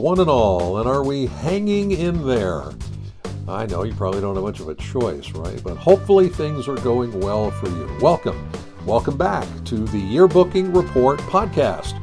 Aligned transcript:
one 0.00 0.18
and 0.18 0.30
all, 0.30 0.78
and 0.78 0.88
are 0.88 1.04
we 1.04 1.26
hanging 1.26 1.90
in 1.90 2.26
there? 2.26 2.62
I 3.46 3.66
know 3.66 3.82
you 3.82 3.92
probably 3.92 4.22
don't 4.22 4.34
have 4.34 4.42
much 4.42 4.58
of 4.60 4.68
a 4.70 4.74
choice, 4.74 5.30
right? 5.32 5.62
But 5.62 5.76
hopefully 5.76 6.30
things 6.30 6.68
are 6.68 6.76
going 6.76 7.20
well 7.20 7.50
for 7.50 7.68
you. 7.68 7.98
Welcome. 8.00 8.50
Welcome 8.86 9.18
back 9.18 9.46
to 9.66 9.76
the 9.76 10.00
Yearbooking 10.00 10.74
Report 10.74 11.18
podcast. 11.20 11.98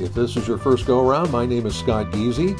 If 0.00 0.14
this 0.14 0.36
is 0.36 0.46
your 0.46 0.56
first 0.56 0.86
go 0.86 1.04
around, 1.04 1.32
my 1.32 1.44
name 1.44 1.66
is 1.66 1.74
Scott 1.74 2.12
Geezy. 2.12 2.56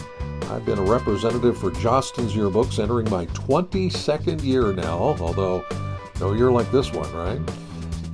I've 0.50 0.67
been 0.67 0.81
a 0.81 0.85
representative 0.85 1.57
for 1.57 1.71
Jostens 1.71 2.33
Yearbooks 2.33 2.83
entering 2.83 3.09
my 3.09 3.27
22nd 3.27 4.43
year 4.43 4.73
now, 4.73 4.99
although 4.99 5.64
no 6.19 6.33
year 6.33 6.51
like 6.51 6.71
this 6.73 6.93
one, 6.93 7.12
right? 7.14 7.41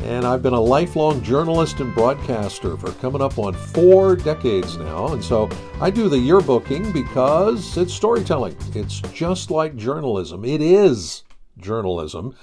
And 0.01 0.25
I've 0.25 0.43
been 0.43 0.55
a 0.55 0.61
lifelong 0.61 1.23
journalist 1.23 1.81
and 1.81 1.95
broadcaster 1.95 2.77
for 2.77 2.93
coming 2.93 3.21
up 3.21 3.39
on 3.39 3.53
four 3.53 4.17
decades 4.17 4.79
now. 4.79 5.09
And 5.09 5.23
so 5.23 5.49
I 5.81 5.91
do 5.91 6.09
the 6.09 6.17
yearbooking 6.17 6.93
because 6.93 7.77
it's 7.77 7.93
storytelling. 7.93 8.57
It's 8.75 9.01
just 9.13 9.51
like 9.51 9.77
journalism. 9.77 10.45
It 10.45 10.63
is 10.63 11.25
journalism. 11.59 12.35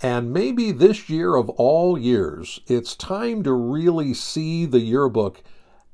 And 0.00 0.32
maybe 0.32 0.70
this 0.70 1.08
year 1.08 1.34
of 1.34 1.48
all 1.50 1.98
years, 1.98 2.60
it's 2.66 2.94
time 2.94 3.42
to 3.42 3.52
really 3.52 4.14
see 4.14 4.64
the 4.64 4.80
yearbook 4.80 5.42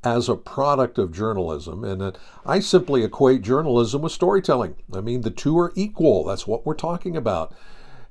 as 0.02 0.28
a 0.28 0.34
product 0.34 0.98
of 0.98 1.12
journalism. 1.12 1.84
And 1.84 2.16
I 2.44 2.60
simply 2.60 3.04
equate 3.04 3.42
journalism 3.42 4.02
with 4.02 4.12
storytelling. 4.12 4.76
I 4.92 5.00
mean, 5.00 5.22
the 5.22 5.30
two 5.30 5.58
are 5.58 5.72
equal. 5.74 6.24
That's 6.24 6.46
what 6.46 6.64
we're 6.64 6.74
talking 6.74 7.16
about. 7.16 7.54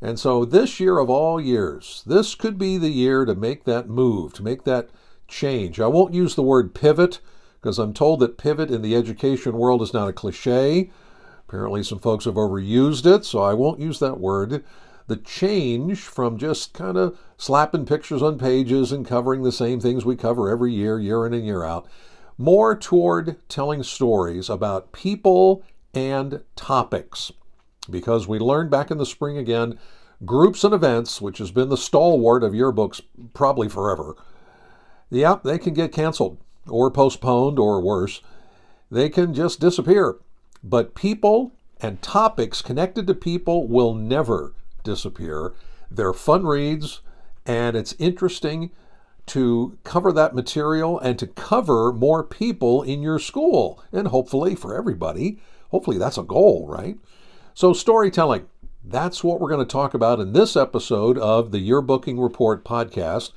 And 0.01 0.17
so, 0.17 0.45
this 0.45 0.79
year 0.79 0.97
of 0.97 1.09
all 1.09 1.41
years, 1.41 2.03
this 2.05 2.33
could 2.33 2.57
be 2.57 2.77
the 2.77 2.89
year 2.89 3.25
to 3.25 3.35
make 3.35 3.65
that 3.65 3.89
move, 3.89 4.33
to 4.33 4.43
make 4.43 4.63
that 4.63 4.89
change. 5.27 5.79
I 5.79 5.87
won't 5.87 6.13
use 6.13 6.35
the 6.35 6.43
word 6.43 6.73
pivot 6.73 7.19
because 7.61 7.77
I'm 7.77 7.93
told 7.93 8.21
that 8.21 8.37
pivot 8.37 8.71
in 8.71 8.81
the 8.81 8.95
education 8.95 9.57
world 9.57 9.81
is 9.81 9.93
not 9.93 10.07
a 10.07 10.13
cliche. 10.13 10.89
Apparently, 11.47 11.83
some 11.83 11.99
folks 11.99 12.25
have 12.25 12.35
overused 12.35 13.05
it, 13.05 13.25
so 13.25 13.41
I 13.41 13.53
won't 13.53 13.81
use 13.81 13.99
that 13.99 14.19
word. 14.19 14.63
The 15.07 15.17
change 15.17 15.99
from 15.99 16.37
just 16.37 16.73
kind 16.73 16.95
of 16.95 17.19
slapping 17.37 17.85
pictures 17.85 18.21
on 18.21 18.37
pages 18.37 18.93
and 18.93 19.05
covering 19.05 19.43
the 19.43 19.51
same 19.51 19.81
things 19.81 20.05
we 20.05 20.15
cover 20.15 20.49
every 20.49 20.73
year, 20.73 20.97
year 20.97 21.25
in 21.25 21.33
and 21.33 21.45
year 21.45 21.65
out, 21.65 21.87
more 22.37 22.73
toward 22.75 23.35
telling 23.49 23.83
stories 23.83 24.49
about 24.49 24.93
people 24.93 25.63
and 25.93 26.41
topics 26.55 27.33
because 27.89 28.27
we 28.27 28.39
learned 28.39 28.69
back 28.69 28.91
in 28.91 28.97
the 28.97 29.05
spring 29.05 29.37
again 29.37 29.77
groups 30.25 30.63
and 30.63 30.73
events, 30.73 31.21
which 31.21 31.37
has 31.37 31.51
been 31.51 31.69
the 31.69 31.77
stalwart 31.77 32.43
of 32.43 32.53
yearbooks 32.53 33.01
probably 33.33 33.69
forever. 33.69 34.15
Yeah, 35.09 35.37
they 35.43 35.57
can 35.57 35.73
get 35.73 35.91
canceled 35.91 36.37
or 36.67 36.91
postponed 36.91 37.57
or 37.57 37.81
worse. 37.81 38.21
They 38.91 39.09
can 39.09 39.33
just 39.33 39.59
disappear. 39.59 40.17
But 40.63 40.95
people 40.95 41.53
and 41.79 42.01
topics 42.01 42.61
connected 42.61 43.07
to 43.07 43.13
people 43.13 43.67
will 43.67 43.93
never 43.93 44.53
disappear. 44.83 45.53
They're 45.89 46.13
fun 46.13 46.45
reads, 46.45 47.01
and 47.45 47.75
it's 47.75 47.95
interesting 47.97 48.71
to 49.27 49.77
cover 49.83 50.11
that 50.11 50.35
material 50.35 50.99
and 50.99 51.17
to 51.19 51.27
cover 51.27 51.93
more 51.93 52.23
people 52.23 52.81
in 52.81 53.01
your 53.01 53.19
school, 53.19 53.81
and 53.91 54.07
hopefully 54.07 54.55
for 54.55 54.75
everybody. 54.75 55.39
Hopefully, 55.69 55.99
that's 55.99 56.17
a 56.17 56.23
goal, 56.23 56.67
right? 56.67 56.97
So, 57.59 57.73
storytelling. 57.73 58.47
That's 58.85 59.21
what 59.21 59.41
we're 59.41 59.49
going 59.49 59.67
to 59.67 59.69
talk 59.69 59.93
about 59.93 60.21
in 60.21 60.31
this 60.31 60.55
episode 60.55 61.17
of 61.17 61.51
the 61.51 61.57
Yearbooking 61.57 62.17
Report 62.17 62.63
podcast. 62.63 63.33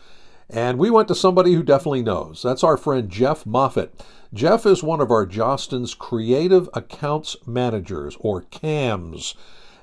And 0.48 0.78
we 0.78 0.91
went 0.91 1.09
to 1.09 1.15
somebody 1.17 1.55
who 1.55 1.65
definitely 1.65 2.03
knows. 2.03 2.41
That's 2.41 2.62
our 2.62 2.77
friend 2.77 3.09
Jeff 3.09 3.45
Moffitt. 3.45 4.00
Jeff 4.33 4.65
is 4.65 4.81
one 4.81 5.00
of 5.00 5.11
our 5.11 5.27
Jostens 5.27 5.99
Creative 5.99 6.71
Accounts 6.72 7.37
Managers, 7.49 8.16
or 8.21 8.43
CAMs. 8.43 9.34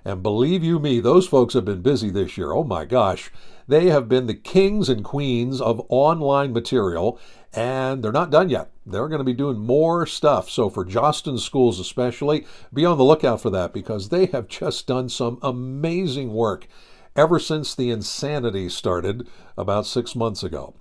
And 0.05 0.23
believe 0.23 0.63
you 0.63 0.79
me, 0.79 1.01
those 1.01 1.27
folks 1.27 1.53
have 1.53 1.65
been 1.65 1.81
busy 1.81 2.09
this 2.09 2.37
year. 2.37 2.53
Oh 2.53 2.63
my 2.63 2.85
gosh. 2.85 3.31
They 3.67 3.87
have 3.87 4.07
been 4.07 4.27
the 4.27 4.35
kings 4.35 4.87
and 4.87 5.03
queens 5.03 5.59
of 5.59 5.85
online 5.89 6.53
material, 6.53 7.19
and 7.53 8.03
they're 8.03 8.11
not 8.11 8.29
done 8.29 8.49
yet. 8.49 8.69
They're 8.85 9.07
going 9.07 9.19
to 9.19 9.25
be 9.25 9.33
doing 9.33 9.59
more 9.59 10.05
stuff. 10.05 10.49
So, 10.49 10.69
for 10.69 10.85
Jostens 10.85 11.39
schools 11.39 11.79
especially, 11.79 12.45
be 12.73 12.85
on 12.85 12.97
the 12.97 13.03
lookout 13.03 13.41
for 13.41 13.49
that 13.49 13.73
because 13.73 14.09
they 14.09 14.27
have 14.27 14.47
just 14.47 14.87
done 14.87 15.09
some 15.09 15.39
amazing 15.41 16.33
work 16.33 16.67
ever 17.15 17.39
since 17.39 17.73
the 17.73 17.89
insanity 17.89 18.69
started 18.69 19.27
about 19.57 19.85
six 19.85 20.15
months 20.15 20.43
ago. 20.43 20.73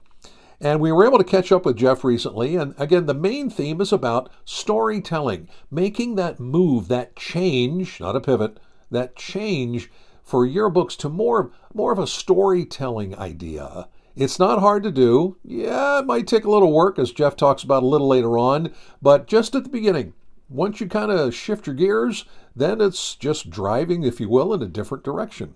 And 0.60 0.80
we 0.80 0.90
were 0.90 1.06
able 1.06 1.18
to 1.18 1.24
catch 1.24 1.52
up 1.52 1.64
with 1.64 1.76
Jeff 1.76 2.02
recently. 2.02 2.56
And 2.56 2.74
again, 2.78 3.06
the 3.06 3.14
main 3.14 3.48
theme 3.48 3.80
is 3.80 3.92
about 3.92 4.30
storytelling, 4.44 5.48
making 5.70 6.16
that 6.16 6.40
move, 6.40 6.88
that 6.88 7.14
change, 7.14 8.00
not 8.00 8.16
a 8.16 8.20
pivot, 8.20 8.58
that 8.90 9.14
change 9.14 9.90
for 10.22 10.46
yearbooks 10.46 10.96
to 10.98 11.08
more, 11.08 11.52
more 11.72 11.92
of 11.92 11.98
a 11.98 12.06
storytelling 12.06 13.16
idea. 13.16 13.88
It's 14.18 14.40
not 14.40 14.58
hard 14.58 14.82
to 14.82 14.90
do. 14.90 15.36
Yeah, 15.44 16.00
it 16.00 16.06
might 16.06 16.26
take 16.26 16.44
a 16.44 16.50
little 16.50 16.72
work, 16.72 16.98
as 16.98 17.12
Jeff 17.12 17.36
talks 17.36 17.62
about 17.62 17.84
a 17.84 17.86
little 17.86 18.08
later 18.08 18.36
on, 18.36 18.72
but 19.00 19.28
just 19.28 19.54
at 19.54 19.62
the 19.62 19.70
beginning, 19.70 20.12
once 20.48 20.80
you 20.80 20.88
kind 20.88 21.12
of 21.12 21.32
shift 21.32 21.68
your 21.68 21.76
gears, 21.76 22.24
then 22.56 22.80
it's 22.80 23.14
just 23.14 23.48
driving, 23.48 24.02
if 24.02 24.18
you 24.18 24.28
will, 24.28 24.52
in 24.52 24.60
a 24.60 24.66
different 24.66 25.04
direction. 25.04 25.54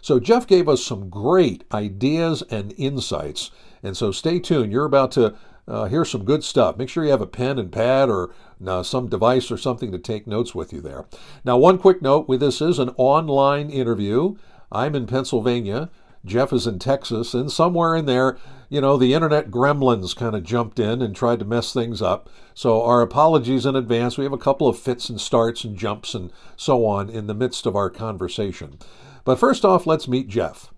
So, 0.00 0.18
Jeff 0.18 0.46
gave 0.46 0.70
us 0.70 0.82
some 0.82 1.10
great 1.10 1.64
ideas 1.70 2.42
and 2.50 2.72
insights. 2.78 3.50
And 3.82 3.94
so, 3.94 4.10
stay 4.10 4.38
tuned. 4.38 4.72
You're 4.72 4.86
about 4.86 5.10
to 5.12 5.34
uh, 5.66 5.84
hear 5.86 6.06
some 6.06 6.24
good 6.24 6.42
stuff. 6.42 6.78
Make 6.78 6.88
sure 6.88 7.04
you 7.04 7.10
have 7.10 7.20
a 7.20 7.26
pen 7.26 7.58
and 7.58 7.70
pad 7.70 8.08
or 8.08 8.30
uh, 8.66 8.82
some 8.82 9.08
device 9.08 9.50
or 9.50 9.58
something 9.58 9.92
to 9.92 9.98
take 9.98 10.26
notes 10.26 10.54
with 10.54 10.72
you 10.72 10.80
there. 10.80 11.04
Now, 11.44 11.58
one 11.58 11.76
quick 11.76 12.00
note 12.00 12.26
with 12.26 12.40
this 12.40 12.62
is 12.62 12.78
an 12.78 12.90
online 12.96 13.68
interview. 13.68 14.36
I'm 14.72 14.94
in 14.94 15.06
Pennsylvania. 15.06 15.90
Jeff 16.24 16.52
is 16.52 16.66
in 16.66 16.78
Texas, 16.78 17.34
and 17.34 17.50
somewhere 17.50 17.94
in 17.94 18.06
there, 18.06 18.38
you 18.68 18.80
know, 18.80 18.96
the 18.96 19.14
internet 19.14 19.50
gremlins 19.50 20.14
kind 20.14 20.34
of 20.34 20.42
jumped 20.42 20.78
in 20.78 21.00
and 21.00 21.14
tried 21.14 21.38
to 21.38 21.44
mess 21.44 21.72
things 21.72 22.02
up. 22.02 22.28
So, 22.54 22.82
our 22.82 23.00
apologies 23.00 23.64
in 23.64 23.76
advance. 23.76 24.18
We 24.18 24.24
have 24.24 24.32
a 24.32 24.38
couple 24.38 24.68
of 24.68 24.78
fits 24.78 25.08
and 25.08 25.20
starts 25.20 25.64
and 25.64 25.76
jumps 25.76 26.14
and 26.14 26.32
so 26.56 26.84
on 26.84 27.08
in 27.08 27.26
the 27.26 27.34
midst 27.34 27.66
of 27.66 27.76
our 27.76 27.88
conversation. 27.88 28.78
But 29.24 29.38
first 29.38 29.64
off, 29.64 29.86
let's 29.86 30.08
meet 30.08 30.28
Jeff. 30.28 30.72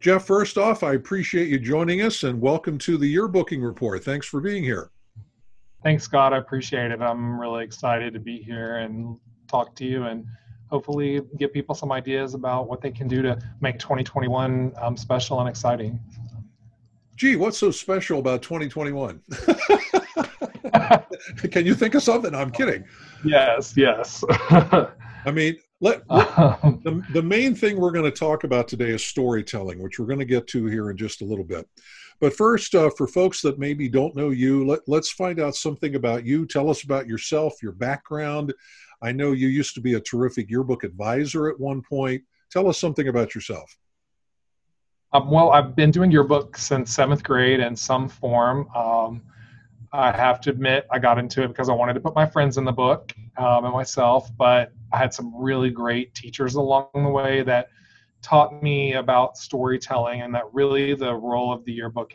Jeff, 0.00 0.24
first 0.24 0.58
off, 0.58 0.82
I 0.82 0.92
appreciate 0.92 1.48
you 1.48 1.58
joining 1.58 2.02
us 2.02 2.22
and 2.22 2.40
welcome 2.40 2.78
to 2.78 2.98
the 2.98 3.12
Yearbooking 3.12 3.64
Report. 3.64 4.04
Thanks 4.04 4.26
for 4.26 4.40
being 4.40 4.62
here. 4.62 4.90
Thanks, 5.82 6.04
Scott. 6.04 6.32
I 6.32 6.38
appreciate 6.38 6.90
it. 6.90 7.00
I'm 7.00 7.40
really 7.40 7.64
excited 7.64 8.12
to 8.12 8.20
be 8.20 8.42
here 8.42 8.76
and 8.78 9.18
talk 9.48 9.74
to 9.76 9.84
you 9.84 10.04
and 10.04 10.26
hopefully 10.68 11.20
give 11.38 11.52
people 11.52 11.74
some 11.74 11.92
ideas 11.92 12.34
about 12.34 12.68
what 12.68 12.80
they 12.80 12.90
can 12.90 13.08
do 13.08 13.22
to 13.22 13.38
make 13.60 13.78
2021 13.78 14.72
um, 14.80 14.96
special 14.96 15.40
and 15.40 15.48
exciting. 15.48 15.98
Gee, 17.16 17.36
what's 17.36 17.58
so 17.58 17.70
special 17.70 18.18
about 18.18 18.42
2021? 18.42 19.22
can 21.50 21.64
you 21.64 21.74
think 21.74 21.94
of 21.94 22.02
something? 22.02 22.34
I'm 22.34 22.50
kidding. 22.50 22.84
Yes, 23.24 23.74
yes. 23.76 24.22
I 24.30 25.30
mean, 25.32 25.56
let, 25.80 26.06
the, 26.08 27.02
the 27.12 27.22
main 27.22 27.54
thing 27.54 27.80
we're 27.80 27.90
going 27.90 28.04
to 28.04 28.10
talk 28.10 28.44
about 28.44 28.68
today 28.68 28.90
is 28.90 29.04
storytelling, 29.04 29.82
which 29.82 29.98
we're 29.98 30.06
going 30.06 30.18
to 30.18 30.26
get 30.26 30.46
to 30.48 30.66
here 30.66 30.90
in 30.90 30.96
just 30.96 31.22
a 31.22 31.24
little 31.24 31.44
bit. 31.44 31.66
But 32.20 32.34
first, 32.34 32.74
uh, 32.74 32.90
for 32.90 33.06
folks 33.06 33.42
that 33.42 33.58
maybe 33.58 33.88
don't 33.88 34.16
know 34.16 34.30
you, 34.30 34.66
let, 34.66 34.80
let's 34.86 35.10
find 35.10 35.38
out 35.38 35.54
something 35.54 35.96
about 35.96 36.24
you. 36.24 36.46
Tell 36.46 36.70
us 36.70 36.82
about 36.82 37.06
yourself, 37.06 37.62
your 37.62 37.72
background, 37.72 38.54
I 39.02 39.12
know 39.12 39.32
you 39.32 39.48
used 39.48 39.74
to 39.74 39.80
be 39.80 39.94
a 39.94 40.00
terrific 40.00 40.50
yearbook 40.50 40.84
advisor 40.84 41.48
at 41.48 41.58
one 41.60 41.82
point. 41.82 42.22
Tell 42.50 42.68
us 42.68 42.78
something 42.78 43.08
about 43.08 43.34
yourself. 43.34 43.76
Um, 45.12 45.30
well, 45.30 45.50
I've 45.50 45.76
been 45.76 45.90
doing 45.90 46.10
yearbook 46.10 46.56
since 46.56 46.92
seventh 46.92 47.22
grade 47.22 47.60
in 47.60 47.76
some 47.76 48.08
form. 48.08 48.68
Um, 48.74 49.22
I 49.92 50.12
have 50.12 50.40
to 50.42 50.50
admit, 50.50 50.86
I 50.90 50.98
got 50.98 51.18
into 51.18 51.42
it 51.42 51.48
because 51.48 51.68
I 51.68 51.72
wanted 51.72 51.94
to 51.94 52.00
put 52.00 52.14
my 52.14 52.26
friends 52.26 52.58
in 52.58 52.64
the 52.64 52.72
book 52.72 53.14
um, 53.38 53.64
and 53.64 53.72
myself, 53.72 54.30
but 54.36 54.72
I 54.92 54.98
had 54.98 55.14
some 55.14 55.34
really 55.34 55.70
great 55.70 56.14
teachers 56.14 56.54
along 56.54 56.88
the 56.94 57.08
way 57.08 57.42
that 57.42 57.68
taught 58.22 58.62
me 58.62 58.94
about 58.94 59.36
storytelling 59.36 60.22
and 60.22 60.34
that 60.34 60.44
really 60.52 60.94
the 60.94 61.14
role 61.14 61.52
of 61.52 61.64
the 61.64 61.72
yearbook 61.72 62.14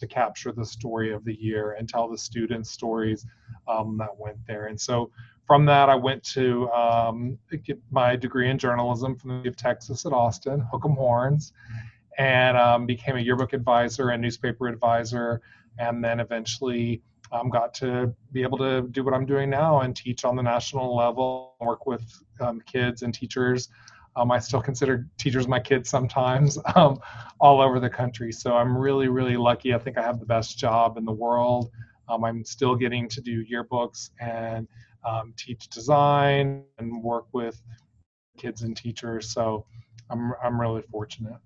to 0.00 0.06
capture 0.06 0.52
the 0.52 0.64
story 0.64 1.12
of 1.12 1.24
the 1.24 1.40
year 1.40 1.72
and 1.78 1.88
tell 1.88 2.08
the 2.08 2.18
students 2.18 2.70
stories 2.70 3.24
um, 3.68 3.96
that 3.98 4.10
went 4.18 4.36
there. 4.46 4.66
And 4.66 4.78
so 4.78 5.10
from 5.46 5.64
that, 5.66 5.88
I 5.88 5.94
went 5.94 6.22
to 6.34 6.68
um, 6.70 7.38
get 7.64 7.78
my 7.90 8.16
degree 8.16 8.50
in 8.50 8.58
journalism 8.58 9.16
from 9.16 9.30
the 9.30 9.34
University 9.36 9.48
of 9.48 9.56
Texas 9.56 10.06
at 10.06 10.12
Austin, 10.12 10.60
Hook 10.72 10.82
'em 10.84 10.92
Horns, 10.92 11.52
and 12.18 12.56
um, 12.56 12.86
became 12.86 13.16
a 13.16 13.20
yearbook 13.20 13.52
advisor 13.52 14.10
and 14.10 14.20
newspaper 14.20 14.66
advisor, 14.66 15.40
and 15.78 16.02
then 16.02 16.20
eventually 16.20 17.02
um, 17.32 17.48
got 17.48 17.74
to 17.74 18.14
be 18.32 18.42
able 18.42 18.58
to 18.58 18.82
do 18.88 19.04
what 19.04 19.14
I'm 19.14 19.26
doing 19.26 19.50
now 19.50 19.80
and 19.80 19.94
teach 19.94 20.24
on 20.24 20.36
the 20.36 20.42
national 20.42 20.96
level, 20.96 21.54
work 21.60 21.86
with 21.86 22.02
um, 22.40 22.60
kids 22.66 23.02
and 23.02 23.12
teachers. 23.12 23.68
Um, 24.16 24.30
I 24.30 24.38
still 24.38 24.62
consider 24.62 25.06
teachers 25.18 25.46
my 25.46 25.60
kids 25.60 25.90
sometimes 25.90 26.58
um, 26.74 26.98
all 27.40 27.60
over 27.60 27.78
the 27.78 27.90
country. 27.90 28.32
So 28.32 28.56
I'm 28.56 28.76
really, 28.76 29.08
really 29.08 29.36
lucky. 29.36 29.74
I 29.74 29.78
think 29.78 29.98
I 29.98 30.02
have 30.02 30.20
the 30.20 30.26
best 30.26 30.58
job 30.58 30.96
in 30.96 31.04
the 31.04 31.12
world 31.12 31.70
I'm 32.08 32.44
still 32.44 32.74
getting 32.74 33.08
to 33.08 33.20
do 33.20 33.44
yearbooks 33.44 34.10
and 34.20 34.68
um, 35.06 35.32
teach 35.36 35.68
design 35.68 36.64
and 36.78 37.02
work 37.02 37.26
with 37.32 37.62
kids 38.36 38.62
and 38.62 38.76
teachers. 38.76 39.30
So 39.30 39.66
I'm, 40.10 40.32
I'm 40.42 40.60
really 40.60 40.82
fortunate. 40.82 41.38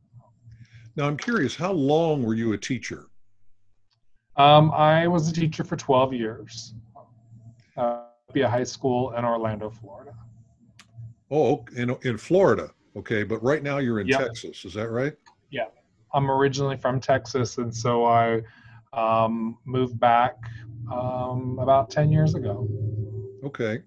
Now, 0.97 1.07
I'm 1.07 1.17
curious, 1.17 1.55
how 1.55 1.73
long 1.73 2.23
were 2.23 2.35
you 2.35 2.53
a 2.53 2.59
teacher? 2.59 3.07
Um, 4.37 4.71
I 4.73 5.07
was 5.07 5.29
a 5.29 5.33
teacher 5.33 5.65
for 5.65 5.77
12 5.77 6.15
years. 6.15 6.75
Uh, 7.77 8.05
be 8.33 8.43
a 8.43 8.49
high 8.49 8.65
school 8.65 9.13
in 9.13 9.25
Orlando, 9.25 9.71
Florida. 9.71 10.15
Oh, 11.31 11.65
in, 11.77 11.97
in 12.03 12.19
Florida. 12.19 12.71
Okay. 12.97 13.23
But 13.23 13.43
right 13.43 13.63
now 13.63 13.79
you're 13.79 14.01
in 14.01 14.07
yep. 14.07 14.21
Texas. 14.21 14.65
Is 14.65 14.75
that 14.75 14.91
right? 14.91 15.15
Yeah. 15.51 15.67
I'm 16.13 16.31
originally 16.31 16.77
from 16.77 17.01
Texas. 17.01 17.59
And 17.59 17.75
so 17.75 18.05
I 18.05 18.43
um, 18.93 19.59
moved 19.65 19.99
back 20.01 20.37
um, 20.91 21.59
about 21.61 21.91
10 21.91 22.11
years 22.11 22.35
ago. 22.35 22.69
Okay. 23.45 23.83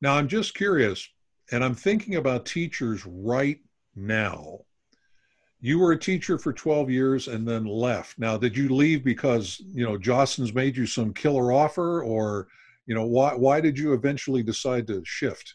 Now 0.00 0.14
I'm 0.14 0.28
just 0.28 0.54
curious, 0.54 1.08
and 1.50 1.64
I'm 1.64 1.74
thinking 1.74 2.16
about 2.16 2.46
teachers 2.46 3.04
right 3.06 3.58
now. 3.96 4.60
You 5.60 5.78
were 5.78 5.92
a 5.92 5.98
teacher 5.98 6.36
for 6.36 6.52
12 6.52 6.90
years 6.90 7.28
and 7.28 7.48
then 7.48 7.64
left. 7.64 8.18
Now, 8.18 8.36
did 8.36 8.54
you 8.54 8.68
leave 8.68 9.02
because, 9.02 9.62
you 9.66 9.82
know, 9.84 9.96
Jostens 9.96 10.54
made 10.54 10.76
you 10.76 10.84
some 10.84 11.14
killer 11.14 11.52
offer 11.52 12.02
or, 12.02 12.48
you 12.84 12.94
know, 12.94 13.06
why, 13.06 13.34
why 13.34 13.62
did 13.62 13.78
you 13.78 13.94
eventually 13.94 14.42
decide 14.42 14.86
to 14.88 15.02
shift? 15.06 15.54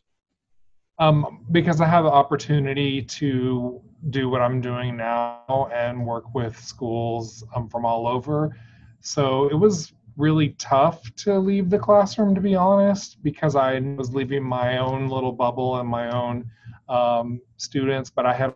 Um, 0.97 1.45
because 1.51 1.80
I 1.80 1.85
have 1.85 2.06
the 2.06 2.12
opportunity 2.12 3.03
to 3.03 3.81
do 4.09 4.30
what 4.30 4.42
I'm 4.42 4.62
doing 4.62 4.97
now 4.97 5.69
and 5.71 6.06
work 6.06 6.33
with 6.33 6.57
schools 6.57 7.44
um, 7.56 7.69
from 7.69 7.85
all 7.85 8.07
over. 8.07 8.57
So 9.01 9.47
it 9.50 9.56
was 9.56 9.94
really 10.19 10.50
tough 10.60 11.01
to 11.16 11.39
leave 11.39 11.69
the 11.69 11.80
classroom, 11.80 12.36
to 12.36 12.42
be 12.42 12.54
honest, 12.54 13.24
because 13.24 13.56
I 13.56 13.80
was 13.80 14.13
leaving 14.13 14.44
my 14.44 14.77
own 14.77 15.07
little 15.07 15.31
bubble 15.31 15.80
and 15.80 15.88
my 15.88 16.12
own 16.12 16.51
um, 16.89 17.42
students, 17.56 18.10
but 18.10 18.25
I 18.25 18.33
had 18.33 18.54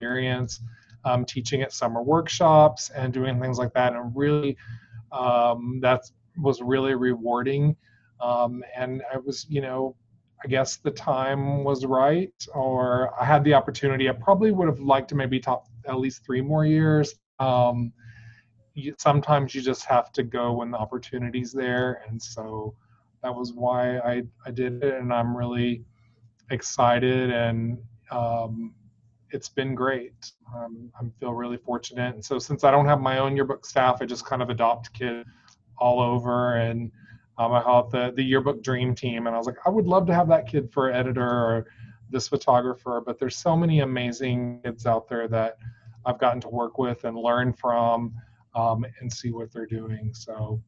experience 0.00 0.60
um, 1.04 1.24
teaching 1.24 1.62
at 1.62 1.72
summer 1.72 2.02
workshops 2.02 2.90
and 2.90 3.12
doing 3.12 3.40
things 3.40 3.56
like 3.56 3.72
that. 3.74 3.92
And 3.92 4.14
really, 4.16 4.56
um, 5.12 5.78
that 5.80 6.02
was 6.36 6.60
really 6.60 6.94
rewarding. 6.94 7.76
Um, 8.20 8.64
and 8.76 9.02
I 9.12 9.18
was, 9.18 9.46
you 9.48 9.60
know, 9.60 9.94
I 10.44 10.48
guess 10.48 10.76
the 10.76 10.90
time 10.90 11.62
was 11.62 11.86
right, 11.86 12.32
or 12.52 13.12
I 13.20 13.24
had 13.24 13.44
the 13.44 13.54
opportunity. 13.54 14.08
I 14.08 14.12
probably 14.12 14.50
would 14.50 14.68
have 14.68 14.80
liked 14.80 15.08
to 15.10 15.14
maybe 15.14 15.38
talk 15.38 15.66
at 15.86 15.98
least 15.98 16.24
three 16.24 16.40
more 16.40 16.64
years. 16.64 17.14
Um, 17.38 17.92
you, 18.78 18.94
sometimes 18.98 19.54
you 19.54 19.62
just 19.62 19.84
have 19.86 20.12
to 20.12 20.22
go 20.22 20.52
when 20.52 20.70
the 20.70 20.78
opportunity's 20.78 21.52
there, 21.52 22.02
and 22.08 22.20
so 22.20 22.74
that 23.22 23.34
was 23.34 23.52
why 23.52 23.98
I 23.98 24.22
I 24.46 24.50
did 24.50 24.82
it, 24.82 24.94
and 24.94 25.12
I'm 25.12 25.36
really 25.36 25.84
excited, 26.50 27.30
and 27.30 27.78
um, 28.10 28.74
it's 29.30 29.48
been 29.48 29.74
great. 29.74 30.32
Um, 30.54 30.90
I 30.98 31.04
feel 31.20 31.34
really 31.34 31.58
fortunate, 31.58 32.14
and 32.14 32.24
so 32.24 32.38
since 32.38 32.64
I 32.64 32.70
don't 32.70 32.86
have 32.86 33.00
my 33.00 33.18
own 33.18 33.36
yearbook 33.36 33.66
staff, 33.66 33.98
I 34.00 34.06
just 34.06 34.24
kind 34.24 34.42
of 34.42 34.50
adopt 34.50 34.92
kids 34.92 35.28
all 35.78 36.00
over 36.00 36.56
and 36.56 36.90
um, 37.38 37.52
I 37.52 37.60
had 37.60 37.90
the 37.90 38.12
the 38.16 38.22
yearbook 38.22 38.62
dream 38.62 38.94
team, 38.94 39.26
and 39.26 39.34
I 39.34 39.38
was 39.38 39.46
like, 39.46 39.58
I 39.64 39.70
would 39.70 39.86
love 39.86 40.06
to 40.08 40.14
have 40.14 40.28
that 40.28 40.48
kid 40.48 40.72
for 40.72 40.90
editor 40.90 41.28
or 41.28 41.66
this 42.10 42.26
photographer. 42.26 43.00
But 43.04 43.18
there's 43.18 43.36
so 43.36 43.56
many 43.56 43.80
amazing 43.80 44.60
kids 44.64 44.86
out 44.86 45.08
there 45.08 45.28
that 45.28 45.56
I've 46.04 46.18
gotten 46.18 46.40
to 46.42 46.48
work 46.48 46.78
with 46.78 47.04
and 47.04 47.16
learn 47.16 47.52
from, 47.52 48.12
um, 48.58 48.84
and 49.00 49.12
see 49.12 49.30
what 49.30 49.52
they're 49.52 49.66
doing. 49.66 50.12
So 50.14 50.60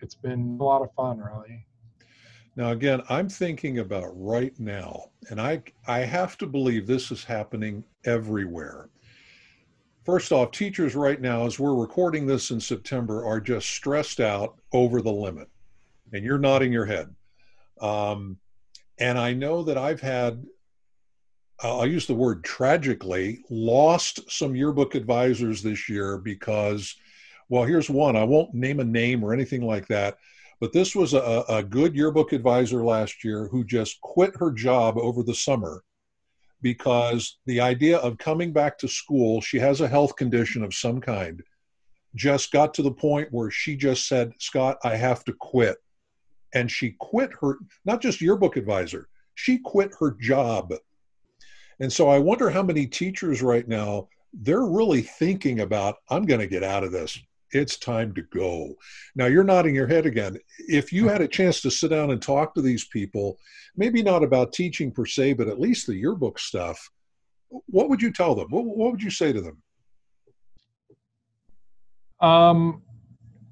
it's 0.00 0.14
been 0.14 0.58
a 0.60 0.64
lot 0.64 0.82
of 0.82 0.92
fun, 0.94 1.18
really. 1.18 1.66
Now, 2.56 2.70
again, 2.70 3.02
I'm 3.08 3.28
thinking 3.28 3.78
about 3.78 4.10
right 4.14 4.58
now, 4.58 5.10
and 5.30 5.40
I 5.40 5.62
I 5.86 6.00
have 6.00 6.36
to 6.38 6.46
believe 6.46 6.86
this 6.86 7.12
is 7.12 7.22
happening 7.22 7.84
everywhere. 8.04 8.88
First 10.04 10.32
off, 10.32 10.50
teachers 10.50 10.96
right 10.96 11.20
now, 11.20 11.46
as 11.46 11.58
we're 11.58 11.74
recording 11.74 12.26
this 12.26 12.50
in 12.50 12.58
September, 12.60 13.24
are 13.24 13.40
just 13.40 13.68
stressed 13.68 14.20
out 14.20 14.56
over 14.72 15.02
the 15.02 15.12
limit 15.12 15.48
and 16.12 16.24
you're 16.24 16.38
nodding 16.38 16.72
your 16.72 16.86
head. 16.86 17.14
Um, 17.80 18.38
and 18.98 19.18
I 19.18 19.34
know 19.34 19.62
that 19.62 19.78
I've 19.78 20.00
had, 20.00 20.44
I'll 21.60 21.86
use 21.86 22.06
the 22.06 22.14
word 22.14 22.42
tragically, 22.42 23.44
lost 23.50 24.30
some 24.30 24.56
yearbook 24.56 24.94
advisors 24.94 25.62
this 25.62 25.88
year 25.88 26.18
because, 26.18 26.96
well, 27.48 27.64
here's 27.64 27.90
one. 27.90 28.16
I 28.16 28.24
won't 28.24 28.54
name 28.54 28.80
a 28.80 28.84
name 28.84 29.24
or 29.24 29.32
anything 29.32 29.62
like 29.62 29.86
that, 29.88 30.16
but 30.60 30.72
this 30.72 30.94
was 30.94 31.14
a, 31.14 31.44
a 31.48 31.62
good 31.62 31.94
yearbook 31.94 32.32
advisor 32.32 32.84
last 32.84 33.24
year 33.24 33.48
who 33.48 33.64
just 33.64 34.00
quit 34.00 34.32
her 34.38 34.50
job 34.50 34.98
over 34.98 35.22
the 35.22 35.34
summer 35.34 35.82
because 36.60 37.38
the 37.46 37.60
idea 37.60 37.98
of 37.98 38.18
coming 38.18 38.52
back 38.52 38.76
to 38.78 38.88
school, 38.88 39.40
she 39.40 39.58
has 39.58 39.80
a 39.80 39.88
health 39.88 40.16
condition 40.16 40.64
of 40.64 40.74
some 40.74 41.00
kind, 41.00 41.42
just 42.14 42.50
got 42.50 42.74
to 42.74 42.82
the 42.82 42.90
point 42.90 43.28
where 43.30 43.50
she 43.50 43.76
just 43.76 44.08
said, 44.08 44.32
Scott, 44.40 44.76
I 44.82 44.96
have 44.96 45.24
to 45.24 45.32
quit. 45.32 45.76
And 46.54 46.70
she 46.70 46.96
quit 46.98 47.30
her 47.40 47.58
not 47.84 48.00
just 48.00 48.20
yearbook 48.20 48.56
advisor 48.56 49.08
she 49.38 49.58
quit 49.58 49.92
her 50.00 50.16
job. 50.20 50.74
And 51.78 51.92
so 51.92 52.08
i 52.08 52.18
wonder 52.18 52.50
how 52.50 52.64
many 52.64 52.88
teachers 52.88 53.40
right 53.40 53.68
now 53.68 54.08
they're 54.32 54.66
really 54.66 55.00
thinking 55.00 55.60
about 55.60 55.94
i'm 56.10 56.26
going 56.26 56.40
to 56.40 56.46
get 56.48 56.64
out 56.64 56.82
of 56.82 56.90
this 56.90 57.18
it's 57.52 57.78
time 57.78 58.14
to 58.14 58.22
go. 58.22 58.74
Now 59.14 59.26
you're 59.26 59.44
nodding 59.44 59.74
your 59.74 59.86
head 59.86 60.06
again. 60.06 60.38
If 60.58 60.92
you 60.92 61.08
had 61.08 61.20
a 61.20 61.28
chance 61.28 61.60
to 61.62 61.70
sit 61.70 61.88
down 61.88 62.10
and 62.10 62.20
talk 62.20 62.54
to 62.54 62.62
these 62.62 62.86
people 62.86 63.38
maybe 63.76 64.02
not 64.02 64.24
about 64.24 64.52
teaching 64.52 64.90
per 64.90 65.06
se 65.06 65.34
but 65.34 65.48
at 65.48 65.60
least 65.60 65.86
the 65.86 65.94
yearbook 65.94 66.38
stuff 66.38 66.90
what 67.48 67.88
would 67.88 68.02
you 68.02 68.12
tell 68.12 68.34
them? 68.34 68.48
What, 68.50 68.64
what 68.64 68.90
would 68.90 69.02
you 69.02 69.10
say 69.10 69.32
to 69.32 69.40
them? 69.40 69.62
Um 72.20 72.82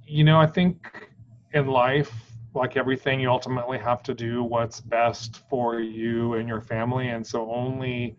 you 0.09 0.23
know 0.23 0.39
i 0.39 0.47
think 0.47 1.09
in 1.53 1.67
life 1.67 2.13
like 2.57 2.77
everything, 2.77 3.21
you 3.21 3.31
ultimately 3.31 3.79
have 3.79 4.03
to 4.03 4.15
do 4.15 4.43
what's 4.43 4.81
best 4.81 5.43
for 5.49 5.79
you 5.79 6.35
and 6.35 6.49
your 6.49 6.61
family, 6.61 7.09
and 7.09 7.25
so 7.25 7.53
only 7.53 8.17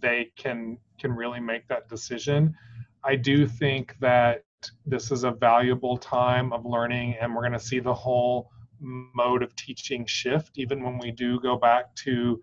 they 0.00 0.30
can 0.36 0.78
can 1.00 1.12
really 1.12 1.40
make 1.40 1.66
that 1.68 1.88
decision. 1.88 2.54
I 3.02 3.16
do 3.16 3.46
think 3.46 3.96
that 4.00 4.44
this 4.86 5.10
is 5.10 5.24
a 5.24 5.30
valuable 5.30 5.96
time 5.96 6.52
of 6.52 6.64
learning, 6.64 7.16
and 7.20 7.34
we're 7.34 7.42
going 7.42 7.52
to 7.52 7.60
see 7.60 7.80
the 7.80 7.94
whole 7.94 8.50
mode 8.80 9.42
of 9.42 9.54
teaching 9.56 10.04
shift, 10.06 10.52
even 10.56 10.82
when 10.82 10.98
we 10.98 11.10
do 11.10 11.40
go 11.40 11.56
back 11.56 11.94
to 11.94 12.40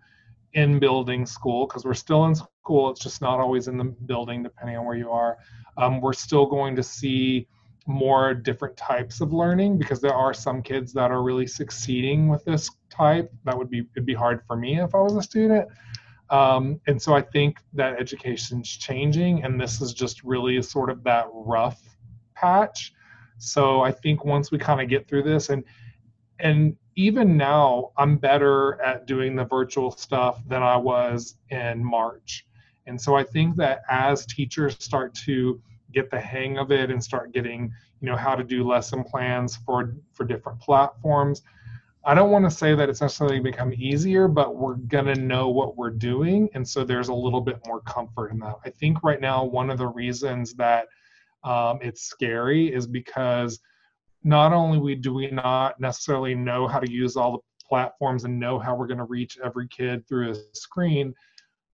in 0.54 0.78
building 0.78 1.26
school, 1.26 1.66
because 1.66 1.84
we're 1.84 1.94
still 1.94 2.24
in 2.26 2.34
school. 2.34 2.90
It's 2.90 3.00
just 3.00 3.20
not 3.20 3.38
always 3.38 3.68
in 3.68 3.76
the 3.76 3.84
building, 3.84 4.42
depending 4.42 4.76
on 4.76 4.84
where 4.84 4.96
you 4.96 5.10
are. 5.10 5.38
Um, 5.76 6.00
we're 6.00 6.12
still 6.12 6.46
going 6.46 6.74
to 6.76 6.82
see 6.82 7.46
more 7.86 8.34
different 8.34 8.76
types 8.76 9.20
of 9.20 9.32
learning 9.32 9.78
because 9.78 10.00
there 10.00 10.14
are 10.14 10.34
some 10.34 10.62
kids 10.62 10.92
that 10.92 11.10
are 11.10 11.22
really 11.22 11.46
succeeding 11.46 12.28
with 12.28 12.44
this 12.44 12.70
type 12.90 13.30
that 13.44 13.56
would 13.56 13.70
be 13.70 13.86
it'd 13.96 14.06
be 14.06 14.14
hard 14.14 14.42
for 14.46 14.56
me 14.56 14.80
if 14.80 14.94
i 14.94 14.98
was 14.98 15.16
a 15.16 15.22
student 15.22 15.66
um, 16.30 16.80
and 16.86 17.00
so 17.00 17.14
i 17.14 17.22
think 17.22 17.58
that 17.72 17.98
education's 17.98 18.68
changing 18.68 19.42
and 19.44 19.60
this 19.60 19.80
is 19.80 19.92
just 19.92 20.22
really 20.22 20.60
sort 20.62 20.90
of 20.90 21.02
that 21.02 21.26
rough 21.32 21.80
patch. 22.40 22.92
So 23.38 23.80
i 23.80 23.90
think 23.90 24.24
once 24.24 24.50
we 24.50 24.58
kind 24.58 24.80
of 24.80 24.88
get 24.88 25.08
through 25.08 25.22
this 25.22 25.48
and 25.48 25.64
and 26.38 26.76
even 26.96 27.36
now 27.36 27.92
i'm 27.96 28.16
better 28.16 28.80
at 28.82 29.06
doing 29.06 29.34
the 29.36 29.44
virtual 29.44 29.90
stuff 29.90 30.42
than 30.48 30.62
i 30.62 30.76
was 30.76 31.36
in 31.50 31.84
march. 31.84 32.46
And 32.86 33.00
so 33.00 33.14
i 33.16 33.24
think 33.24 33.56
that 33.56 33.82
as 33.88 34.26
teachers 34.26 34.76
start 34.78 35.14
to 35.26 35.60
get 35.92 36.10
the 36.10 36.20
hang 36.20 36.58
of 36.58 36.70
it 36.70 36.90
and 36.90 37.02
start 37.02 37.32
getting 37.32 37.72
you 38.00 38.08
know 38.08 38.16
how 38.16 38.34
to 38.34 38.44
do 38.44 38.66
lesson 38.66 39.04
plans 39.04 39.56
for 39.56 39.96
for 40.12 40.24
different 40.24 40.60
platforms 40.60 41.42
i 42.04 42.14
don't 42.14 42.30
want 42.30 42.44
to 42.44 42.50
say 42.50 42.74
that 42.74 42.88
it's 42.88 43.00
necessarily 43.00 43.40
become 43.40 43.72
easier 43.74 44.28
but 44.28 44.56
we're 44.56 44.74
going 44.74 45.04
to 45.04 45.14
know 45.14 45.48
what 45.48 45.76
we're 45.76 45.90
doing. 45.90 46.48
And 46.54 46.66
so 46.66 46.84
there's 46.84 47.08
a 47.08 47.14
little 47.14 47.40
bit 47.40 47.60
more 47.66 47.80
comfort 47.80 48.30
in 48.30 48.38
that. 48.40 48.56
I 48.64 48.70
think 48.70 49.02
right 49.02 49.20
now 49.20 49.44
one 49.44 49.70
of 49.70 49.78
the 49.78 49.86
reasons 49.86 50.54
that 50.54 50.88
um, 51.44 51.78
it's 51.82 52.02
scary 52.02 52.72
is 52.72 52.86
because 52.86 53.60
not 54.22 54.52
only 54.52 54.78
we 54.78 54.94
do 54.94 55.14
we 55.14 55.30
not 55.30 55.80
necessarily 55.80 56.34
know 56.34 56.66
how 56.66 56.78
to 56.78 56.90
use 56.90 57.16
all 57.16 57.32
the 57.32 57.66
platforms 57.66 58.24
and 58.24 58.38
know 58.38 58.58
how 58.58 58.74
we're 58.74 58.86
going 58.86 58.98
to 58.98 59.04
reach 59.04 59.38
every 59.42 59.68
kid 59.68 60.06
through 60.06 60.30
a 60.30 60.36
screen 60.52 61.14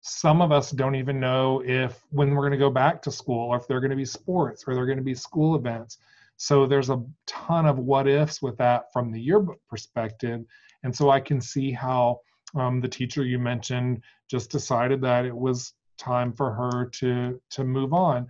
some 0.02 0.42
of 0.42 0.50
us 0.50 0.72
don't 0.72 0.96
even 0.96 1.20
know 1.20 1.62
if 1.64 2.04
when 2.10 2.34
we're 2.34 2.42
going 2.42 2.52
to 2.52 2.58
go 2.58 2.70
back 2.70 3.00
to 3.02 3.10
school 3.10 3.48
or 3.48 3.56
if 3.56 3.66
there 3.66 3.76
are 3.76 3.80
going 3.80 3.90
to 3.90 3.96
be 3.96 4.04
sports 4.04 4.64
or 4.66 4.74
there 4.74 4.82
are 4.82 4.86
going 4.86 4.98
to 4.98 5.04
be 5.04 5.14
school 5.14 5.54
events. 5.54 5.98
So 6.36 6.66
there's 6.66 6.90
a 6.90 7.02
ton 7.26 7.66
of 7.66 7.78
what 7.78 8.08
ifs 8.08 8.42
with 8.42 8.56
that 8.58 8.92
from 8.92 9.12
the 9.12 9.20
yearbook 9.20 9.60
perspective. 9.68 10.44
And 10.82 10.94
so 10.94 11.10
i 11.10 11.20
can 11.20 11.40
see 11.40 11.70
how 11.70 12.20
um, 12.56 12.80
the 12.80 12.88
teacher 12.88 13.24
you 13.24 13.38
mentioned 13.38 14.02
just 14.28 14.50
decided 14.50 15.00
that 15.02 15.24
it 15.24 15.36
was 15.36 15.74
time 15.98 16.32
for 16.32 16.52
her 16.52 16.86
to 16.86 17.40
to 17.50 17.62
move 17.62 17.92
on 17.92 18.28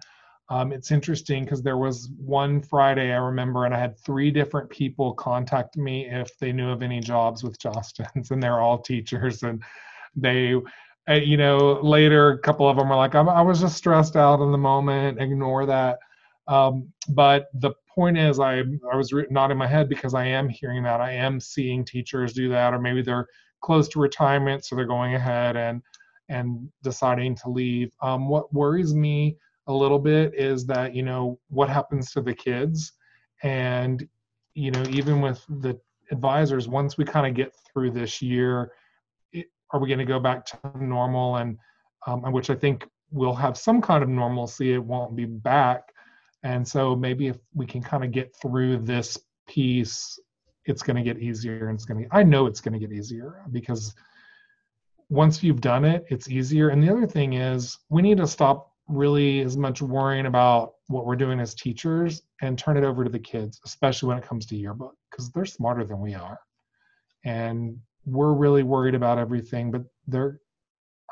Um, 0.48 0.72
it's 0.72 0.90
interesting 0.90 1.44
because 1.44 1.62
there 1.62 1.78
was 1.78 2.10
one 2.18 2.60
Friday 2.60 3.12
I 3.12 3.16
remember, 3.16 3.64
and 3.64 3.74
I 3.74 3.78
had 3.78 3.98
three 3.98 4.30
different 4.30 4.68
people 4.68 5.14
contact 5.14 5.76
me 5.76 6.06
if 6.10 6.36
they 6.38 6.52
knew 6.52 6.70
of 6.70 6.82
any 6.82 7.00
jobs 7.00 7.42
with 7.42 7.58
Jostens, 7.58 8.30
and 8.30 8.42
they're 8.42 8.60
all 8.60 8.78
teachers, 8.78 9.42
and 9.42 9.62
they, 10.14 10.54
uh, 11.08 11.14
you 11.14 11.36
know, 11.36 11.80
later 11.82 12.30
a 12.30 12.38
couple 12.38 12.68
of 12.68 12.76
them 12.76 12.88
were 12.88 12.96
like, 12.96 13.14
I 13.14 13.40
was 13.40 13.60
just 13.60 13.76
stressed 13.76 14.16
out 14.16 14.42
in 14.42 14.52
the 14.52 14.58
moment, 14.58 15.20
ignore 15.20 15.64
that. 15.66 15.98
Um, 16.48 16.92
but 17.08 17.46
the 17.54 17.72
point 17.94 18.18
is, 18.18 18.40
I 18.40 18.58
I 18.92 18.96
was 18.96 19.14
nodding 19.30 19.58
my 19.58 19.66
head 19.66 19.88
because 19.88 20.12
I 20.12 20.26
am 20.26 20.48
hearing 20.48 20.82
that, 20.82 21.00
I 21.00 21.12
am 21.12 21.40
seeing 21.40 21.84
teachers 21.84 22.32
do 22.32 22.48
that, 22.50 22.74
or 22.74 22.80
maybe 22.80 23.00
they're 23.00 23.26
close 23.62 23.88
to 23.88 24.00
retirement, 24.00 24.64
so 24.64 24.74
they're 24.74 24.84
going 24.86 25.14
ahead 25.14 25.56
and 25.56 25.80
and 26.28 26.68
deciding 26.82 27.36
to 27.36 27.48
leave. 27.48 27.92
Um, 28.02 28.28
what 28.28 28.52
worries 28.52 28.94
me 28.94 29.36
a 29.66 29.72
little 29.72 29.98
bit 29.98 30.34
is 30.34 30.66
that 30.66 30.94
you 30.94 31.02
know 31.02 31.38
what 31.48 31.68
happens 31.68 32.12
to 32.12 32.20
the 32.20 32.34
kids, 32.34 32.92
and 33.42 34.06
you 34.54 34.70
know 34.70 34.82
even 34.90 35.20
with 35.20 35.44
the 35.48 35.78
advisors, 36.10 36.68
once 36.68 36.98
we 36.98 37.04
kind 37.04 37.26
of 37.26 37.34
get 37.34 37.54
through 37.72 37.90
this 37.90 38.20
year, 38.20 38.72
it, 39.32 39.46
are 39.70 39.80
we 39.80 39.88
going 39.88 39.98
to 39.98 40.04
go 40.04 40.20
back 40.20 40.44
to 40.46 40.58
normal? 40.80 41.36
And 41.36 41.58
um, 42.06 42.22
which 42.32 42.50
I 42.50 42.54
think 42.54 42.86
we'll 43.10 43.34
have 43.34 43.56
some 43.56 43.80
kind 43.80 44.02
of 44.02 44.08
normalcy. 44.08 44.72
It 44.72 44.84
won't 44.84 45.16
be 45.16 45.26
back, 45.26 45.92
and 46.42 46.66
so 46.66 46.96
maybe 46.96 47.28
if 47.28 47.38
we 47.54 47.66
can 47.66 47.82
kind 47.82 48.04
of 48.04 48.10
get 48.10 48.34
through 48.40 48.78
this 48.78 49.18
piece 49.48 50.18
it's 50.64 50.82
going 50.82 50.96
to 50.96 51.02
get 51.02 51.20
easier 51.20 51.68
and 51.68 51.76
it's 51.76 51.84
going 51.84 52.04
to 52.04 52.16
i 52.16 52.22
know 52.22 52.46
it's 52.46 52.60
going 52.60 52.72
to 52.72 52.78
get 52.78 52.92
easier 52.92 53.42
because 53.50 53.94
once 55.08 55.42
you've 55.42 55.60
done 55.60 55.84
it 55.84 56.04
it's 56.08 56.28
easier 56.28 56.68
and 56.68 56.82
the 56.82 56.90
other 56.90 57.06
thing 57.06 57.34
is 57.34 57.78
we 57.90 58.02
need 58.02 58.16
to 58.16 58.26
stop 58.26 58.71
really 58.92 59.40
as 59.40 59.56
much 59.56 59.82
worrying 59.82 60.26
about 60.26 60.74
what 60.88 61.06
we're 61.06 61.16
doing 61.16 61.40
as 61.40 61.54
teachers 61.54 62.22
and 62.40 62.58
turn 62.58 62.76
it 62.76 62.84
over 62.84 63.04
to 63.04 63.10
the 63.10 63.18
kids 63.18 63.60
especially 63.64 64.08
when 64.08 64.18
it 64.18 64.24
comes 64.24 64.46
to 64.46 64.56
yearbook 64.56 64.94
because 65.10 65.30
they're 65.30 65.44
smarter 65.44 65.84
than 65.84 66.00
we 66.00 66.14
are. 66.14 66.38
And 67.24 67.78
we're 68.04 68.32
really 68.32 68.62
worried 68.62 68.94
about 68.94 69.18
everything 69.18 69.70
but 69.70 69.82
they're 70.08 70.40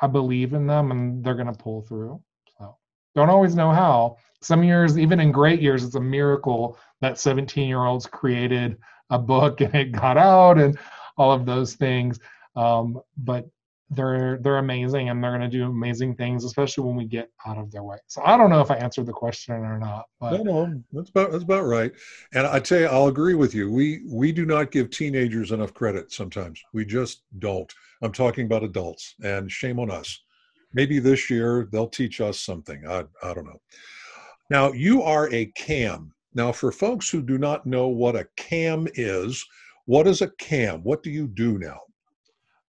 i 0.03 0.07
believe 0.09 0.55
in 0.55 0.67
them 0.67 0.91
and 0.91 1.25
they're 1.25 1.37
going 1.37 1.47
to 1.47 1.63
pull 1.63 1.83
through 1.83 2.21
so. 2.59 2.77
Don't 3.15 3.31
always 3.31 3.55
know 3.55 3.71
how. 3.71 4.17
Some 4.43 4.65
years 4.65 4.99
even 4.99 5.21
in 5.21 5.33
great 5.33 5.61
years 5.61 5.85
it's 5.85 5.95
a 5.95 6.01
miracle 6.01 6.79
that 7.01 7.19
17 7.19 7.69
year 7.69 7.85
olds 7.85 8.07
created 8.07 8.77
a 9.11 9.19
book 9.19 9.61
and 9.61 9.75
it 9.75 9.93
got 9.93 10.17
out 10.17 10.59
and 10.59 10.79
all 11.17 11.33
of 11.33 11.47
those 11.47 11.75
things. 11.75 12.19
Um, 12.57 13.01
but 13.17 13.47
they're 13.91 14.39
they're 14.39 14.59
amazing 14.59 15.09
and 15.09 15.23
they're 15.23 15.37
going 15.37 15.41
to 15.43 15.49
do 15.49 15.65
amazing 15.65 16.15
things, 16.15 16.45
especially 16.45 16.85
when 16.85 16.97
we 16.97 17.05
get 17.05 17.31
out 17.47 17.59
of 17.59 17.71
their 17.71 17.83
way. 17.83 17.99
So 18.07 18.23
I 18.25 18.37
don't 18.37 18.51
know 18.51 18.61
if 18.61 18.71
I 18.71 18.77
answered 18.77 19.07
the 19.07 19.13
question 19.13 19.55
or 19.55 19.79
not. 19.79 20.07
But. 20.21 20.45
No, 20.45 20.67
no, 20.67 20.83
that's 20.93 21.11
about 21.11 21.33
that's 21.33 21.45
about 21.45 21.65
right. 21.65 21.93
And 22.33 22.47
I 22.47 22.61
tell 22.61 22.81
you, 22.81 22.87
I'll 22.87 23.09
agree 23.09 23.35
with 23.35 23.55
you. 23.55 23.71
We 23.71 24.03
we 24.07 24.33
do 24.33 24.47
not 24.47 24.71
give 24.71 24.91
teenagers 24.91 25.53
enough 25.53 25.75
credit 25.75 26.13
sometimes. 26.13 26.63
We 26.73 26.85
just 26.85 27.23
don't. 27.39 27.73
I'm 28.03 28.13
talking 28.13 28.47
about 28.47 28.63
adults, 28.63 29.15
and 29.23 29.51
shame 29.51 29.79
on 29.79 29.91
us. 29.91 30.21
Maybe 30.73 31.01
this 31.01 31.29
year 31.29 31.69
they'll 31.73 31.89
teach 31.89 32.21
us 32.21 32.41
something. 32.41 32.87
I 32.87 33.05
I 33.23 33.35
don't 33.35 33.47
know. 33.47 33.61
Now 34.51 34.73
you 34.73 35.03
are 35.03 35.33
a 35.33 35.47
CAM, 35.57 36.13
now, 36.35 36.53
for 36.53 36.71
folks 36.71 37.11
who 37.11 37.23
do 37.23 37.39
not 37.39 37.67
know 37.67 37.89
what 37.89 38.15
a 38.15 38.29
CAM 38.37 38.87
is, 38.95 39.45
what 39.87 40.07
is 40.07 40.23
a 40.23 40.31
CAM? 40.39 40.83
What 40.85 41.03
do 41.03 41.11
you 41.11 41.27
do 41.27 41.59
now? 41.59 41.81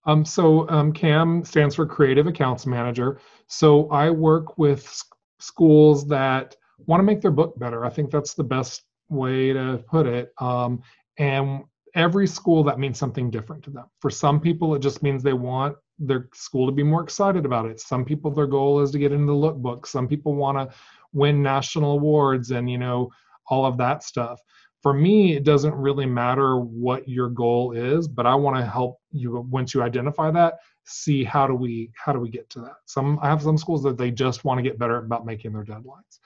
Um, 0.04 0.24
so 0.24 0.68
um, 0.68 0.92
CAM 0.92 1.44
stands 1.44 1.74
for 1.74 1.86
Creative 1.86 2.26
Accounts 2.26 2.66
Manager. 2.66 3.20
So 3.46 3.88
I 3.90 4.10
work 4.10 4.58
with 4.58 5.02
schools 5.38 6.06
that 6.08 6.56
want 6.86 7.00
to 7.00 7.04
make 7.04 7.20
their 7.20 7.30
book 7.30 7.58
better. 7.58 7.84
I 7.84 7.90
think 7.90 8.10
that's 8.10 8.34
the 8.34 8.44
best 8.44 8.82
way 9.08 9.52
to 9.52 9.82
put 9.88 10.06
it. 10.06 10.32
Um, 10.38 10.82
and 11.18 11.62
every 11.94 12.26
school 12.26 12.64
that 12.64 12.78
means 12.78 12.98
something 12.98 13.30
different 13.30 13.62
to 13.64 13.70
them. 13.70 13.84
For 14.00 14.10
some 14.10 14.40
people, 14.40 14.74
it 14.74 14.80
just 14.80 15.02
means 15.02 15.22
they 15.22 15.34
want 15.34 15.76
their 15.98 16.28
school 16.34 16.66
to 16.66 16.72
be 16.72 16.82
more 16.82 17.02
excited 17.02 17.44
about 17.44 17.66
it. 17.66 17.80
Some 17.80 18.04
people, 18.04 18.30
their 18.30 18.46
goal 18.46 18.80
is 18.80 18.90
to 18.92 18.98
get 18.98 19.12
into 19.12 19.26
the 19.26 19.32
lookbook. 19.32 19.86
Some 19.86 20.08
people 20.08 20.34
want 20.34 20.58
to 20.58 20.74
win 21.12 21.42
national 21.42 21.92
awards 21.92 22.50
and 22.50 22.70
you 22.70 22.78
know 22.78 23.10
all 23.48 23.66
of 23.66 23.76
that 23.76 24.02
stuff. 24.02 24.40
For 24.82 24.92
me, 24.92 25.36
it 25.36 25.44
doesn't 25.44 25.74
really 25.74 26.06
matter 26.06 26.58
what 26.58 27.08
your 27.08 27.28
goal 27.28 27.72
is, 27.72 28.08
but 28.08 28.26
I 28.26 28.34
want 28.34 28.56
to 28.56 28.66
help 28.66 28.98
you 29.12 29.46
once 29.50 29.74
you 29.74 29.82
identify 29.82 30.30
that, 30.32 30.58
see 30.84 31.22
how 31.22 31.46
do 31.46 31.54
we 31.54 31.92
how 31.94 32.12
do 32.12 32.18
we 32.18 32.28
get 32.28 32.50
to 32.50 32.60
that. 32.60 32.76
Some 32.86 33.18
I 33.22 33.28
have 33.28 33.42
some 33.42 33.56
schools 33.56 33.82
that 33.84 33.96
they 33.96 34.10
just 34.10 34.44
want 34.44 34.58
to 34.58 34.62
get 34.62 34.78
better 34.78 34.96
about 34.96 35.24
making 35.24 35.52
their 35.52 35.64
deadlines. 35.64 36.18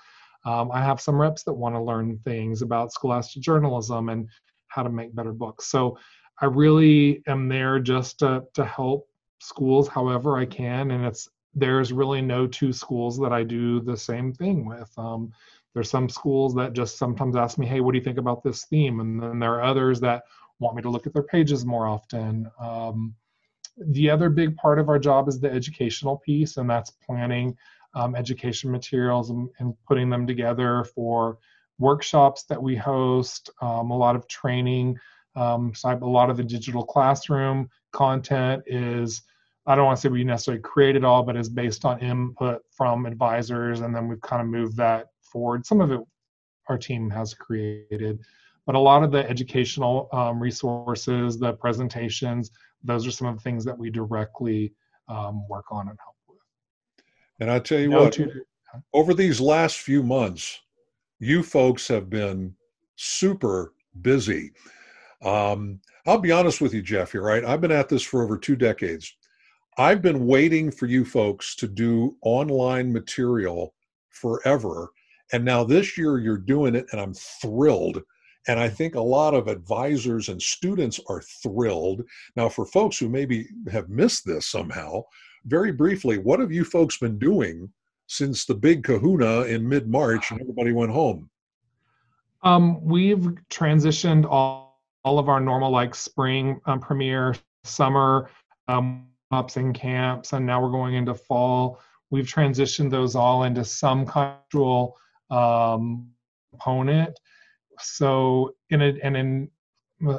Um, 0.46 0.70
I 0.72 0.80
have 0.82 1.00
some 1.00 1.20
reps 1.20 1.42
that 1.42 1.52
want 1.52 1.74
to 1.74 1.80
learn 1.80 2.18
things 2.24 2.62
about 2.62 2.92
scholastic 2.92 3.42
journalism 3.42 4.08
and 4.08 4.28
how 4.68 4.84
to 4.84 4.90
make 4.90 5.14
better 5.14 5.32
books. 5.32 5.66
So 5.66 5.98
I 6.40 6.46
really 6.46 7.22
am 7.26 7.48
there 7.48 7.80
just 7.80 8.20
to, 8.20 8.44
to 8.54 8.64
help 8.64 9.08
schools 9.40 9.88
however 9.88 10.38
I 10.38 10.46
can. 10.46 10.92
And 10.92 11.04
it's 11.04 11.28
there's 11.54 11.92
really 11.92 12.20
no 12.20 12.46
two 12.46 12.72
schools 12.72 13.18
that 13.18 13.32
I 13.32 13.42
do 13.42 13.80
the 13.80 13.96
same 13.96 14.32
thing 14.32 14.66
with. 14.66 14.90
Um, 14.96 15.32
there's 15.76 15.90
some 15.90 16.08
schools 16.08 16.54
that 16.54 16.72
just 16.72 16.96
sometimes 16.96 17.36
ask 17.36 17.58
me, 17.58 17.66
hey, 17.66 17.80
what 17.80 17.92
do 17.92 17.98
you 17.98 18.04
think 18.04 18.16
about 18.16 18.42
this 18.42 18.64
theme? 18.64 19.00
And 19.00 19.22
then 19.22 19.38
there 19.38 19.52
are 19.52 19.62
others 19.62 20.00
that 20.00 20.22
want 20.58 20.74
me 20.74 20.80
to 20.80 20.88
look 20.88 21.06
at 21.06 21.12
their 21.12 21.22
pages 21.22 21.66
more 21.66 21.86
often. 21.86 22.50
Um, 22.58 23.14
the 23.76 24.08
other 24.08 24.30
big 24.30 24.56
part 24.56 24.78
of 24.78 24.88
our 24.88 24.98
job 24.98 25.28
is 25.28 25.38
the 25.38 25.52
educational 25.52 26.16
piece, 26.16 26.56
and 26.56 26.68
that's 26.68 26.92
planning 26.92 27.54
um, 27.92 28.16
education 28.16 28.70
materials 28.70 29.28
and, 29.28 29.50
and, 29.58 29.74
putting 29.86 30.08
them 30.08 30.26
together 30.26 30.82
for 30.94 31.36
workshops 31.78 32.44
that 32.44 32.62
we 32.62 32.74
host, 32.74 33.50
um, 33.60 33.90
a 33.90 33.96
lot 33.96 34.16
of 34.16 34.26
training. 34.28 34.98
Um, 35.34 35.74
so 35.74 35.90
a 35.90 35.98
lot 36.06 36.30
of 36.30 36.38
the 36.38 36.42
digital 36.42 36.86
classroom 36.86 37.68
content 37.92 38.62
is, 38.64 39.20
I 39.66 39.74
don't 39.74 39.84
want 39.84 39.98
to 39.98 40.00
say 40.00 40.08
we 40.08 40.24
necessarily 40.24 40.62
create 40.62 40.96
it 40.96 41.04
all, 41.04 41.22
but 41.22 41.36
is 41.36 41.50
based 41.50 41.84
on 41.84 42.00
input 42.00 42.62
from 42.70 43.04
advisors, 43.04 43.80
and 43.80 43.94
then 43.94 44.08
we've 44.08 44.22
kind 44.22 44.40
of 44.40 44.48
moved 44.48 44.78
that 44.78 45.08
forward. 45.36 45.66
Some 45.66 45.82
of 45.82 45.92
it 45.92 46.00
our 46.68 46.78
team 46.78 47.10
has 47.10 47.34
created, 47.34 48.18
but 48.64 48.74
a 48.74 48.78
lot 48.78 49.02
of 49.02 49.12
the 49.12 49.28
educational 49.28 50.08
um, 50.12 50.40
resources, 50.40 51.38
the 51.38 51.52
presentations, 51.52 52.50
those 52.82 53.06
are 53.06 53.10
some 53.10 53.28
of 53.28 53.36
the 53.36 53.42
things 53.42 53.62
that 53.66 53.76
we 53.76 53.90
directly 53.90 54.72
um, 55.08 55.46
work 55.46 55.66
on 55.70 55.88
and 55.90 55.98
help 56.02 56.16
with. 56.26 56.38
And 57.38 57.50
I 57.50 57.58
tell 57.58 57.78
you 57.78 57.90
no 57.90 58.04
what, 58.04 58.18
over 58.94 59.12
these 59.12 59.40
last 59.40 59.76
few 59.78 60.02
months, 60.02 60.58
you 61.18 61.42
folks 61.42 61.86
have 61.88 62.08
been 62.08 62.54
super 62.96 63.74
busy. 64.00 64.52
Um, 65.22 65.80
I'll 66.06 66.18
be 66.18 66.32
honest 66.32 66.62
with 66.62 66.72
you, 66.72 66.80
Jeff, 66.80 67.12
you're 67.12 67.22
right. 67.22 67.44
I've 67.44 67.60
been 67.60 67.70
at 67.72 67.90
this 67.90 68.02
for 68.02 68.22
over 68.22 68.38
two 68.38 68.56
decades. 68.56 69.14
I've 69.76 70.00
been 70.00 70.26
waiting 70.26 70.70
for 70.70 70.86
you 70.86 71.04
folks 71.04 71.54
to 71.56 71.68
do 71.68 72.16
online 72.22 72.90
material 72.90 73.74
forever. 74.08 74.90
And 75.32 75.44
now 75.44 75.64
this 75.64 75.98
year 75.98 76.18
you're 76.18 76.38
doing 76.38 76.74
it, 76.74 76.86
and 76.92 77.00
I'm 77.00 77.14
thrilled. 77.14 78.02
And 78.48 78.60
I 78.60 78.68
think 78.68 78.94
a 78.94 79.00
lot 79.00 79.34
of 79.34 79.48
advisors 79.48 80.28
and 80.28 80.40
students 80.40 81.00
are 81.08 81.22
thrilled. 81.42 82.02
Now, 82.36 82.48
for 82.48 82.64
folks 82.64 82.96
who 82.96 83.08
maybe 83.08 83.48
have 83.70 83.88
missed 83.88 84.24
this 84.24 84.46
somehow, 84.46 85.02
very 85.46 85.72
briefly, 85.72 86.18
what 86.18 86.38
have 86.38 86.52
you 86.52 86.64
folks 86.64 86.98
been 86.98 87.18
doing 87.18 87.68
since 88.06 88.44
the 88.44 88.54
big 88.54 88.84
kahuna 88.84 89.42
in 89.42 89.68
mid 89.68 89.88
March 89.88 90.30
and 90.30 90.40
everybody 90.40 90.72
went 90.72 90.92
home? 90.92 91.28
Um, 92.42 92.84
we've 92.84 93.28
transitioned 93.50 94.26
all, 94.30 94.80
all 95.04 95.18
of 95.18 95.28
our 95.28 95.40
normal, 95.40 95.70
like 95.72 95.94
spring 95.94 96.60
um, 96.66 96.78
premiere, 96.78 97.34
summer 97.64 98.30
um, 98.68 99.06
ups 99.32 99.56
and 99.56 99.74
camps, 99.74 100.32
and 100.32 100.46
now 100.46 100.62
we're 100.62 100.70
going 100.70 100.94
into 100.94 101.14
fall. 101.14 101.80
We've 102.10 102.26
transitioned 102.26 102.90
those 102.90 103.16
all 103.16 103.42
into 103.42 103.64
some 103.64 104.06
cultural 104.06 104.96
um, 105.30 106.08
component. 106.50 107.18
So 107.78 108.54
in 108.70 108.80
it 108.80 108.96
and 109.02 109.16
in 109.16 109.50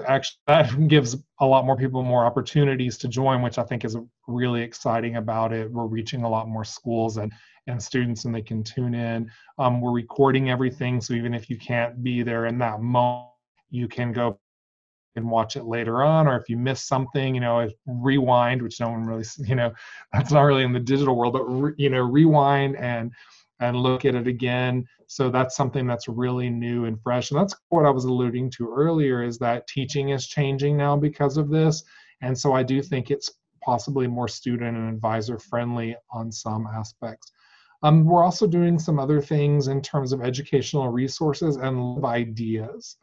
actually 0.08 0.38
that 0.48 0.88
gives 0.88 1.16
a 1.40 1.46
lot 1.46 1.66
more 1.66 1.76
people 1.76 2.04
more 2.04 2.26
opportunities 2.26 2.98
to 3.00 3.08
join, 3.08 3.42
which 3.42 3.58
I 3.58 3.64
think 3.64 3.86
is 3.86 3.98
really 4.28 4.62
exciting 4.62 5.18
about 5.18 5.54
it. 5.54 5.72
We're 5.72 5.86
reaching 5.86 6.24
a 6.24 6.30
lot 6.30 6.48
more 6.48 6.64
schools 6.64 7.18
and 7.18 7.32
and 7.68 7.82
students, 7.82 8.24
and 8.24 8.34
they 8.34 8.42
can 8.42 8.64
tune 8.64 8.96
in. 8.96 9.30
Um, 9.58 9.82
we're 9.82 9.92
recording 9.92 10.50
everything, 10.50 11.02
so 11.02 11.14
even 11.14 11.34
if 11.34 11.50
you 11.50 11.58
can't 11.58 12.02
be 12.02 12.24
there 12.24 12.46
in 12.46 12.58
that 12.60 12.82
moment, 12.82 13.28
you 13.70 13.90
can 13.90 14.14
go 14.14 14.40
and 15.18 15.30
watch 15.30 15.56
it 15.56 15.66
later 15.66 16.04
on 16.04 16.28
or 16.28 16.38
if 16.38 16.48
you 16.48 16.56
miss 16.56 16.84
something 16.84 17.34
you 17.36 17.42
know 17.42 17.68
rewind 17.88 18.62
which 18.62 18.80
no 18.80 18.90
one 18.90 19.04
really 19.04 19.26
you 19.40 19.56
know 19.56 19.74
that's 20.14 20.32
not 20.32 20.42
really 20.42 20.64
in 20.64 20.72
the 20.72 20.80
digital 20.80 21.16
world 21.16 21.34
but 21.34 21.44
re, 21.44 21.74
you 21.78 21.90
know 21.90 22.02
rewind 22.02 22.78
and 22.78 23.12
and 23.60 23.76
look 23.76 24.06
at 24.06 24.16
it 24.16 24.28
again. 24.28 24.86
So 25.08 25.30
that's 25.30 25.56
something 25.56 25.88
that's 25.88 26.08
really 26.08 26.50
new 26.50 26.86
and 26.86 27.02
fresh. 27.02 27.32
And 27.32 27.40
that's 27.40 27.56
what 27.70 27.86
I 27.86 27.90
was 27.90 28.06
alluding 28.06 28.52
to 28.52 28.72
earlier 28.72 29.24
is 29.24 29.38
that 29.40 29.68
teaching 29.68 30.10
is 30.10 30.28
changing 30.28 30.78
now 30.78 30.96
because 30.96 31.38
of 31.38 31.50
this. 31.50 31.84
And 32.22 32.38
so 32.38 32.54
I 32.54 32.64
do 32.64 32.82
think 32.82 33.10
it's 33.10 33.32
possibly 33.64 34.08
more 34.08 34.28
student 34.28 34.78
and 34.78 34.90
advisor 34.90 35.40
friendly 35.40 35.96
on 36.12 36.32
some 36.32 36.68
aspects. 36.68 37.32
Um, 37.84 38.06
we're 38.06 38.24
also 38.24 38.48
doing 38.48 38.80
some 38.80 39.00
other 39.00 39.22
things 39.22 39.68
in 39.68 39.82
terms 39.82 40.12
of 40.12 40.22
educational 40.22 40.90
resources 40.90 41.58
and 41.58 42.04
ideas. 42.04 42.98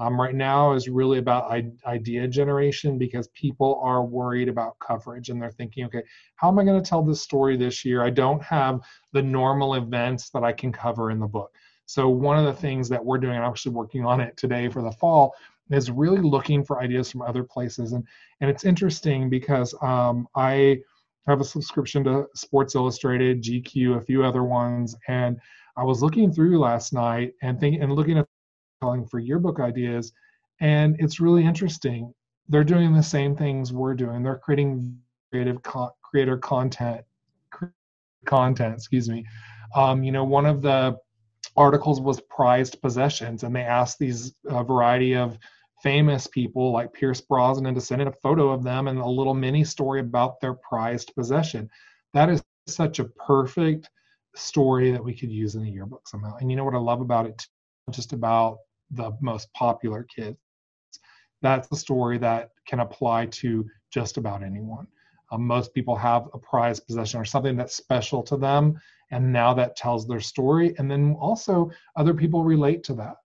Um, 0.00 0.18
right 0.18 0.34
now 0.34 0.72
is 0.72 0.88
really 0.88 1.18
about 1.18 1.52
idea 1.86 2.26
generation 2.26 2.96
because 2.96 3.28
people 3.28 3.78
are 3.84 4.02
worried 4.02 4.48
about 4.48 4.78
coverage 4.78 5.28
and 5.28 5.40
they're 5.40 5.50
thinking, 5.50 5.84
okay, 5.84 6.02
how 6.36 6.48
am 6.48 6.58
I 6.58 6.64
going 6.64 6.82
to 6.82 6.88
tell 6.88 7.02
this 7.02 7.20
story 7.20 7.58
this 7.58 7.84
year? 7.84 8.02
I 8.02 8.08
don't 8.08 8.42
have 8.42 8.80
the 9.12 9.22
normal 9.22 9.74
events 9.74 10.30
that 10.30 10.42
I 10.42 10.52
can 10.52 10.72
cover 10.72 11.10
in 11.10 11.20
the 11.20 11.26
book. 11.26 11.54
So 11.84 12.08
one 12.08 12.38
of 12.38 12.46
the 12.46 12.54
things 12.54 12.88
that 12.88 13.04
we're 13.04 13.18
doing, 13.18 13.36
I'm 13.36 13.42
actually 13.42 13.74
working 13.74 14.06
on 14.06 14.22
it 14.22 14.38
today 14.38 14.70
for 14.70 14.80
the 14.80 14.92
fall, 14.92 15.34
is 15.70 15.90
really 15.90 16.22
looking 16.22 16.64
for 16.64 16.80
ideas 16.80 17.10
from 17.10 17.20
other 17.22 17.44
places. 17.44 17.92
And 17.92 18.04
and 18.40 18.48
it's 18.48 18.64
interesting 18.64 19.28
because 19.28 19.74
um, 19.82 20.26
I 20.34 20.78
have 21.26 21.42
a 21.42 21.44
subscription 21.44 22.04
to 22.04 22.26
Sports 22.34 22.74
Illustrated, 22.74 23.42
GQ, 23.42 23.98
a 23.98 24.00
few 24.00 24.24
other 24.24 24.44
ones, 24.44 24.96
and 25.08 25.38
I 25.76 25.84
was 25.84 26.02
looking 26.02 26.32
through 26.32 26.58
last 26.58 26.94
night 26.94 27.34
and 27.42 27.60
think 27.60 27.82
and 27.82 27.92
looking 27.92 28.18
at 28.18 28.26
calling 28.80 29.06
for 29.06 29.18
yearbook 29.18 29.60
ideas, 29.60 30.12
and 30.60 30.96
it's 30.98 31.20
really 31.20 31.44
interesting. 31.44 32.12
They're 32.48 32.64
doing 32.64 32.92
the 32.94 33.02
same 33.02 33.36
things 33.36 33.72
we're 33.72 33.94
doing. 33.94 34.22
They're 34.22 34.38
creating 34.38 34.98
creative 35.30 35.62
co- 35.62 35.94
creator 36.02 36.38
content, 36.38 37.02
content. 38.24 38.74
Excuse 38.74 39.08
me. 39.08 39.24
Um, 39.74 40.02
you 40.02 40.12
know, 40.12 40.24
one 40.24 40.46
of 40.46 40.62
the 40.62 40.96
articles 41.56 42.00
was 42.00 42.20
prized 42.22 42.80
possessions, 42.80 43.44
and 43.44 43.54
they 43.54 43.62
asked 43.62 43.98
these 43.98 44.34
a 44.46 44.64
variety 44.64 45.14
of 45.14 45.38
famous 45.82 46.26
people 46.26 46.72
like 46.72 46.92
Pierce 46.92 47.20
Brosnan 47.20 47.74
to 47.74 47.80
send 47.80 48.02
in 48.02 48.08
a 48.08 48.12
photo 48.12 48.50
of 48.50 48.62
them 48.62 48.88
and 48.88 48.98
a 48.98 49.06
little 49.06 49.34
mini 49.34 49.64
story 49.64 50.00
about 50.00 50.40
their 50.40 50.54
prized 50.54 51.14
possession. 51.14 51.68
That 52.12 52.28
is 52.28 52.42
such 52.66 52.98
a 52.98 53.04
perfect 53.04 53.88
story 54.34 54.90
that 54.90 55.02
we 55.02 55.14
could 55.14 55.30
use 55.30 55.54
in 55.54 55.62
a 55.64 55.68
yearbook 55.70 56.06
somehow. 56.08 56.36
And 56.36 56.50
you 56.50 56.56
know 56.56 56.64
what 56.64 56.74
I 56.74 56.78
love 56.78 57.00
about 57.00 57.26
it? 57.26 57.38
Too? 57.38 57.92
Just 57.92 58.12
about 58.12 58.58
the 58.90 59.12
most 59.20 59.52
popular 59.52 60.04
kids. 60.04 60.38
That's 61.42 61.68
a 61.72 61.76
story 61.76 62.18
that 62.18 62.50
can 62.66 62.80
apply 62.80 63.26
to 63.26 63.68
just 63.90 64.16
about 64.16 64.42
anyone. 64.42 64.86
Um, 65.32 65.46
most 65.46 65.72
people 65.74 65.96
have 65.96 66.28
a 66.34 66.38
prized 66.38 66.86
possession 66.86 67.20
or 67.20 67.24
something 67.24 67.56
that's 67.56 67.76
special 67.76 68.22
to 68.24 68.36
them, 68.36 68.80
and 69.10 69.32
now 69.32 69.54
that 69.54 69.76
tells 69.76 70.06
their 70.06 70.20
story. 70.20 70.74
And 70.78 70.90
then 70.90 71.16
also, 71.20 71.70
other 71.96 72.14
people 72.14 72.44
relate 72.44 72.82
to 72.84 72.94
that. 72.94 73.16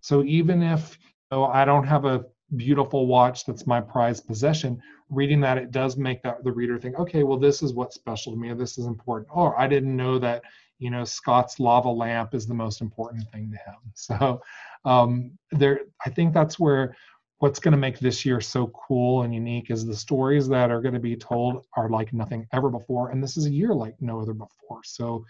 So 0.00 0.24
even 0.24 0.62
if 0.62 0.98
you 1.02 1.38
know, 1.38 1.44
I 1.46 1.64
don't 1.64 1.86
have 1.86 2.04
a 2.04 2.24
beautiful 2.56 3.06
watch 3.06 3.44
that's 3.44 3.66
my 3.66 3.80
prized 3.80 4.26
possession, 4.26 4.80
reading 5.10 5.40
that 5.40 5.58
it 5.58 5.70
does 5.70 5.96
make 5.96 6.22
that 6.22 6.42
the 6.44 6.52
reader 6.52 6.78
think, 6.78 6.98
okay, 6.98 7.22
well, 7.22 7.38
this 7.38 7.62
is 7.62 7.74
what's 7.74 7.94
special 7.94 8.32
to 8.32 8.38
me, 8.38 8.50
or 8.50 8.54
this 8.54 8.78
is 8.78 8.86
important. 8.86 9.28
Or 9.32 9.58
I 9.58 9.66
didn't 9.66 9.96
know 9.96 10.18
that 10.18 10.42
you 10.80 10.90
know 10.90 11.04
Scott's 11.04 11.60
lava 11.60 11.88
lamp 11.88 12.34
is 12.34 12.46
the 12.46 12.54
most 12.54 12.80
important 12.80 13.30
thing 13.30 13.52
to 13.52 13.56
him. 13.56 13.76
So 13.94 14.42
um, 14.84 15.38
there, 15.52 15.80
I 16.04 16.10
think 16.10 16.32
that's 16.32 16.58
where 16.58 16.96
what's 17.38 17.60
going 17.60 17.72
to 17.72 17.78
make 17.78 17.98
this 17.98 18.24
year 18.24 18.40
so 18.40 18.68
cool 18.68 19.22
and 19.22 19.34
unique 19.34 19.70
is 19.70 19.86
the 19.86 19.96
stories 19.96 20.48
that 20.48 20.70
are 20.70 20.80
going 20.80 20.94
to 20.94 21.00
be 21.00 21.16
told 21.16 21.64
are 21.76 21.88
like 21.88 22.12
nothing 22.12 22.46
ever 22.52 22.68
before 22.70 23.10
and 23.10 23.22
this 23.22 23.36
is 23.36 23.46
a 23.46 23.50
year 23.50 23.74
like 23.74 23.94
no 24.00 24.20
other 24.20 24.32
before. 24.32 24.80
So 24.84 25.24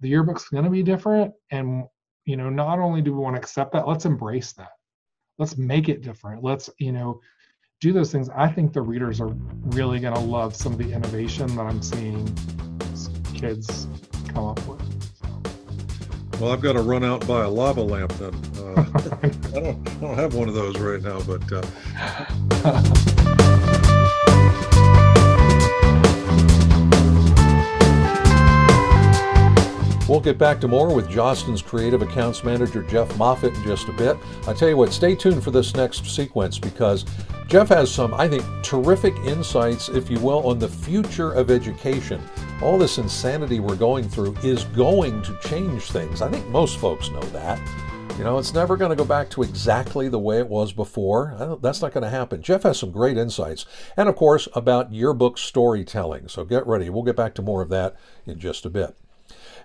the 0.00 0.08
yearbook's 0.08 0.48
going 0.48 0.64
to 0.64 0.70
be 0.70 0.82
different 0.82 1.32
and 1.50 1.84
you 2.24 2.36
know 2.36 2.50
not 2.50 2.78
only 2.78 3.02
do 3.02 3.12
we 3.12 3.20
want 3.20 3.36
to 3.36 3.40
accept 3.40 3.72
that 3.72 3.86
let's 3.86 4.06
embrace 4.06 4.52
that. 4.54 4.72
Let's 5.38 5.56
make 5.56 5.88
it 5.88 6.02
different. 6.02 6.42
Let's 6.42 6.70
you 6.78 6.92
know 6.92 7.20
do 7.80 7.92
those 7.92 8.10
things. 8.10 8.28
I 8.30 8.48
think 8.48 8.72
the 8.72 8.82
readers 8.82 9.20
are 9.20 9.34
really 9.76 10.00
going 10.00 10.14
to 10.14 10.20
love 10.20 10.56
some 10.56 10.72
of 10.72 10.78
the 10.78 10.92
innovation 10.92 11.54
that 11.56 11.66
i'm 11.66 11.82
seeing 11.82 12.26
kids 13.38 13.86
come 14.32 14.46
up 14.46 14.66
with 14.66 14.78
well, 16.40 16.52
I've 16.52 16.60
got 16.60 16.74
to 16.74 16.82
run 16.82 17.02
out 17.02 17.22
and 17.22 17.28
buy 17.28 17.42
a 17.42 17.48
lava 17.48 17.82
lamp 17.82 18.12
then. 18.12 18.32
Uh, 18.56 18.84
I, 19.22 19.60
don't, 19.60 19.88
I 19.88 19.94
don't 19.94 20.14
have 20.14 20.34
one 20.36 20.48
of 20.48 20.54
those 20.54 20.78
right 20.78 21.02
now, 21.02 21.20
but. 21.22 21.42
Uh... 21.52 21.64
We'll 30.08 30.20
get 30.20 30.38
back 30.38 30.60
to 30.60 30.68
more 30.68 30.94
with 30.94 31.08
Jostens 31.10 31.62
creative 31.62 32.00
accounts 32.02 32.42
manager 32.42 32.82
Jeff 32.84 33.14
Moffitt 33.18 33.54
in 33.54 33.62
just 33.64 33.88
a 33.88 33.92
bit. 33.92 34.16
I 34.46 34.54
tell 34.54 34.68
you 34.68 34.76
what, 34.76 34.90
stay 34.92 35.14
tuned 35.14 35.44
for 35.44 35.50
this 35.50 35.74
next 35.74 36.06
sequence 36.06 36.58
because 36.58 37.04
Jeff 37.48 37.70
has 37.70 37.90
some, 37.90 38.12
I 38.12 38.28
think, 38.28 38.44
terrific 38.62 39.16
insights, 39.20 39.88
if 39.88 40.10
you 40.10 40.20
will, 40.20 40.46
on 40.46 40.58
the 40.58 40.68
future 40.68 41.32
of 41.32 41.50
education. 41.50 42.20
All 42.62 42.76
this 42.76 42.98
insanity 42.98 43.58
we're 43.58 43.74
going 43.74 44.06
through 44.06 44.36
is 44.42 44.64
going 44.64 45.22
to 45.22 45.34
change 45.40 45.84
things. 45.84 46.20
I 46.20 46.28
think 46.30 46.46
most 46.48 46.76
folks 46.76 47.08
know 47.08 47.22
that. 47.22 47.58
You 48.18 48.24
know, 48.24 48.36
it's 48.36 48.52
never 48.52 48.76
going 48.76 48.90
to 48.90 48.96
go 48.96 49.04
back 49.06 49.30
to 49.30 49.42
exactly 49.42 50.10
the 50.10 50.18
way 50.18 50.40
it 50.40 50.48
was 50.48 50.74
before. 50.74 51.58
that's 51.62 51.80
not 51.80 51.94
going 51.94 52.04
to 52.04 52.10
happen. 52.10 52.42
Jeff 52.42 52.64
has 52.64 52.78
some 52.78 52.90
great 52.90 53.16
insights. 53.16 53.64
And 53.96 54.10
of 54.10 54.16
course, 54.16 54.46
about 54.54 54.92
yearbook 54.92 55.38
storytelling. 55.38 56.28
So 56.28 56.44
get 56.44 56.66
ready. 56.66 56.90
We'll 56.90 57.02
get 57.02 57.16
back 57.16 57.34
to 57.36 57.42
more 57.42 57.62
of 57.62 57.70
that 57.70 57.96
in 58.26 58.38
just 58.38 58.66
a 58.66 58.70
bit. 58.70 58.94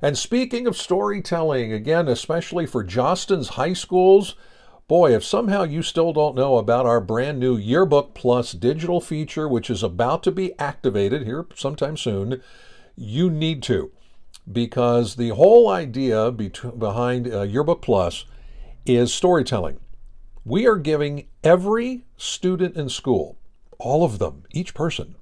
And 0.02 0.18
speaking 0.18 0.68
of 0.68 0.78
storytelling, 0.78 1.74
again, 1.74 2.08
especially 2.08 2.66
for 2.66 2.82
Jostens 2.82 3.50
high 3.50 3.74
schools, 3.74 4.36
Boy, 4.88 5.16
if 5.16 5.24
somehow 5.24 5.64
you 5.64 5.82
still 5.82 6.12
don't 6.12 6.36
know 6.36 6.58
about 6.58 6.86
our 6.86 7.00
brand 7.00 7.40
new 7.40 7.56
Yearbook 7.56 8.14
Plus 8.14 8.52
digital 8.52 9.00
feature, 9.00 9.48
which 9.48 9.70
is 9.70 9.82
about 9.82 10.24
to 10.24 10.32
be 10.32 10.58
activated 10.60 11.24
here 11.24 11.46
sometime 11.56 11.96
soon, 11.96 12.42
you 12.96 13.30
need 13.30 13.64
to. 13.64 13.92
Because 14.52 15.16
the 15.16 15.30
whole 15.30 15.70
idea 15.70 16.32
behind 16.32 17.34
uh, 17.34 17.44
Yearbook 17.44 17.82
Plus 17.82 18.26
is 18.86 19.14
storytelling. 19.14 19.80
We 20.44 20.68
are 20.68 20.76
giving 20.76 21.28
every 21.46 22.04
student 22.18 22.76
in 22.76 22.90
school, 22.90 23.38
all 23.80 24.04
of 24.04 24.20
them, 24.20 24.44
each 24.52 24.74
person, 24.74 25.16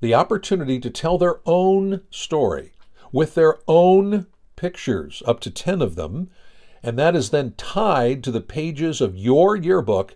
the 0.00 0.14
opportunity 0.14 0.80
to 0.80 0.90
tell 0.90 1.16
their 1.16 1.36
own 1.46 2.00
story 2.10 2.72
with 3.12 3.36
their 3.36 3.58
own 3.68 4.26
pictures, 4.56 5.22
up 5.26 5.38
to 5.40 5.50
10 5.52 5.80
of 5.80 5.94
them, 5.94 6.28
and 6.86 6.96
that 6.96 7.16
is 7.16 7.30
then 7.30 7.52
tied 7.56 8.22
to 8.22 8.30
the 8.30 8.40
pages 8.40 9.00
of 9.00 9.18
your 9.18 9.56
yearbook 9.56 10.14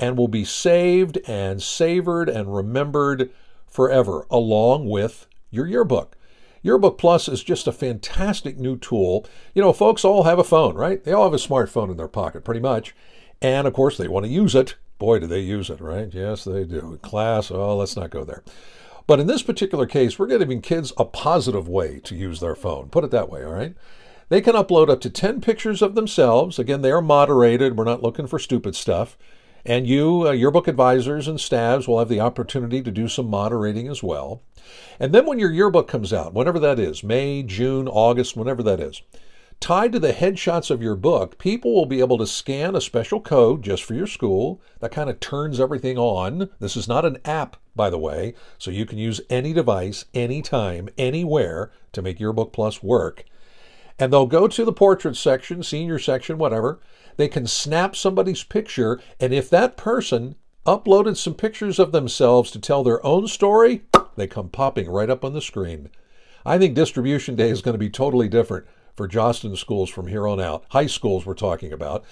and 0.00 0.18
will 0.18 0.26
be 0.26 0.44
saved 0.44 1.16
and 1.28 1.62
savored 1.62 2.28
and 2.28 2.52
remembered 2.52 3.30
forever, 3.68 4.26
along 4.28 4.88
with 4.88 5.28
your 5.52 5.64
yearbook. 5.64 6.16
Yearbook 6.60 6.98
Plus 6.98 7.28
is 7.28 7.44
just 7.44 7.68
a 7.68 7.72
fantastic 7.72 8.58
new 8.58 8.76
tool. 8.76 9.26
You 9.54 9.62
know, 9.62 9.72
folks 9.72 10.04
all 10.04 10.24
have 10.24 10.40
a 10.40 10.44
phone, 10.44 10.74
right? 10.74 11.02
They 11.04 11.12
all 11.12 11.22
have 11.22 11.34
a 11.34 11.36
smartphone 11.36 11.88
in 11.88 11.96
their 11.96 12.08
pocket, 12.08 12.44
pretty 12.44 12.60
much. 12.60 12.96
And 13.40 13.68
of 13.68 13.72
course, 13.72 13.96
they 13.96 14.08
want 14.08 14.26
to 14.26 14.32
use 14.32 14.56
it. 14.56 14.74
Boy, 14.98 15.20
do 15.20 15.28
they 15.28 15.38
use 15.38 15.70
it, 15.70 15.80
right? 15.80 16.12
Yes, 16.12 16.42
they 16.42 16.64
do. 16.64 16.98
Class, 17.00 17.52
oh, 17.52 17.76
let's 17.76 17.96
not 17.96 18.10
go 18.10 18.24
there. 18.24 18.42
But 19.06 19.20
in 19.20 19.28
this 19.28 19.44
particular 19.44 19.86
case, 19.86 20.18
we're 20.18 20.26
giving 20.26 20.62
kids 20.62 20.92
a 20.96 21.04
positive 21.04 21.68
way 21.68 22.00
to 22.00 22.16
use 22.16 22.40
their 22.40 22.56
phone. 22.56 22.88
Put 22.88 23.04
it 23.04 23.12
that 23.12 23.30
way, 23.30 23.44
all 23.44 23.52
right? 23.52 23.76
They 24.30 24.42
can 24.42 24.54
upload 24.54 24.90
up 24.90 25.00
to 25.00 25.10
10 25.10 25.40
pictures 25.40 25.80
of 25.80 25.94
themselves. 25.94 26.58
Again, 26.58 26.82
they 26.82 26.90
are 26.90 27.00
moderated. 27.00 27.76
We're 27.76 27.84
not 27.84 28.02
looking 28.02 28.26
for 28.26 28.38
stupid 28.38 28.76
stuff. 28.76 29.16
And 29.64 29.86
you, 29.86 30.28
uh, 30.28 30.32
yearbook 30.32 30.68
advisors 30.68 31.26
and 31.26 31.40
staffs, 31.40 31.88
will 31.88 31.98
have 31.98 32.10
the 32.10 32.20
opportunity 32.20 32.82
to 32.82 32.90
do 32.90 33.08
some 33.08 33.28
moderating 33.28 33.88
as 33.88 34.02
well. 34.02 34.42
And 35.00 35.14
then 35.14 35.24
when 35.26 35.38
your 35.38 35.50
yearbook 35.50 35.88
comes 35.88 36.12
out, 36.12 36.34
whenever 36.34 36.58
that 36.58 36.78
is, 36.78 37.02
May, 37.02 37.42
June, 37.42 37.88
August, 37.88 38.36
whenever 38.36 38.62
that 38.62 38.80
is, 38.80 39.02
tied 39.60 39.92
to 39.92 39.98
the 39.98 40.12
headshots 40.12 40.70
of 40.70 40.82
your 40.82 40.94
book, 40.94 41.38
people 41.38 41.74
will 41.74 41.86
be 41.86 42.00
able 42.00 42.18
to 42.18 42.26
scan 42.26 42.76
a 42.76 42.80
special 42.82 43.20
code 43.20 43.62
just 43.62 43.82
for 43.82 43.94
your 43.94 44.06
school 44.06 44.60
that 44.80 44.92
kind 44.92 45.08
of 45.08 45.20
turns 45.20 45.58
everything 45.58 45.96
on. 45.96 46.50
This 46.60 46.76
is 46.76 46.86
not 46.86 47.06
an 47.06 47.16
app, 47.24 47.56
by 47.74 47.88
the 47.88 47.98
way, 47.98 48.34
so 48.58 48.70
you 48.70 48.84
can 48.84 48.98
use 48.98 49.22
any 49.30 49.54
device, 49.54 50.04
anytime, 50.12 50.90
anywhere 50.98 51.72
to 51.92 52.02
make 52.02 52.20
Yearbook 52.20 52.52
Plus 52.52 52.82
work 52.82 53.24
and 53.98 54.12
they'll 54.12 54.26
go 54.26 54.48
to 54.48 54.64
the 54.64 54.72
portrait 54.72 55.16
section, 55.16 55.62
senior 55.62 55.98
section, 55.98 56.38
whatever. 56.38 56.80
They 57.16 57.28
can 57.28 57.46
snap 57.46 57.96
somebody's 57.96 58.44
picture, 58.44 59.00
and 59.18 59.32
if 59.32 59.50
that 59.50 59.76
person 59.76 60.36
uploaded 60.66 61.16
some 61.16 61.34
pictures 61.34 61.78
of 61.78 61.92
themselves 61.92 62.50
to 62.52 62.60
tell 62.60 62.84
their 62.84 63.04
own 63.04 63.26
story, 63.26 63.82
they 64.16 64.26
come 64.26 64.48
popping 64.48 64.88
right 64.88 65.10
up 65.10 65.24
on 65.24 65.32
the 65.32 65.40
screen. 65.40 65.90
I 66.44 66.58
think 66.58 66.74
distribution 66.74 67.36
day 67.36 67.50
is 67.50 67.62
going 67.62 67.74
to 67.74 67.78
be 67.78 67.90
totally 67.90 68.28
different 68.28 68.66
for 68.98 69.08
Jostens 69.08 69.58
schools 69.58 69.88
from 69.88 70.08
here 70.08 70.28
on 70.28 70.40
out. 70.40 70.64
High 70.70 70.88
schools, 70.88 71.24
we're 71.24 71.34
talking 71.34 71.72
about. 71.72 72.04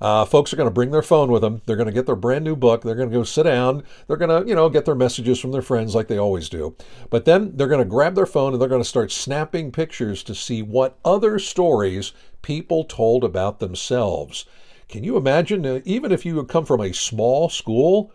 Uh, 0.00 0.24
folks 0.26 0.52
are 0.52 0.56
going 0.56 0.68
to 0.68 0.74
bring 0.74 0.90
their 0.90 1.02
phone 1.02 1.32
with 1.32 1.40
them. 1.40 1.62
They're 1.64 1.76
going 1.76 1.88
to 1.88 1.92
get 1.92 2.04
their 2.04 2.14
brand 2.14 2.44
new 2.44 2.54
book. 2.54 2.82
They're 2.82 2.94
going 2.94 3.08
to 3.08 3.16
go 3.16 3.24
sit 3.24 3.44
down. 3.44 3.82
They're 4.06 4.18
going 4.18 4.42
to, 4.42 4.46
you 4.46 4.54
know, 4.54 4.68
get 4.68 4.84
their 4.84 4.94
messages 4.94 5.40
from 5.40 5.52
their 5.52 5.62
friends 5.62 5.94
like 5.94 6.08
they 6.08 6.18
always 6.18 6.50
do. 6.50 6.76
But 7.08 7.24
then 7.24 7.56
they're 7.56 7.68
going 7.68 7.82
to 7.82 7.88
grab 7.88 8.14
their 8.14 8.26
phone 8.26 8.52
and 8.52 8.60
they're 8.60 8.68
going 8.68 8.82
to 8.82 8.88
start 8.88 9.10
snapping 9.10 9.72
pictures 9.72 10.22
to 10.24 10.34
see 10.34 10.62
what 10.62 10.98
other 11.04 11.38
stories 11.38 12.12
people 12.42 12.84
told 12.84 13.24
about 13.24 13.60
themselves. 13.60 14.44
Can 14.88 15.02
you 15.02 15.16
imagine, 15.16 15.64
uh, 15.64 15.80
even 15.86 16.12
if 16.12 16.26
you 16.26 16.44
come 16.44 16.66
from 16.66 16.82
a 16.82 16.92
small 16.92 17.48
school, 17.48 18.12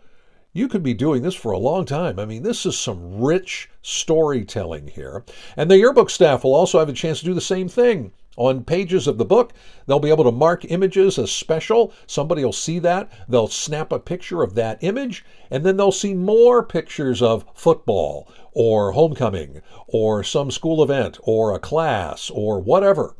you 0.52 0.68
could 0.68 0.82
be 0.82 0.94
doing 0.94 1.22
this 1.22 1.34
for 1.34 1.52
a 1.52 1.58
long 1.58 1.84
time. 1.84 2.18
I 2.18 2.24
mean, 2.24 2.42
this 2.42 2.66
is 2.66 2.78
some 2.78 3.20
rich 3.20 3.68
storytelling 3.82 4.88
here. 4.88 5.24
And 5.56 5.70
the 5.70 5.78
yearbook 5.78 6.10
staff 6.10 6.44
will 6.44 6.54
also 6.54 6.78
have 6.78 6.88
a 6.88 6.92
chance 6.92 7.20
to 7.20 7.24
do 7.24 7.34
the 7.34 7.40
same 7.40 7.68
thing. 7.68 8.12
On 8.36 8.64
pages 8.64 9.06
of 9.06 9.18
the 9.18 9.24
book, 9.24 9.52
they'll 9.86 9.98
be 9.98 10.10
able 10.10 10.24
to 10.24 10.30
mark 10.30 10.64
images 10.70 11.18
as 11.18 11.32
special. 11.32 11.92
Somebody 12.06 12.44
will 12.44 12.52
see 12.52 12.78
that. 12.78 13.10
They'll 13.28 13.48
snap 13.48 13.92
a 13.92 13.98
picture 13.98 14.42
of 14.42 14.54
that 14.54 14.82
image, 14.82 15.24
and 15.50 15.64
then 15.64 15.76
they'll 15.76 15.92
see 15.92 16.14
more 16.14 16.62
pictures 16.62 17.20
of 17.20 17.44
football 17.54 18.32
or 18.52 18.92
homecoming 18.92 19.62
or 19.88 20.22
some 20.22 20.50
school 20.50 20.82
event 20.82 21.18
or 21.22 21.54
a 21.54 21.58
class 21.58 22.30
or 22.30 22.60
whatever. 22.60 23.16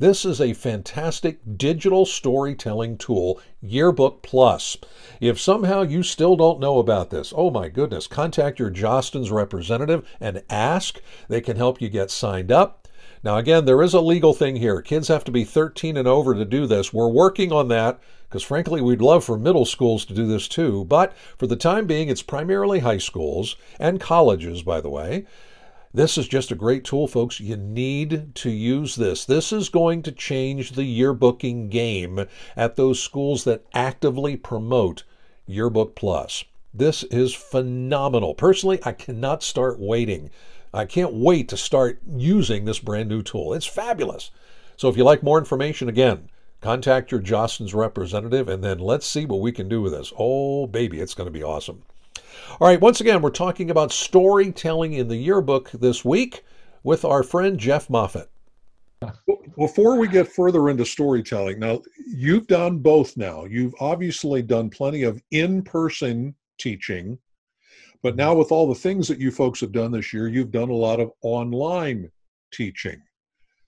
This 0.00 0.24
is 0.24 0.40
a 0.40 0.52
fantastic 0.52 1.40
digital 1.56 2.06
storytelling 2.06 2.98
tool, 2.98 3.40
Yearbook 3.60 4.22
Plus. 4.22 4.76
If 5.20 5.40
somehow 5.40 5.82
you 5.82 6.04
still 6.04 6.36
don't 6.36 6.60
know 6.60 6.78
about 6.78 7.10
this, 7.10 7.32
oh 7.36 7.50
my 7.50 7.68
goodness, 7.68 8.06
contact 8.06 8.60
your 8.60 8.70
Jostens 8.70 9.32
representative 9.32 10.08
and 10.20 10.44
ask. 10.48 11.00
They 11.28 11.40
can 11.40 11.56
help 11.56 11.82
you 11.82 11.88
get 11.88 12.12
signed 12.12 12.52
up. 12.52 12.77
Now, 13.22 13.36
again, 13.36 13.64
there 13.64 13.82
is 13.82 13.94
a 13.94 14.00
legal 14.00 14.32
thing 14.32 14.56
here. 14.56 14.80
Kids 14.80 15.08
have 15.08 15.24
to 15.24 15.32
be 15.32 15.44
13 15.44 15.96
and 15.96 16.06
over 16.06 16.34
to 16.34 16.44
do 16.44 16.66
this. 16.66 16.92
We're 16.92 17.08
working 17.08 17.52
on 17.52 17.68
that 17.68 17.98
because, 18.28 18.42
frankly, 18.42 18.80
we'd 18.80 19.02
love 19.02 19.24
for 19.24 19.36
middle 19.36 19.64
schools 19.64 20.04
to 20.06 20.14
do 20.14 20.26
this 20.26 20.46
too. 20.48 20.84
But 20.84 21.16
for 21.36 21.46
the 21.46 21.56
time 21.56 21.86
being, 21.86 22.08
it's 22.08 22.22
primarily 22.22 22.80
high 22.80 22.98
schools 22.98 23.56
and 23.80 24.00
colleges, 24.00 24.62
by 24.62 24.80
the 24.80 24.90
way. 24.90 25.26
This 25.92 26.18
is 26.18 26.28
just 26.28 26.50
a 26.52 26.54
great 26.54 26.84
tool, 26.84 27.08
folks. 27.08 27.40
You 27.40 27.56
need 27.56 28.34
to 28.36 28.50
use 28.50 28.96
this. 28.96 29.24
This 29.24 29.52
is 29.52 29.70
going 29.70 30.02
to 30.02 30.12
change 30.12 30.72
the 30.72 30.82
yearbooking 30.82 31.70
game 31.70 32.26
at 32.56 32.76
those 32.76 33.02
schools 33.02 33.44
that 33.44 33.64
actively 33.72 34.36
promote 34.36 35.04
Yearbook 35.46 35.96
Plus. 35.96 36.44
This 36.74 37.04
is 37.04 37.34
phenomenal. 37.34 38.34
Personally, 38.34 38.78
I 38.84 38.92
cannot 38.92 39.42
start 39.42 39.80
waiting. 39.80 40.30
I 40.72 40.84
can't 40.84 41.14
wait 41.14 41.48
to 41.48 41.56
start 41.56 42.00
using 42.06 42.64
this 42.64 42.78
brand 42.78 43.08
new 43.08 43.22
tool. 43.22 43.54
It's 43.54 43.66
fabulous. 43.66 44.30
So 44.76 44.88
if 44.88 44.96
you 44.96 45.04
like 45.04 45.22
more 45.22 45.38
information, 45.38 45.88
again, 45.88 46.28
contact 46.60 47.10
your 47.10 47.20
Jostens 47.20 47.74
representative 47.74 48.48
and 48.48 48.62
then 48.62 48.78
let's 48.78 49.06
see 49.06 49.26
what 49.26 49.40
we 49.40 49.52
can 49.52 49.68
do 49.68 49.80
with 49.82 49.92
this. 49.92 50.12
Oh, 50.18 50.66
baby, 50.66 51.00
it's 51.00 51.14
going 51.14 51.26
to 51.26 51.32
be 51.32 51.42
awesome. 51.42 51.82
All 52.60 52.68
right, 52.68 52.80
once 52.80 53.00
again, 53.00 53.22
we're 53.22 53.30
talking 53.30 53.70
about 53.70 53.92
storytelling 53.92 54.92
in 54.92 55.08
the 55.08 55.16
yearbook 55.16 55.70
this 55.72 56.04
week 56.04 56.44
with 56.82 57.04
our 57.04 57.22
friend 57.22 57.58
Jeff 57.58 57.90
Moffitt. 57.90 58.30
Before 59.56 59.96
we 59.96 60.08
get 60.08 60.32
further 60.32 60.68
into 60.68 60.84
storytelling, 60.84 61.58
now 61.58 61.82
you've 62.06 62.46
done 62.46 62.78
both 62.78 63.16
now. 63.16 63.44
You've 63.44 63.74
obviously 63.80 64.42
done 64.42 64.70
plenty 64.70 65.02
of 65.02 65.22
in 65.30 65.62
person 65.62 66.34
teaching, 66.58 67.18
but 68.02 68.16
now 68.16 68.34
with 68.34 68.52
all 68.52 68.68
the 68.68 68.74
things 68.74 69.08
that 69.08 69.20
you 69.20 69.30
folks 69.30 69.60
have 69.60 69.72
done 69.72 69.92
this 69.92 70.12
year, 70.12 70.28
you've 70.28 70.52
done 70.52 70.70
a 70.70 70.74
lot 70.74 71.00
of 71.00 71.10
online 71.22 72.10
teaching. 72.52 73.00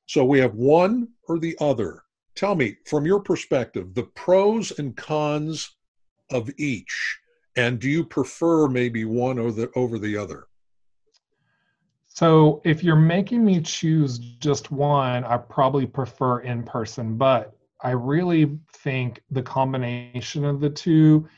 So 0.06 0.24
we 0.24 0.38
have 0.40 0.54
one 0.54 1.08
or 1.28 1.38
the 1.38 1.56
other. 1.60 2.02
Tell 2.34 2.54
me, 2.54 2.76
from 2.86 3.06
your 3.06 3.20
perspective, 3.20 3.94
the 3.94 4.04
pros 4.04 4.78
and 4.78 4.96
cons 4.96 5.76
of 6.30 6.50
each 6.58 7.20
and 7.56 7.78
do 7.78 7.88
you 7.88 8.04
prefer 8.04 8.68
maybe 8.68 9.04
one 9.04 9.38
over 9.38 9.52
the, 9.52 9.70
over 9.74 9.98
the 9.98 10.16
other? 10.16 10.46
So 12.06 12.60
if 12.64 12.82
you're 12.82 12.96
making 12.96 13.44
me 13.44 13.60
choose 13.60 14.18
just 14.18 14.70
one, 14.70 15.24
I 15.24 15.36
probably 15.36 15.86
prefer 15.86 16.40
in 16.40 16.62
person, 16.62 17.16
but 17.16 17.56
I 17.82 17.90
really 17.90 18.58
think 18.72 19.22
the 19.30 19.42
combination 19.42 20.44
of 20.44 20.60
the 20.60 20.70
two 20.70 21.28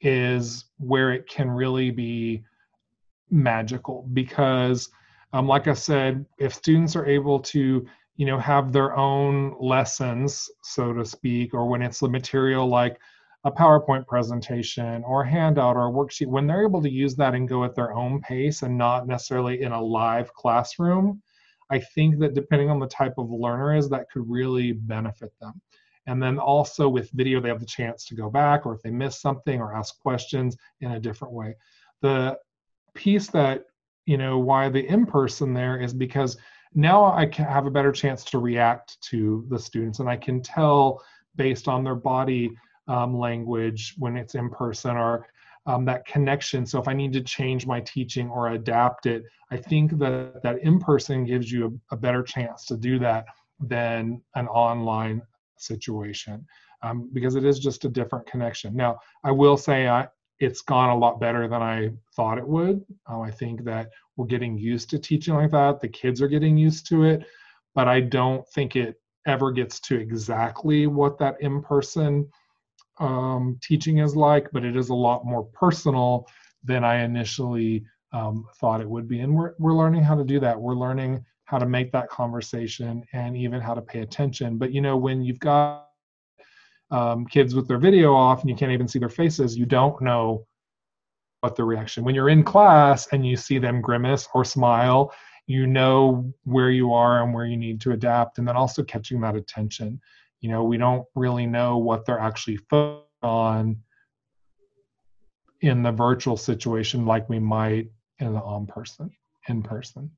is 0.00 0.66
where 0.78 1.12
it 1.12 1.28
can 1.28 1.50
really 1.50 1.90
be 1.90 2.42
magical 3.30 4.08
because 4.12 4.88
um, 5.32 5.46
like 5.46 5.66
i 5.66 5.74
said 5.74 6.24
if 6.38 6.54
students 6.54 6.96
are 6.96 7.04
able 7.04 7.38
to 7.38 7.86
you 8.16 8.26
know 8.26 8.38
have 8.38 8.72
their 8.72 8.96
own 8.96 9.54
lessons 9.60 10.48
so 10.62 10.92
to 10.92 11.04
speak 11.04 11.52
or 11.52 11.68
when 11.68 11.82
it's 11.82 12.00
the 12.00 12.08
material 12.08 12.66
like 12.66 12.98
a 13.44 13.52
PowerPoint 13.52 14.06
presentation 14.06 15.02
or 15.04 15.22
a 15.22 15.30
handout 15.30 15.76
or 15.76 15.88
a 15.88 15.92
worksheet, 15.92 16.26
when 16.26 16.46
they're 16.46 16.64
able 16.64 16.82
to 16.82 16.90
use 16.90 17.14
that 17.16 17.34
and 17.34 17.48
go 17.48 17.64
at 17.64 17.74
their 17.74 17.94
own 17.94 18.20
pace 18.20 18.62
and 18.62 18.76
not 18.76 19.06
necessarily 19.06 19.62
in 19.62 19.72
a 19.72 19.80
live 19.80 20.32
classroom, 20.34 21.22
I 21.70 21.78
think 21.78 22.18
that 22.18 22.34
depending 22.34 22.70
on 22.70 22.80
the 22.80 22.88
type 22.88 23.14
of 23.16 23.30
learner 23.30 23.76
is, 23.76 23.88
that 23.90 24.10
could 24.12 24.28
really 24.28 24.72
benefit 24.72 25.32
them. 25.40 25.60
And 26.08 26.22
then 26.22 26.38
also 26.38 26.88
with 26.88 27.10
video, 27.10 27.38
they 27.38 27.50
have 27.50 27.60
the 27.60 27.66
chance 27.66 28.06
to 28.06 28.14
go 28.14 28.30
back 28.30 28.64
or 28.64 28.74
if 28.74 28.82
they 28.82 28.90
miss 28.90 29.20
something 29.20 29.60
or 29.60 29.74
ask 29.74 30.00
questions 30.00 30.56
in 30.80 30.92
a 30.92 31.00
different 31.00 31.34
way. 31.34 31.54
The 32.00 32.38
piece 32.94 33.28
that, 33.28 33.64
you 34.06 34.16
know, 34.16 34.38
why 34.38 34.70
the 34.70 34.86
in 34.86 35.04
person 35.04 35.52
there 35.52 35.78
is 35.78 35.92
because 35.92 36.38
now 36.74 37.12
I 37.12 37.26
can 37.26 37.44
have 37.44 37.66
a 37.66 37.70
better 37.70 37.92
chance 37.92 38.24
to 38.24 38.38
react 38.38 39.00
to 39.10 39.46
the 39.50 39.58
students 39.58 40.00
and 40.00 40.08
I 40.08 40.16
can 40.16 40.42
tell 40.42 41.02
based 41.36 41.68
on 41.68 41.84
their 41.84 41.94
body 41.94 42.50
um, 42.88 43.14
language 43.14 43.94
when 43.98 44.16
it's 44.16 44.34
in 44.34 44.48
person 44.48 44.96
or 44.96 45.26
um, 45.66 45.84
that 45.84 46.06
connection. 46.06 46.64
So 46.64 46.80
if 46.80 46.88
I 46.88 46.94
need 46.94 47.12
to 47.12 47.20
change 47.20 47.66
my 47.66 47.80
teaching 47.80 48.30
or 48.30 48.48
adapt 48.48 49.04
it, 49.04 49.24
I 49.50 49.58
think 49.58 49.98
that 49.98 50.42
that 50.42 50.58
in 50.60 50.78
person 50.78 51.26
gives 51.26 51.52
you 51.52 51.80
a, 51.90 51.94
a, 51.94 51.98
better 51.98 52.22
chance 52.22 52.64
to 52.66 52.76
do 52.78 52.98
that 53.00 53.26
than 53.60 54.22
an 54.34 54.48
online 54.48 55.20
situation 55.60 56.46
um, 56.82 57.10
because 57.12 57.34
it 57.34 57.44
is 57.44 57.58
just 57.58 57.84
a 57.84 57.88
different 57.88 58.26
connection. 58.26 58.74
Now, 58.74 58.98
I 59.24 59.30
will 59.30 59.56
say 59.56 59.88
I, 59.88 60.08
it's 60.40 60.62
gone 60.62 60.90
a 60.90 60.96
lot 60.96 61.20
better 61.20 61.48
than 61.48 61.62
I 61.62 61.90
thought 62.14 62.38
it 62.38 62.46
would. 62.46 62.84
Um, 63.06 63.22
I 63.22 63.30
think 63.30 63.64
that 63.64 63.90
we're 64.16 64.26
getting 64.26 64.56
used 64.56 64.90
to 64.90 64.98
teaching 64.98 65.34
like 65.34 65.50
that. 65.50 65.80
The 65.80 65.88
kids 65.88 66.22
are 66.22 66.28
getting 66.28 66.56
used 66.56 66.86
to 66.88 67.04
it, 67.04 67.26
but 67.74 67.88
I 67.88 68.00
don't 68.00 68.48
think 68.50 68.76
it 68.76 69.00
ever 69.26 69.50
gets 69.50 69.80
to 69.80 69.96
exactly 69.96 70.86
what 70.86 71.18
that 71.18 71.40
in 71.40 71.62
person 71.62 72.28
um, 72.98 73.58
teaching 73.62 73.98
is 73.98 74.16
like, 74.16 74.48
but 74.52 74.64
it 74.64 74.76
is 74.76 74.88
a 74.88 74.94
lot 74.94 75.24
more 75.24 75.44
personal 75.44 76.26
than 76.64 76.84
I 76.84 77.02
initially 77.02 77.84
um, 78.12 78.46
thought 78.60 78.80
it 78.80 78.88
would 78.88 79.08
be. 79.08 79.20
And 79.20 79.34
we're, 79.34 79.54
we're 79.58 79.74
learning 79.74 80.02
how 80.02 80.16
to 80.16 80.24
do 80.24 80.40
that. 80.40 80.58
We're 80.60 80.74
learning 80.74 81.24
how 81.48 81.58
to 81.58 81.66
make 81.66 81.90
that 81.92 82.08
conversation 82.08 83.04
and 83.12 83.36
even 83.36 83.60
how 83.60 83.74
to 83.74 83.80
pay 83.80 84.00
attention. 84.00 84.58
But 84.58 84.72
you 84.72 84.80
know, 84.80 84.96
when 84.96 85.22
you've 85.22 85.40
got 85.40 85.88
um, 86.90 87.26
kids 87.26 87.54
with 87.54 87.68
their 87.68 87.78
video 87.78 88.14
off 88.14 88.40
and 88.40 88.50
you 88.50 88.56
can't 88.56 88.72
even 88.72 88.88
see 88.88 88.98
their 88.98 89.08
faces, 89.08 89.56
you 89.56 89.66
don't 89.66 90.00
know 90.00 90.46
what 91.40 91.56
the 91.56 91.64
reaction. 91.64 92.04
When 92.04 92.14
you're 92.14 92.28
in 92.28 92.42
class 92.42 93.08
and 93.12 93.26
you 93.26 93.36
see 93.36 93.58
them 93.58 93.80
grimace 93.80 94.28
or 94.34 94.44
smile, 94.44 95.12
you 95.46 95.66
know 95.66 96.32
where 96.44 96.70
you 96.70 96.92
are 96.92 97.22
and 97.22 97.32
where 97.32 97.46
you 97.46 97.56
need 97.56 97.80
to 97.82 97.92
adapt, 97.92 98.38
and 98.38 98.46
then 98.46 98.56
also 98.56 98.82
catching 98.82 99.20
that 99.22 99.36
attention 99.36 100.00
you 100.40 100.48
know 100.48 100.64
we 100.64 100.76
don't 100.76 101.06
really 101.14 101.46
know 101.46 101.78
what 101.78 102.04
they're 102.04 102.18
actually 102.18 102.56
focused 102.56 103.06
on 103.22 103.76
in 105.60 105.82
the 105.82 105.92
virtual 105.92 106.36
situation 106.36 107.04
like 107.04 107.28
we 107.28 107.38
might 107.38 107.90
in 108.18 108.32
the 108.32 108.40
on 108.40 108.66
person 108.66 109.10
in 109.48 109.62
person 109.62 110.10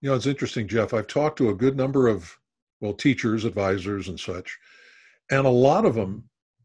you 0.00 0.10
know 0.10 0.16
it's 0.16 0.26
interesting 0.26 0.68
jeff 0.68 0.94
i've 0.94 1.06
talked 1.06 1.38
to 1.38 1.50
a 1.50 1.54
good 1.54 1.76
number 1.76 2.08
of 2.08 2.36
well 2.80 2.92
teachers 2.92 3.44
advisors 3.44 4.08
and 4.08 4.18
such 4.18 4.58
and 5.30 5.46
a 5.46 5.50
lot 5.50 5.84
of 5.84 5.94
them 5.94 6.24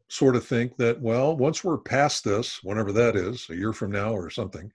sort 0.09 0.35
of 0.35 0.45
think 0.45 0.75
that 0.77 0.99
well 1.01 1.35
once 1.35 1.63
we're 1.63 1.77
past 1.77 2.23
this 2.23 2.59
whenever 2.63 2.91
that 2.91 3.15
is 3.15 3.47
a 3.49 3.55
year 3.55 3.73
from 3.73 3.91
now 3.91 4.13
or 4.13 4.29
something 4.29 4.71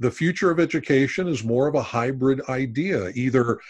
the 0.00 0.10
future 0.10 0.50
of 0.50 0.58
education 0.58 1.28
is 1.28 1.44
more 1.44 1.68
of 1.68 1.74
a 1.74 1.82
hybrid 1.82 2.40
idea 2.48 3.10
either 3.14 3.60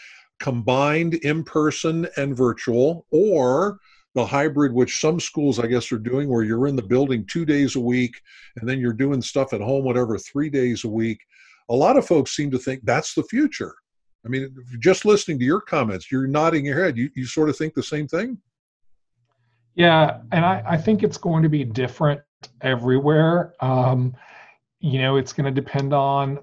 combined 0.42 1.14
in 1.14 1.44
person 1.44 2.09
and 2.16 2.37
virtual, 2.37 3.07
or 3.12 3.78
the 4.14 4.26
hybrid, 4.26 4.72
which 4.72 5.00
some 5.00 5.20
schools, 5.20 5.61
I 5.61 5.68
guess, 5.68 5.92
are 5.92 5.98
doing, 5.98 6.28
where 6.28 6.42
you're 6.42 6.66
in 6.66 6.74
the 6.74 6.83
building 6.83 7.24
two 7.26 7.44
days 7.44 7.76
a 7.76 7.81
week 7.81 8.20
and 8.57 8.68
then 8.68 8.81
you're 8.81 8.92
doing 8.92 9.22
stuff 9.22 9.52
at 9.52 9.61
home, 9.61 9.85
whatever, 9.85 10.18
three 10.18 10.50
days 10.50 10.83
a 10.83 10.88
week. 10.88 11.20
A 11.68 11.74
lot 11.74 11.96
of 11.96 12.05
folks 12.05 12.35
seem 12.35 12.50
to 12.50 12.59
think 12.59 12.81
that's 12.83 13.14
the 13.14 13.22
future. 13.22 13.74
I 14.24 14.28
mean, 14.28 14.54
just 14.78 15.04
listening 15.04 15.38
to 15.40 15.44
your 15.44 15.61
comments, 15.61 16.11
you're 16.11 16.26
nodding 16.26 16.64
your 16.64 16.82
head. 16.82 16.96
You, 16.96 17.11
you 17.14 17.26
sort 17.26 17.48
of 17.48 17.56
think 17.56 17.74
the 17.74 17.82
same 17.82 18.06
thing? 18.06 18.38
Yeah, 19.74 20.20
and 20.32 20.44
I, 20.44 20.62
I 20.66 20.76
think 20.76 21.02
it's 21.02 21.16
going 21.16 21.42
to 21.42 21.48
be 21.48 21.64
different 21.64 22.20
everywhere. 22.61 23.54
Um, 23.61 24.14
you 24.82 24.98
know 24.98 25.16
it's 25.16 25.32
going 25.32 25.44
to 25.44 25.61
depend 25.61 25.94
on 25.94 26.38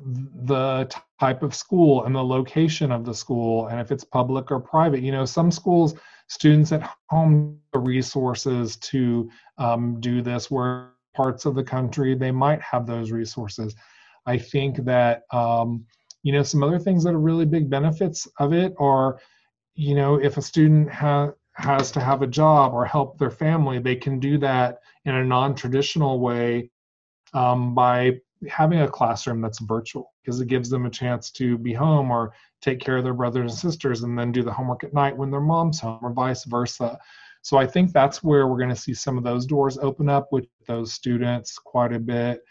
the 0.46 0.90
type 1.20 1.44
of 1.44 1.54
school 1.54 2.06
and 2.06 2.16
the 2.16 2.24
location 2.24 2.92
of 2.92 3.06
the 3.06 3.14
school 3.14 3.68
and 3.68 3.80
if 3.80 3.92
it's 3.92 4.04
public 4.04 4.50
or 4.50 4.60
private 4.60 5.02
you 5.02 5.12
know 5.12 5.26
some 5.26 5.52
schools 5.52 5.94
students 6.28 6.72
at 6.72 6.90
home 7.10 7.60
the 7.74 7.80
resources 7.80 8.78
to 8.78 9.30
um, 9.58 10.00
do 10.00 10.22
this 10.22 10.50
where 10.50 10.94
parts 11.14 11.46
of 11.46 11.54
the 11.54 11.64
country 11.64 12.16
they 12.16 12.32
might 12.32 12.62
have 12.62 12.88
those 12.88 13.12
resources 13.12 13.76
i 14.26 14.38
think 14.38 14.78
that 14.86 15.24
um, 15.34 15.86
you 16.24 16.34
know 16.34 16.44
some 16.44 16.64
other 16.64 16.80
things 16.80 17.04
that 17.04 17.14
are 17.14 17.20
really 17.20 17.46
big 17.46 17.70
benefits 17.70 18.28
of 18.40 18.54
it 18.54 18.74
are 18.80 19.20
you 19.76 19.96
know 19.96 20.16
if 20.16 20.38
a 20.38 20.42
student 20.42 20.90
has 20.92 21.32
has 21.54 21.92
to 21.92 22.00
have 22.00 22.22
a 22.22 22.28
job 22.28 22.74
or 22.74 22.86
help 22.86 23.18
their 23.18 23.32
family 23.32 23.80
they 23.80 23.96
can 23.96 24.20
do 24.20 24.38
that 24.38 24.80
in 25.06 25.16
a 25.16 25.26
non-traditional 25.26 26.20
way 26.20 26.70
um, 27.34 27.76
by 27.76 28.18
having 28.48 28.82
a 28.82 28.88
classroom 28.88 29.42
that's 29.42 29.60
virtual 29.60 30.14
because 30.22 30.40
it 30.40 30.48
gives 30.48 30.70
them 30.70 30.86
a 30.86 30.90
chance 30.90 31.32
to 31.32 31.58
be 31.58 31.74
home 31.74 32.12
or 32.12 32.34
take 32.62 32.80
care 32.80 32.98
of 32.98 33.04
their 33.04 33.14
brothers 33.14 33.52
and 33.52 33.60
sisters 33.60 34.04
and 34.04 34.18
then 34.18 34.32
do 34.32 34.44
the 34.44 34.52
homework 34.52 34.84
at 34.84 34.94
night 34.94 35.16
when 35.16 35.32
their 35.32 35.42
mom's 35.42 35.80
home 35.80 36.00
or 36.02 36.14
vice 36.14 36.46
versa. 36.46 36.98
So 37.42 37.58
I 37.58 37.66
think 37.66 37.92
that's 37.92 38.24
where 38.24 38.48
we're 38.48 38.58
going 38.58 38.70
to 38.70 38.76
see 38.76 38.94
some 38.94 39.18
of 39.18 39.24
those 39.24 39.46
doors 39.46 39.78
open 39.78 40.10
up 40.10 40.28
with 40.32 40.46
those 40.68 40.94
students 40.94 41.58
quite 41.58 41.94
a 41.94 42.00
bit. 42.00 42.42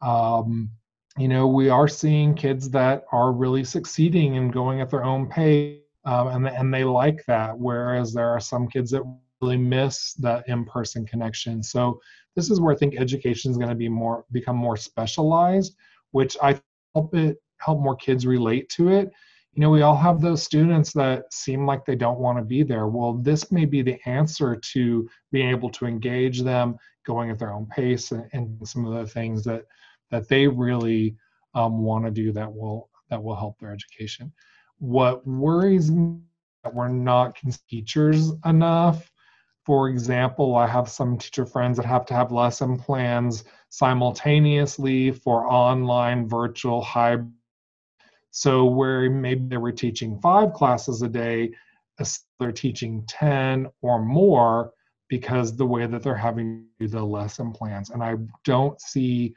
Um, 0.00 0.70
you 1.18 1.28
know, 1.28 1.46
we 1.46 1.68
are 1.68 1.88
seeing 1.88 2.34
kids 2.34 2.70
that 2.70 3.04
are 3.12 3.32
really 3.32 3.64
succeeding 3.64 4.36
and 4.36 4.52
going 4.52 4.80
at 4.80 4.90
their 4.90 5.04
own 5.04 5.28
pace, 5.28 5.80
um, 6.04 6.28
and 6.28 6.48
and 6.48 6.72
they 6.72 6.84
like 6.84 7.24
that. 7.26 7.58
Whereas 7.58 8.12
there 8.12 8.28
are 8.28 8.40
some 8.40 8.68
kids 8.68 8.90
that 8.92 9.02
really 9.40 9.56
miss 9.56 10.14
that 10.14 10.48
in-person 10.48 11.06
connection. 11.06 11.62
So 11.62 12.00
this 12.36 12.50
is 12.50 12.60
where 12.60 12.72
I 12.72 12.76
think 12.76 12.98
education 12.98 13.50
is 13.50 13.58
going 13.58 13.70
to 13.70 13.74
be 13.74 13.88
more 13.88 14.24
become 14.32 14.56
more 14.56 14.76
specialized, 14.76 15.76
which 16.12 16.36
I 16.42 16.60
help 16.94 17.14
it 17.14 17.38
help 17.58 17.80
more 17.80 17.96
kids 17.96 18.24
relate 18.24 18.68
to 18.70 18.88
it 18.88 19.10
you 19.58 19.62
know 19.62 19.70
we 19.70 19.82
all 19.82 19.96
have 19.96 20.20
those 20.20 20.42
students 20.42 20.92
that 20.92 21.32
seem 21.32 21.66
like 21.66 21.84
they 21.84 21.96
don't 21.96 22.20
want 22.20 22.38
to 22.38 22.44
be 22.44 22.62
there 22.62 22.86
well 22.86 23.14
this 23.14 23.50
may 23.50 23.64
be 23.64 23.82
the 23.82 23.98
answer 24.06 24.54
to 24.54 25.08
being 25.32 25.48
able 25.48 25.68
to 25.68 25.84
engage 25.84 26.42
them 26.42 26.76
going 27.04 27.28
at 27.30 27.40
their 27.40 27.52
own 27.52 27.66
pace 27.66 28.12
and, 28.12 28.28
and 28.32 28.56
some 28.68 28.86
of 28.86 28.94
the 28.94 29.12
things 29.12 29.42
that 29.42 29.64
that 30.10 30.28
they 30.28 30.46
really 30.46 31.16
um, 31.54 31.82
want 31.82 32.04
to 32.04 32.10
do 32.10 32.32
that 32.32 32.52
will 32.52 32.88
that 33.10 33.22
will 33.22 33.36
help 33.36 33.58
their 33.58 33.72
education 33.72 34.32
what 34.78 35.26
worries 35.26 35.90
me 35.90 36.18
that 36.64 36.74
we're 36.74 36.88
not 36.88 37.36
teachers 37.68 38.32
enough 38.44 39.10
for 39.64 39.88
example 39.88 40.56
i 40.56 40.66
have 40.66 40.88
some 40.88 41.16
teacher 41.16 41.46
friends 41.46 41.76
that 41.76 41.86
have 41.86 42.04
to 42.04 42.14
have 42.14 42.30
lesson 42.32 42.78
plans 42.78 43.44
simultaneously 43.70 45.10
for 45.10 45.50
online 45.50 46.28
virtual 46.28 46.82
hybrid 46.82 47.32
so 48.30 48.66
where 48.66 49.10
maybe 49.10 49.46
they 49.48 49.56
were 49.56 49.72
teaching 49.72 50.20
five 50.20 50.52
classes 50.52 51.02
a 51.02 51.08
day, 51.08 51.50
they're 52.38 52.52
teaching 52.52 53.04
10 53.08 53.66
or 53.82 54.04
more 54.04 54.70
because 55.08 55.56
the 55.56 55.66
way 55.66 55.86
that 55.86 56.02
they're 56.02 56.14
having 56.14 56.66
the 56.78 57.02
lesson 57.02 57.52
plans. 57.52 57.90
And 57.90 58.02
I 58.02 58.14
don't 58.44 58.80
see 58.80 59.34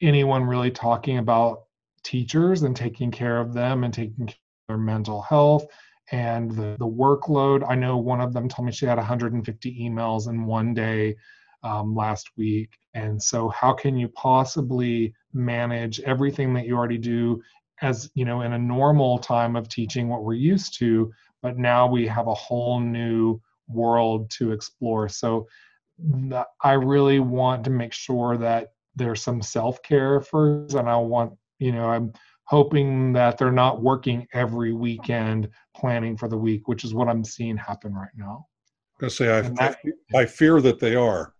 anyone 0.00 0.44
really 0.44 0.70
talking 0.70 1.18
about 1.18 1.64
teachers 2.02 2.62
and 2.62 2.76
taking 2.76 3.10
care 3.10 3.38
of 3.38 3.52
them 3.52 3.84
and 3.84 3.92
taking 3.92 4.26
care 4.26 4.36
of 4.36 4.68
their 4.68 4.78
mental 4.78 5.22
health 5.22 5.66
and 6.12 6.50
the, 6.52 6.76
the 6.78 6.86
workload. 6.86 7.64
I 7.68 7.74
know 7.74 7.96
one 7.96 8.20
of 8.20 8.32
them 8.32 8.48
told 8.48 8.66
me 8.66 8.72
she 8.72 8.86
had 8.86 8.98
150 8.98 9.80
emails 9.80 10.28
in 10.28 10.46
one 10.46 10.74
day 10.74 11.16
um, 11.62 11.94
last 11.94 12.30
week. 12.36 12.70
And 12.94 13.20
so, 13.20 13.48
how 13.48 13.72
can 13.72 13.96
you 13.96 14.08
possibly 14.08 15.12
manage 15.32 16.00
everything 16.00 16.54
that 16.54 16.66
you 16.66 16.76
already 16.76 16.98
do 16.98 17.42
as 17.82 18.10
you 18.14 18.24
know 18.24 18.42
in 18.42 18.52
a 18.54 18.58
normal 18.58 19.18
time 19.18 19.56
of 19.56 19.68
teaching 19.68 20.08
what 20.08 20.24
we're 20.24 20.34
used 20.34 20.78
to 20.78 21.12
but 21.42 21.58
now 21.58 21.86
we 21.86 22.06
have 22.06 22.26
a 22.26 22.34
whole 22.34 22.80
new 22.80 23.40
world 23.68 24.30
to 24.30 24.52
explore 24.52 25.08
so 25.08 25.46
i 26.62 26.72
really 26.72 27.20
want 27.20 27.64
to 27.64 27.70
make 27.70 27.92
sure 27.92 28.36
that 28.36 28.72
there's 28.96 29.22
some 29.22 29.40
self-care 29.40 30.20
first 30.20 30.74
and 30.74 30.88
i 30.88 30.96
want 30.96 31.32
you 31.58 31.72
know 31.72 31.86
i'm 31.86 32.12
hoping 32.44 33.12
that 33.12 33.38
they're 33.38 33.52
not 33.52 33.82
working 33.82 34.26
every 34.32 34.72
weekend 34.72 35.48
planning 35.74 36.16
for 36.16 36.28
the 36.28 36.36
week 36.36 36.68
which 36.68 36.84
is 36.84 36.94
what 36.94 37.08
i'm 37.08 37.24
seeing 37.24 37.56
happen 37.56 37.94
right 37.94 38.08
now 38.16 38.44
i 39.02 39.08
say 39.08 39.38
I, 39.38 39.40
that, 39.42 39.78
I, 40.14 40.18
I 40.20 40.26
fear 40.26 40.60
that 40.60 40.80
they 40.80 40.94
are 40.94 41.34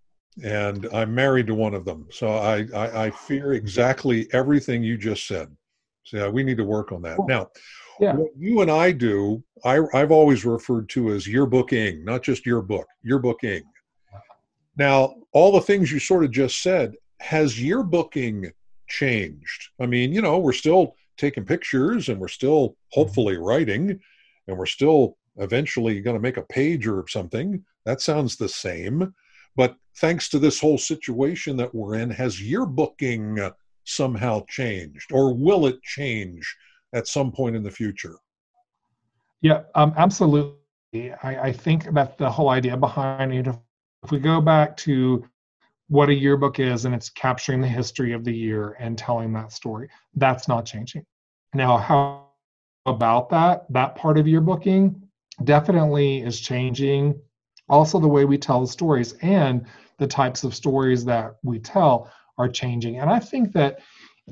and 0.44 0.86
i'm 0.92 1.14
married 1.14 1.46
to 1.48 1.54
one 1.54 1.74
of 1.74 1.84
them 1.84 2.06
so 2.10 2.28
I, 2.28 2.66
I 2.74 3.04
i 3.06 3.10
fear 3.10 3.54
exactly 3.54 4.28
everything 4.32 4.82
you 4.82 4.98
just 4.98 5.26
said 5.26 5.48
so 6.06 6.18
yeah, 6.18 6.28
we 6.28 6.44
need 6.44 6.56
to 6.58 6.64
work 6.64 6.92
on 6.92 7.02
that. 7.02 7.16
Cool. 7.16 7.26
Now, 7.26 7.48
yeah. 7.98 8.14
what 8.14 8.30
you 8.38 8.60
and 8.60 8.70
I 8.70 8.92
do, 8.92 9.42
I, 9.64 9.80
I've 9.92 10.12
always 10.12 10.44
referred 10.44 10.88
to 10.90 11.10
as 11.10 11.26
yearbooking, 11.26 12.04
not 12.04 12.22
just 12.22 12.46
your 12.46 12.62
book, 12.62 12.86
yearbooking. 13.04 13.62
Now, 14.76 15.16
all 15.32 15.50
the 15.50 15.60
things 15.60 15.90
you 15.90 15.98
sort 15.98 16.24
of 16.24 16.30
just 16.30 16.62
said, 16.62 16.94
has 17.20 17.54
yearbooking 17.54 18.52
changed? 18.88 19.68
I 19.80 19.86
mean, 19.86 20.12
you 20.12 20.22
know, 20.22 20.38
we're 20.38 20.52
still 20.52 20.94
taking 21.16 21.44
pictures 21.44 22.08
and 22.08 22.20
we're 22.20 22.28
still 22.28 22.70
mm-hmm. 22.70 23.00
hopefully 23.00 23.36
writing 23.36 23.98
and 24.48 24.58
we're 24.58 24.66
still 24.66 25.16
eventually 25.36 26.00
going 26.00 26.16
to 26.16 26.22
make 26.22 26.36
a 26.36 26.42
page 26.42 26.86
or 26.86 27.04
something. 27.08 27.64
That 27.84 28.00
sounds 28.00 28.36
the 28.36 28.48
same. 28.48 29.14
But 29.54 29.76
thanks 29.96 30.28
to 30.30 30.38
this 30.38 30.60
whole 30.60 30.78
situation 30.78 31.56
that 31.56 31.74
we're 31.74 31.96
in, 31.96 32.10
has 32.10 32.36
yearbooking 32.36 33.52
somehow 33.84 34.44
changed, 34.48 35.12
or 35.12 35.34
will 35.34 35.66
it 35.66 35.82
change 35.82 36.56
at 36.92 37.08
some 37.08 37.32
point 37.32 37.56
in 37.56 37.62
the 37.62 37.70
future? 37.70 38.16
Yeah, 39.40 39.62
um, 39.74 39.94
absolutely. 39.96 41.12
I, 41.22 41.48
I 41.48 41.52
think 41.52 41.92
that 41.94 42.18
the 42.18 42.30
whole 42.30 42.48
idea 42.48 42.76
behind 42.76 43.32
it, 43.32 43.46
if 43.46 44.10
we 44.10 44.18
go 44.18 44.40
back 44.40 44.76
to 44.78 45.24
what 45.88 46.08
a 46.08 46.14
yearbook 46.14 46.58
is 46.58 46.84
and 46.84 46.94
it's 46.94 47.10
capturing 47.10 47.60
the 47.60 47.68
history 47.68 48.12
of 48.12 48.24
the 48.24 48.34
year 48.34 48.76
and 48.80 48.98
telling 48.98 49.32
that 49.32 49.52
story, 49.52 49.88
that's 50.14 50.48
not 50.48 50.66
changing. 50.66 51.04
Now, 51.54 51.78
how 51.78 52.26
about 52.86 53.30
that? 53.30 53.66
That 53.70 53.94
part 53.94 54.18
of 54.18 54.26
yearbooking 54.26 55.00
definitely 55.44 56.22
is 56.22 56.40
changing. 56.40 57.20
Also, 57.68 57.98
the 57.98 58.08
way 58.08 58.24
we 58.24 58.38
tell 58.38 58.60
the 58.60 58.66
stories 58.66 59.14
and 59.22 59.66
the 59.98 60.06
types 60.06 60.44
of 60.44 60.54
stories 60.54 61.04
that 61.04 61.36
we 61.42 61.58
tell 61.58 62.10
are 62.38 62.48
changing. 62.48 62.98
And 62.98 63.08
I 63.08 63.18
think 63.18 63.52
that, 63.52 63.80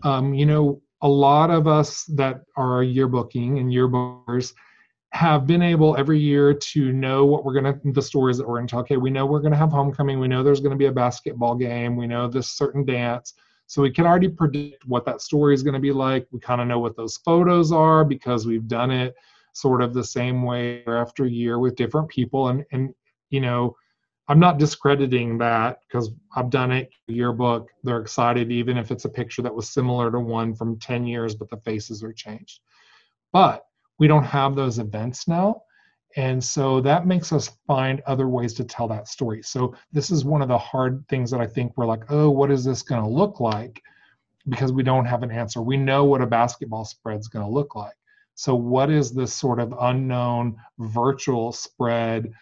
um, 0.02 0.34
you 0.34 0.46
know, 0.46 0.82
a 1.02 1.08
lot 1.08 1.50
of 1.50 1.66
us 1.66 2.04
that 2.04 2.42
are 2.56 2.82
yearbooking 2.82 3.60
and 3.60 3.70
yearbookers 3.70 4.54
have 5.14 5.46
been 5.46 5.62
able 5.62 5.96
every 5.96 6.18
year 6.18 6.52
to 6.52 6.92
know 6.92 7.24
what 7.24 7.44
we're 7.44 7.52
going 7.52 7.72
to, 7.72 7.92
the 7.92 8.02
stories 8.02 8.36
that 8.36 8.48
we're 8.48 8.56
going 8.56 8.66
to 8.66 8.70
tell. 8.72 8.80
Okay, 8.80 8.96
we 8.96 9.10
know 9.10 9.24
we're 9.24 9.38
going 9.38 9.52
to 9.52 9.56
have 9.56 9.70
homecoming. 9.70 10.18
We 10.18 10.26
know 10.26 10.42
there's 10.42 10.60
going 10.60 10.72
to 10.72 10.76
be 10.76 10.86
a 10.86 10.92
basketball 10.92 11.54
game. 11.54 11.94
We 11.94 12.08
know 12.08 12.26
this 12.26 12.48
certain 12.50 12.84
dance. 12.84 13.34
So 13.68 13.80
we 13.80 13.92
can 13.92 14.06
already 14.06 14.28
predict 14.28 14.84
what 14.86 15.06
that 15.06 15.20
story 15.20 15.54
is 15.54 15.62
going 15.62 15.74
to 15.74 15.80
be 15.80 15.92
like. 15.92 16.26
We 16.32 16.40
kind 16.40 16.60
of 16.60 16.66
know 16.66 16.80
what 16.80 16.96
those 16.96 17.16
photos 17.18 17.70
are 17.70 18.04
because 18.04 18.44
we've 18.44 18.66
done 18.66 18.90
it 18.90 19.14
sort 19.52 19.82
of 19.82 19.94
the 19.94 20.02
same 20.02 20.42
way 20.42 20.82
year 20.84 20.96
after 20.96 21.26
year 21.26 21.60
with 21.60 21.76
different 21.76 22.08
people. 22.08 22.48
And, 22.48 22.64
and 22.72 22.92
you 23.30 23.40
know, 23.40 23.76
I'm 24.26 24.40
not 24.40 24.58
discrediting 24.58 25.38
that 25.38 25.78
because 25.86 26.10
I've 26.34 26.50
done 26.50 26.72
it. 26.72 26.90
Yearbook, 27.06 27.68
they're 27.84 28.00
excited 28.00 28.50
even 28.50 28.76
if 28.76 28.90
it's 28.90 29.04
a 29.04 29.08
picture 29.08 29.42
that 29.42 29.54
was 29.54 29.68
similar 29.68 30.10
to 30.10 30.18
one 30.18 30.56
from 30.56 30.76
10 30.80 31.06
years, 31.06 31.36
but 31.36 31.50
the 31.50 31.58
faces 31.58 32.02
are 32.02 32.12
changed. 32.12 32.58
But 33.32 33.64
we 33.98 34.06
don't 34.06 34.24
have 34.24 34.54
those 34.54 34.78
events 34.78 35.28
now. 35.28 35.62
And 36.16 36.42
so 36.42 36.80
that 36.82 37.06
makes 37.06 37.32
us 37.32 37.50
find 37.66 38.00
other 38.06 38.28
ways 38.28 38.54
to 38.54 38.64
tell 38.64 38.86
that 38.88 39.08
story. 39.08 39.42
So 39.42 39.74
this 39.92 40.10
is 40.10 40.24
one 40.24 40.42
of 40.42 40.48
the 40.48 40.58
hard 40.58 41.04
things 41.08 41.30
that 41.30 41.40
I 41.40 41.46
think 41.46 41.72
we're 41.76 41.86
like, 41.86 42.04
oh, 42.10 42.30
what 42.30 42.52
is 42.52 42.64
this 42.64 42.82
going 42.82 43.02
to 43.02 43.08
look 43.08 43.40
like? 43.40 43.82
Because 44.48 44.72
we 44.72 44.84
don't 44.84 45.06
have 45.06 45.22
an 45.22 45.32
answer. 45.32 45.60
We 45.60 45.76
know 45.76 46.04
what 46.04 46.22
a 46.22 46.26
basketball 46.26 46.84
spread 46.84 47.18
is 47.18 47.28
going 47.28 47.44
to 47.44 47.50
look 47.50 47.74
like. 47.74 47.94
So 48.36 48.54
what 48.54 48.90
is 48.90 49.12
this 49.12 49.32
sort 49.32 49.58
of 49.58 49.74
unknown 49.80 50.56
virtual 50.78 51.52
spread? 51.52 52.32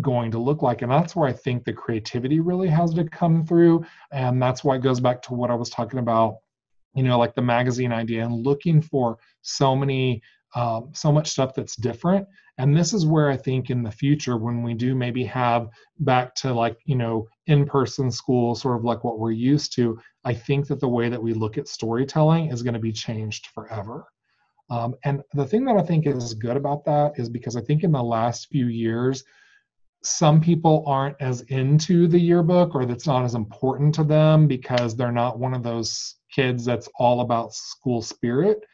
going 0.00 0.30
to 0.30 0.38
look 0.38 0.62
like 0.62 0.82
and 0.82 0.92
that's 0.92 1.16
where 1.16 1.28
i 1.28 1.32
think 1.32 1.64
the 1.64 1.72
creativity 1.72 2.38
really 2.38 2.68
has 2.68 2.94
to 2.94 3.02
come 3.02 3.44
through 3.44 3.84
and 4.12 4.40
that's 4.40 4.62
why 4.62 4.76
it 4.76 4.82
goes 4.82 5.00
back 5.00 5.20
to 5.20 5.34
what 5.34 5.50
i 5.50 5.54
was 5.54 5.68
talking 5.68 5.98
about 5.98 6.36
you 6.94 7.02
know 7.02 7.18
like 7.18 7.34
the 7.34 7.42
magazine 7.42 7.90
idea 7.90 8.24
and 8.24 8.46
looking 8.46 8.80
for 8.80 9.18
so 9.42 9.74
many 9.74 10.22
um, 10.54 10.90
so 10.92 11.12
much 11.12 11.28
stuff 11.28 11.54
that's 11.54 11.76
different 11.76 12.26
and 12.58 12.76
this 12.76 12.92
is 12.92 13.06
where 13.06 13.30
i 13.30 13.36
think 13.36 13.70
in 13.70 13.82
the 13.82 13.90
future 13.90 14.36
when 14.36 14.62
we 14.62 14.74
do 14.74 14.94
maybe 14.94 15.24
have 15.24 15.68
back 16.00 16.34
to 16.34 16.52
like 16.52 16.78
you 16.84 16.96
know 16.96 17.26
in-person 17.46 18.10
school 18.10 18.54
sort 18.54 18.76
of 18.76 18.84
like 18.84 19.04
what 19.04 19.18
we're 19.18 19.30
used 19.30 19.72
to 19.74 19.98
i 20.24 20.34
think 20.34 20.66
that 20.66 20.80
the 20.80 20.88
way 20.88 21.08
that 21.08 21.22
we 21.22 21.32
look 21.32 21.58
at 21.58 21.68
storytelling 21.68 22.50
is 22.50 22.62
going 22.62 22.74
to 22.74 22.80
be 22.80 22.92
changed 22.92 23.46
forever 23.54 24.04
um, 24.70 24.94
and 25.04 25.22
the 25.34 25.46
thing 25.46 25.64
that 25.64 25.76
i 25.76 25.82
think 25.82 26.06
is 26.06 26.34
good 26.34 26.56
about 26.56 26.84
that 26.84 27.12
is 27.16 27.28
because 27.28 27.56
i 27.56 27.60
think 27.60 27.84
in 27.84 27.92
the 27.92 28.02
last 28.02 28.48
few 28.48 28.66
years 28.66 29.24
some 30.02 30.40
people 30.40 30.82
aren't 30.86 31.16
as 31.20 31.42
into 31.42 32.08
the 32.08 32.18
yearbook 32.18 32.74
or 32.74 32.86
that's 32.86 33.06
not 33.06 33.24
as 33.24 33.34
important 33.34 33.94
to 33.94 34.04
them 34.04 34.46
because 34.46 34.96
they're 34.96 35.12
not 35.12 35.38
one 35.38 35.52
of 35.52 35.62
those 35.62 36.16
kids 36.32 36.64
that's 36.64 36.88
all 36.98 37.20
about 37.20 37.52
school 37.52 38.00
spirit. 38.00 38.64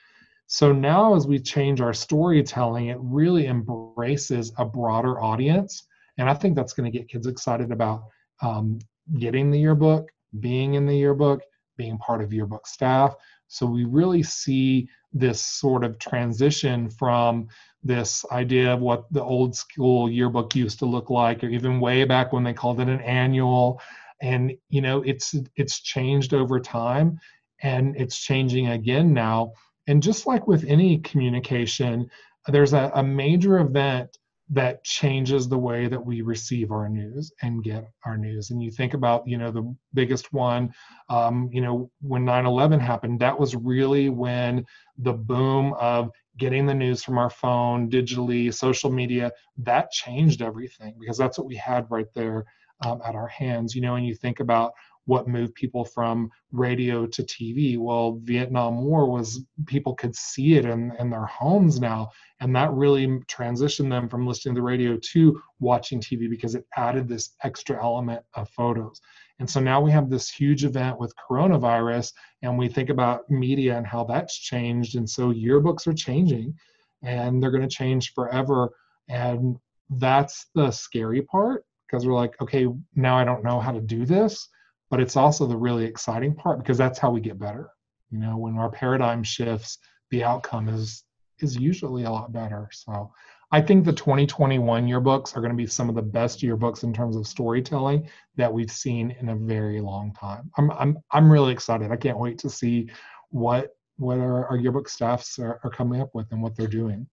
So 0.47 0.73
now, 0.73 1.15
as 1.15 1.27
we 1.27 1.39
change 1.41 1.81
our 1.81 1.93
storytelling, 1.93 2.87
it 2.87 2.99
really 3.01 3.47
embraces 3.47 4.53
a 4.59 4.65
broader 4.65 5.21
audience. 5.21 5.87
And 6.19 6.31
I 6.31 6.35
think 6.35 6.55
that's 6.55 6.73
going 6.73 6.91
to 6.91 6.97
get 6.97 7.09
kids 7.09 7.27
excited 7.27 7.73
about 7.73 8.05
um, 8.43 8.79
getting 9.19 9.51
the 9.51 9.59
yearbook, 9.59 10.09
being 10.41 10.75
in 10.75 10.87
the 10.87 10.97
yearbook, 10.97 11.43
being 11.77 11.99
part 11.99 12.23
of 12.23 12.33
yearbook 12.33 12.67
staff. 12.67 13.15
So 13.49 13.67
we 13.67 13.85
really 13.85 14.23
see 14.23 14.89
this 15.13 15.41
sort 15.41 15.85
of 15.85 15.99
transition 15.99 16.91
from 16.91 17.49
this 17.83 18.25
idea 18.33 18.75
of 18.75 18.81
what 18.81 19.13
the 19.13 19.23
old 19.23 19.55
school 19.57 20.11
yearbook 20.11 20.55
used 20.55 20.79
to 20.81 20.87
look 20.87 21.11
like, 21.11 21.43
or 21.43 21.49
even 21.49 21.81
way 21.81 22.05
back 22.05 22.33
when 22.33 22.45
they 22.45 22.53
called 22.53 22.81
it 22.81 22.89
an 22.89 23.01
annual, 23.01 23.81
and 24.21 24.53
you 24.71 24.81
know 24.81 25.03
it's 25.03 25.35
it's 25.57 25.81
changed 25.81 26.33
over 26.33 26.59
time 26.59 27.19
and 27.63 27.97
it's 27.97 28.19
changing 28.19 28.69
again 28.69 29.13
now 29.13 29.53
and 29.87 30.03
just 30.03 30.27
like 30.27 30.47
with 30.47 30.65
any 30.65 30.99
communication 30.99 32.09
there's 32.49 32.73
a, 32.73 32.91
a 32.95 33.03
major 33.03 33.59
event 33.59 34.17
that 34.49 34.85
changes 34.85 35.49
the 35.49 35.59
way 35.59 35.89
that 35.89 36.05
we 36.05 36.21
receive 36.21 36.71
our 36.71 36.89
news 36.89 37.33
and 37.43 37.65
get 37.65 37.91
our 38.05 38.17
news. 38.17 38.51
And 38.51 38.63
you 38.63 38.71
think 38.71 38.95
about 38.95 39.27
you 39.27 39.39
know 39.39 39.51
the 39.51 39.75
biggest 39.93 40.33
one 40.33 40.73
um, 41.09 41.49
you 41.53 41.61
know 41.61 41.91
when 42.01 42.25
9-11 42.25 42.81
happened 42.81 43.19
that 43.21 43.39
was 43.39 43.57
really 43.57 44.09
when 44.09 44.65
the 44.99 45.13
boom 45.13 45.75
of 45.81 46.11
getting 46.39 46.67
the 46.67 46.75
news 46.75 47.03
from 47.03 47.19
our 47.19 47.31
phone 47.31 47.91
digitally 47.91 48.53
social 48.53 48.91
media 48.91 49.33
that 49.59 49.91
changed 49.91 50.43
everything 50.43 50.95
because 51.01 51.19
that's 51.19 51.39
what 51.39 51.47
we 51.47 51.57
had 51.57 51.91
right 51.91 52.13
there 52.15 52.45
um, 52.85 53.01
at 53.05 53.15
our 53.15 53.29
hands 53.29 53.75
you 53.75 53.81
know 53.81 53.97
and 53.97 54.07
you 54.07 54.15
think 54.15 54.41
about 54.41 54.73
what 55.07 55.29
moved 55.29 55.55
people 55.55 55.85
from 55.85 56.31
radio 56.53 57.07
to 57.07 57.23
TV. 57.23 57.79
Well, 57.79 58.19
Vietnam 58.23 58.85
War 58.85 59.09
was 59.09 59.45
people 59.67 59.95
could 59.95 60.15
see 60.15 60.55
it 60.55 60.65
in, 60.65 60.93
in 60.99 61.11
their 61.11 61.27
homes 61.27 61.81
now, 61.81 62.11
and 62.41 62.55
that 62.55 62.73
really 62.73 63.07
transitioned 63.29 63.89
them 63.89 64.09
from 64.09 64.27
listening 64.27 64.55
to 64.57 64.61
the 64.61 64.65
radio 64.65 64.99
to 65.13 65.41
watching 65.61 66.01
TV 66.01 66.29
because 66.29 66.55
it 66.55 66.67
added 66.77 67.09
this 67.09 67.31
extra 67.45 67.83
element 67.83 68.23
of 68.35 68.51
photos. 68.51 69.01
And 69.39 69.49
so 69.49 69.61
now 69.61 69.81
we 69.81 69.93
have 69.93 70.11
this 70.11 70.29
huge 70.29 70.65
event 70.65 70.99
with 70.99 71.15
coronavirus, 71.17 72.13
and 72.43 72.59
we 72.59 72.69
think 72.69 72.91
about 72.91 73.31
media 73.31 73.77
and 73.77 73.87
how 73.87 74.05
that's 74.05 74.37
changed. 74.37 74.97
And 74.97 75.09
so 75.09 75.33
yearbooks 75.33 75.87
are 75.87 75.95
changing, 75.95 76.55
and 77.03 77.41
they're 77.41 77.53
going 77.53 77.69
to 77.69 77.75
change 77.75 78.13
forever. 78.13 78.71
And 79.09 79.57
that's 79.89 80.47
the 80.57 80.73
scary 80.73 81.23
part 81.23 81.65
because 81.87 82.05
we're 82.05 82.15
like, 82.15 82.35
okay, 82.43 82.67
now 82.97 83.17
I 83.17 83.25
don't 83.25 83.45
know 83.45 83.61
how 83.61 83.71
to 83.71 83.81
do 83.81 84.05
this 84.05 84.49
but 84.91 85.01
it's 85.01 85.17
also 85.17 85.47
the 85.47 85.57
really 85.57 85.85
exciting 85.85 86.35
part 86.35 86.59
because 86.59 86.79
that's 86.79 86.99
how 86.99 87.11
we 87.11 87.21
get 87.21 87.39
better. 87.39 87.71
You 88.11 88.19
know 88.19 88.37
when 88.37 88.57
our 88.57 88.71
paradigm 88.71 89.23
shifts 89.23 89.79
the 90.11 90.25
outcome 90.25 90.69
is 90.69 91.05
is 91.41 91.57
usually 91.57 92.05
a 92.05 92.11
lot 92.11 92.33
better. 92.33 92.69
So 92.73 93.13
i 93.53 93.61
think 93.61 93.85
the 93.85 93.93
2021 93.93 94.89
yearbooks 94.89 95.37
are 95.37 95.41
going 95.41 95.53
to 95.53 95.57
be 95.57 95.69
some 95.69 95.89
of 95.89 95.95
the 95.95 96.03
best 96.03 96.41
yearbooks 96.41 96.83
in 96.83 96.93
terms 96.93 97.15
of 97.15 97.29
storytelling 97.29 98.09
that 98.35 98.53
we've 98.53 98.73
seen 98.73 99.13
in 99.21 99.29
a 99.29 99.37
very 99.37 99.81
long 99.81 100.13
time. 100.15 100.51
I'm 100.57 100.71
i'm, 100.73 100.99
I'm 101.13 101.31
really 101.31 101.53
excited. 101.53 101.91
I 101.91 101.97
can't 101.97 102.19
wait 102.19 102.39
to 102.39 102.51
see 102.51 102.91
what 103.31 103.71
what 103.99 104.19
our, 104.19 104.47
our 104.49 104.57
yearbook 104.57 104.89
staffs 104.89 105.39
are, 105.39 105.61
are 105.65 105.71
coming 105.71 106.01
up 106.01 106.11
with 106.13 106.27
and 106.33 106.43
what 106.43 106.55
they're 106.57 106.67
doing. 106.67 107.07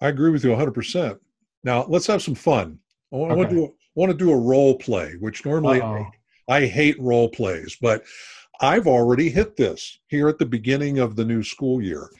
I 0.00 0.08
agree 0.08 0.30
with 0.30 0.44
you 0.44 0.50
100% 0.50 1.18
now 1.64 1.84
let's 1.88 2.06
have 2.06 2.22
some 2.22 2.34
fun. 2.34 2.78
I 3.12 3.16
want, 3.16 3.32
okay. 3.32 3.34
I 3.34 3.38
want 3.38 3.50
to 3.50 3.56
do 3.56 3.74
want 3.96 4.12
to 4.12 4.16
do 4.16 4.30
a 4.30 4.36
role 4.36 4.76
play 4.76 5.14
which 5.18 5.44
normally 5.44 5.80
Uh-oh. 5.80 6.06
I 6.50 6.66
hate 6.66 7.00
role 7.00 7.28
plays, 7.28 7.76
but 7.80 8.02
I've 8.60 8.88
already 8.88 9.30
hit 9.30 9.56
this 9.56 10.00
here 10.08 10.28
at 10.28 10.38
the 10.38 10.46
beginning 10.46 10.98
of 10.98 11.14
the 11.14 11.24
new 11.24 11.44
school 11.44 11.80
year. 11.80 12.10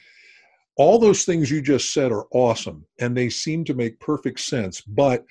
All 0.77 0.97
those 0.97 1.25
things 1.25 1.51
you 1.51 1.61
just 1.61 1.93
said 1.93 2.13
are 2.13 2.27
awesome 2.31 2.85
and 2.99 3.15
they 3.15 3.29
seem 3.29 3.65
to 3.65 3.73
make 3.73 3.99
perfect 3.99 4.39
sense, 4.39 4.79
but 4.79 5.25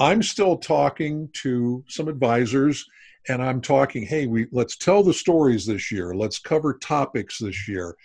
I'm 0.00 0.22
still 0.22 0.56
talking 0.56 1.28
to 1.34 1.84
some 1.88 2.08
advisors 2.08 2.84
and 3.28 3.40
I'm 3.40 3.60
talking, 3.60 4.04
hey, 4.04 4.26
we 4.26 4.48
let's 4.50 4.76
tell 4.76 5.02
the 5.04 5.14
stories 5.14 5.64
this 5.64 5.92
year. 5.92 6.14
Let's 6.14 6.38
cover 6.38 6.74
topics 6.74 7.38
this 7.38 7.68
year. 7.68 7.96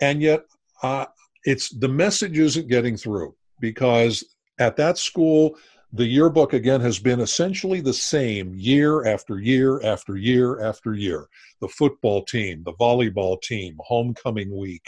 And 0.00 0.22
yet 0.22 0.44
uh, 0.82 1.06
it's 1.44 1.68
the 1.68 1.88
message 1.88 2.38
isn't 2.38 2.68
getting 2.68 2.96
through 2.96 3.34
because 3.60 4.24
at 4.58 4.76
that 4.76 4.96
school 4.96 5.58
the 5.94 6.04
yearbook 6.04 6.54
again 6.54 6.80
has 6.80 6.98
been 6.98 7.20
essentially 7.20 7.80
the 7.80 7.94
same 7.94 8.52
year 8.52 9.06
after 9.06 9.38
year 9.38 9.80
after 9.84 10.16
year 10.16 10.60
after 10.60 10.92
year. 10.92 11.28
The 11.60 11.68
football 11.68 12.24
team, 12.24 12.64
the 12.64 12.72
volleyball 12.72 13.40
team, 13.40 13.76
homecoming 13.78 14.56
week, 14.56 14.82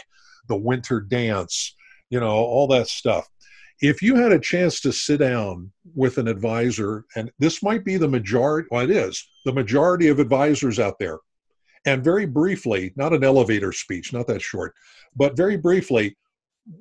the 0.49 0.57
winter 0.57 0.99
dance, 0.99 1.73
you 2.09 2.19
know, 2.19 2.27
all 2.27 2.67
that 2.67 2.89
stuff. 2.89 3.25
If 3.79 4.01
you 4.01 4.15
had 4.15 4.33
a 4.33 4.39
chance 4.39 4.81
to 4.81 4.91
sit 4.91 5.19
down 5.21 5.71
with 5.95 6.17
an 6.17 6.27
advisor, 6.27 7.05
and 7.15 7.31
this 7.39 7.63
might 7.63 7.85
be 7.85 7.95
the 7.95 8.09
majority, 8.09 8.67
well, 8.69 8.83
it 8.83 8.91
is 8.91 9.25
the 9.45 9.53
majority 9.53 10.09
of 10.09 10.19
advisors 10.19 10.77
out 10.77 10.99
there, 10.99 11.19
and 11.85 12.03
very 12.03 12.25
briefly, 12.25 12.91
not 12.97 13.13
an 13.13 13.23
elevator 13.23 13.71
speech, 13.71 14.11
not 14.11 14.27
that 14.27 14.41
short, 14.41 14.73
but 15.15 15.37
very 15.37 15.55
briefly, 15.55 16.17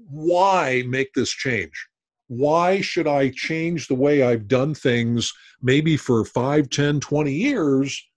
why 0.08 0.82
make 0.88 1.12
this 1.14 1.30
change? 1.30 1.86
Why 2.28 2.80
should 2.80 3.06
I 3.06 3.30
change 3.30 3.86
the 3.86 3.94
way 3.94 4.22
I've 4.22 4.48
done 4.48 4.74
things 4.74 5.32
maybe 5.62 5.96
for 5.96 6.24
5, 6.24 6.68
10, 6.68 7.00
20 7.00 7.32
years 7.32 8.08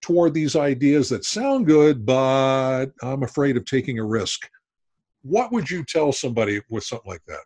toward 0.00 0.34
these 0.34 0.54
ideas 0.54 1.08
that 1.08 1.24
sound 1.24 1.66
good, 1.66 2.04
but 2.04 2.86
I'm 3.02 3.22
afraid 3.22 3.56
of 3.56 3.64
taking 3.64 3.98
a 3.98 4.04
risk? 4.04 4.48
What 5.22 5.52
would 5.52 5.70
you 5.70 5.84
tell 5.84 6.12
somebody 6.12 6.60
with 6.68 6.84
something 6.84 7.10
like 7.10 7.24
that? 7.26 7.44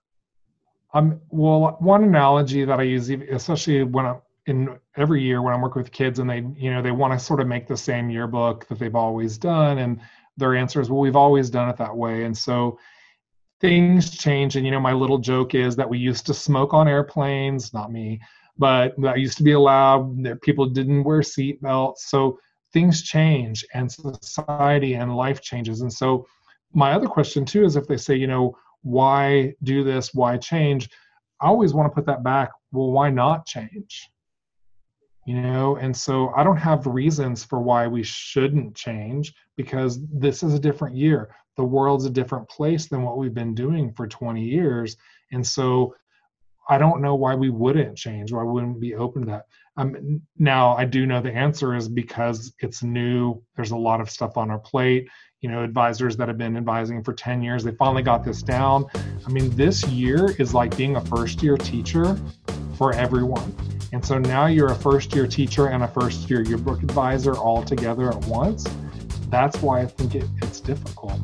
Um, 0.95 1.21
well, 1.31 1.77
one 1.81 2.03
analogy 2.03 2.65
that 2.65 2.81
I 2.81 2.83
use, 2.83 3.11
especially 3.11 3.85
when 3.85 4.07
I'm 4.07 4.21
in 4.49 4.79
every 4.97 5.23
year 5.23 5.43
when 5.43 5.53
I'm 5.53 5.61
working 5.61 5.83
with 5.83 5.93
kids 5.93 6.19
and 6.19 6.29
they, 6.29 6.43
you 6.57 6.73
know, 6.73 6.81
they 6.81 6.91
want 6.91 7.13
to 7.13 7.19
sort 7.19 7.41
of 7.41 7.47
make 7.47 7.67
the 7.67 7.77
same 7.77 8.09
yearbook 8.09 8.67
that 8.69 8.79
they've 8.79 8.95
always 8.95 9.37
done. 9.37 9.79
And 9.79 10.01
their 10.39 10.57
answer 10.57 10.81
is, 10.81 10.89
well, 10.89 11.01
we've 11.01 11.17
always 11.17 11.51
done 11.51 11.69
it 11.69 11.77
that 11.77 11.95
way. 11.95 12.25
And 12.25 12.37
so 12.37 12.79
things 13.61 14.11
change 14.11 14.57
and 14.57 14.65
you 14.65 14.71
know 14.71 14.81
my 14.81 14.93
little 14.93 15.19
joke 15.19 15.55
is 15.55 15.75
that 15.77 15.89
we 15.89 15.99
used 15.99 16.27
to 16.27 16.35
smoke 16.35 16.73
on 16.73 16.87
airplanes 16.87 17.75
not 17.75 17.91
me 17.91 18.21
but 18.59 18.95
that 18.99 19.21
used 19.21 19.39
to 19.39 19.45
be 19.45 19.53
allowed 19.53 20.23
that 20.25 20.43
people 20.43 20.67
didn't 20.67 21.05
wear 21.05 21.23
seat 21.23 21.63
belts. 21.63 22.11
So 22.11 22.39
things 22.73 23.03
change 23.03 23.65
and 23.73 23.91
society 23.91 24.95
and 24.95 25.17
life 25.17 25.41
changes. 25.41 25.81
And 25.81 25.93
so 25.93 26.27
my 26.75 26.93
other 26.93 27.07
question 27.07 27.45
too 27.45 27.65
is 27.65 27.77
if 27.77 27.87
they 27.87 27.97
say 27.97 28.17
you 28.17 28.27
know 28.27 28.57
why 28.83 29.55
do 29.63 29.83
this? 29.85 30.13
Why 30.13 30.37
change? 30.37 30.89
I 31.41 31.47
always 31.47 31.73
want 31.73 31.91
to 31.91 31.95
put 31.95 32.07
that 32.07 32.25
back. 32.25 32.51
Well 32.73 32.91
why 32.91 33.11
not 33.11 33.47
change 33.47 34.11
you 35.29 35.41
know 35.41 35.77
and 35.77 35.95
so 35.95 36.33
i 36.37 36.43
don't 36.43 36.57
have 36.57 36.87
reasons 36.87 37.45
for 37.45 37.61
why 37.61 37.87
we 37.87 38.03
shouldn't 38.03 38.75
change 38.75 39.35
because 39.59 39.99
this 40.07 40.43
is 40.43 40.55
a 40.55 40.59
different 40.59 40.97
year. 40.97 41.35
The 41.57 41.65
world's 41.65 42.07
a 42.07 42.11
different 42.11 42.49
place 42.49 42.87
than 42.87 43.03
what 43.03 43.19
we've 43.19 43.35
been 43.35 43.55
doing 43.55 43.93
for 43.93 44.07
20 44.07 44.43
years. 44.43 44.97
And 45.33 45.45
so 45.47 45.95
i 46.69 46.79
don't 46.79 47.01
know 47.01 47.15
why 47.15 47.35
we 47.35 47.51
wouldn't 47.51 47.97
change 47.97 48.33
why 48.33 48.43
we 48.43 48.53
wouldn't 48.53 48.81
be 48.81 48.95
open 48.95 49.23
to 49.23 49.27
that? 49.29 49.47
Um, 49.77 50.21
now 50.39 50.77
i 50.77 50.85
do 50.85 51.07
know 51.07 51.21
the 51.21 51.33
answer 51.33 51.75
is 51.75 51.89
because 51.89 52.53
it's 52.61 52.83
new 52.83 53.43
there's 53.57 53.71
a 53.71 53.77
lot 53.77 54.01
of 54.01 54.11
stuff 54.11 54.37
on 54.37 54.51
our 54.51 54.59
plate 54.59 55.09
you 55.41 55.49
know 55.49 55.63
advisors 55.63 56.17
that 56.17 56.29
have 56.29 56.39
been 56.39 56.57
advising 56.57 57.03
for 57.03 57.13
10 57.13 57.43
years 57.43 57.63
they 57.63 57.73
finally 57.73 58.03
got 58.03 58.25
this 58.25 58.43
down. 58.43 58.87
I 59.27 59.31
mean 59.31 59.55
this 59.57 59.87
year 59.87 60.35
is 60.39 60.55
like 60.55 60.77
being 60.77 60.97
a 60.97 61.01
first 61.01 61.43
year 61.43 61.57
teacher 61.57 62.19
for 62.77 62.93
everyone 62.95 63.55
and 63.93 64.05
so 64.05 64.19
now 64.19 64.47
you're 64.47 64.73
a 64.73 64.75
first 64.75 65.15
year 65.15 65.27
teacher 65.27 65.69
and 65.69 65.83
a 65.83 65.89
first 65.89 66.29
year 66.29 66.43
yearbook 66.43 66.83
advisor 66.83 67.35
all 67.35 67.63
together 67.63 68.11
at 68.11 68.25
once. 68.27 68.67
That's 69.29 69.61
why 69.63 69.83
i 69.83 69.87
think 69.87 70.15
it, 70.15 70.25
it's 70.43 70.61
difficult 70.61 71.21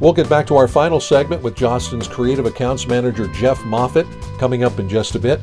We'll 0.00 0.12
get 0.12 0.28
back 0.28 0.46
to 0.46 0.56
our 0.56 0.68
final 0.68 1.00
segment 1.00 1.42
with 1.42 1.56
Jostens 1.56 2.08
Creative 2.08 2.46
Accounts 2.46 2.86
Manager 2.86 3.26
Jeff 3.28 3.64
Moffitt 3.64 4.06
coming 4.38 4.62
up 4.62 4.78
in 4.78 4.88
just 4.88 5.16
a 5.16 5.18
bit. 5.18 5.40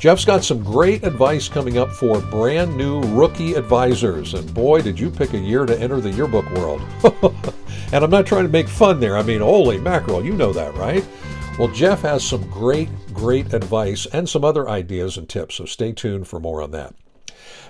Jeff's 0.00 0.24
got 0.24 0.42
some 0.42 0.62
great 0.62 1.04
advice 1.04 1.48
coming 1.48 1.78
up 1.78 1.92
for 1.92 2.20
brand 2.20 2.76
new 2.76 3.00
rookie 3.14 3.54
advisors. 3.54 4.34
And 4.34 4.52
boy, 4.52 4.82
did 4.82 4.98
you 4.98 5.10
pick 5.10 5.32
a 5.32 5.38
year 5.38 5.64
to 5.64 5.80
enter 5.80 6.00
the 6.00 6.10
yearbook 6.10 6.50
world. 6.50 6.82
and 7.92 8.04
I'm 8.04 8.10
not 8.10 8.26
trying 8.26 8.44
to 8.44 8.50
make 8.50 8.68
fun 8.68 8.98
there. 8.98 9.16
I 9.16 9.22
mean, 9.22 9.40
holy 9.40 9.78
mackerel, 9.78 10.24
you 10.24 10.32
know 10.32 10.52
that, 10.52 10.74
right? 10.74 11.06
Well, 11.56 11.68
Jeff 11.68 12.02
has 12.02 12.24
some 12.24 12.50
great, 12.50 12.88
great 13.12 13.54
advice 13.54 14.06
and 14.06 14.28
some 14.28 14.44
other 14.44 14.68
ideas 14.68 15.16
and 15.16 15.28
tips. 15.28 15.54
So 15.54 15.66
stay 15.66 15.92
tuned 15.92 16.26
for 16.26 16.40
more 16.40 16.60
on 16.60 16.72
that. 16.72 16.94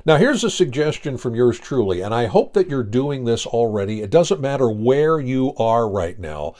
Now, 0.06 0.18
here's 0.18 0.44
a 0.44 0.50
suggestion 0.50 1.16
from 1.16 1.34
yours 1.34 1.58
truly, 1.58 2.02
and 2.02 2.14
I 2.14 2.26
hope 2.26 2.52
that 2.52 2.68
you're 2.68 2.82
doing 2.82 3.24
this 3.24 3.46
already. 3.46 4.02
It 4.02 4.10
doesn't 4.10 4.40
matter 4.40 4.68
where 4.68 5.18
you 5.18 5.54
are 5.56 5.88
right 5.88 6.18
now. 6.18 6.56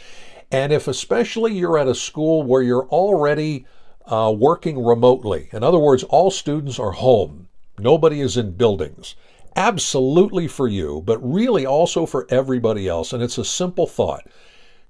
And 0.50 0.72
if 0.72 0.88
especially 0.88 1.52
you're 1.52 1.76
at 1.76 1.86
a 1.86 1.94
school 1.94 2.42
where 2.42 2.62
you're 2.62 2.88
already 2.88 3.66
uh, 4.06 4.32
working 4.34 4.82
remotely, 4.82 5.50
in 5.52 5.62
other 5.62 5.78
words, 5.78 6.04
all 6.04 6.30
students 6.30 6.78
are 6.78 6.92
home, 6.92 7.48
nobody 7.78 8.22
is 8.22 8.38
in 8.38 8.52
buildings, 8.52 9.14
absolutely 9.54 10.48
for 10.48 10.66
you, 10.66 11.02
but 11.04 11.18
really 11.18 11.66
also 11.66 12.06
for 12.06 12.26
everybody 12.30 12.88
else. 12.88 13.12
And 13.12 13.22
it's 13.22 13.36
a 13.36 13.44
simple 13.44 13.86
thought 13.86 14.26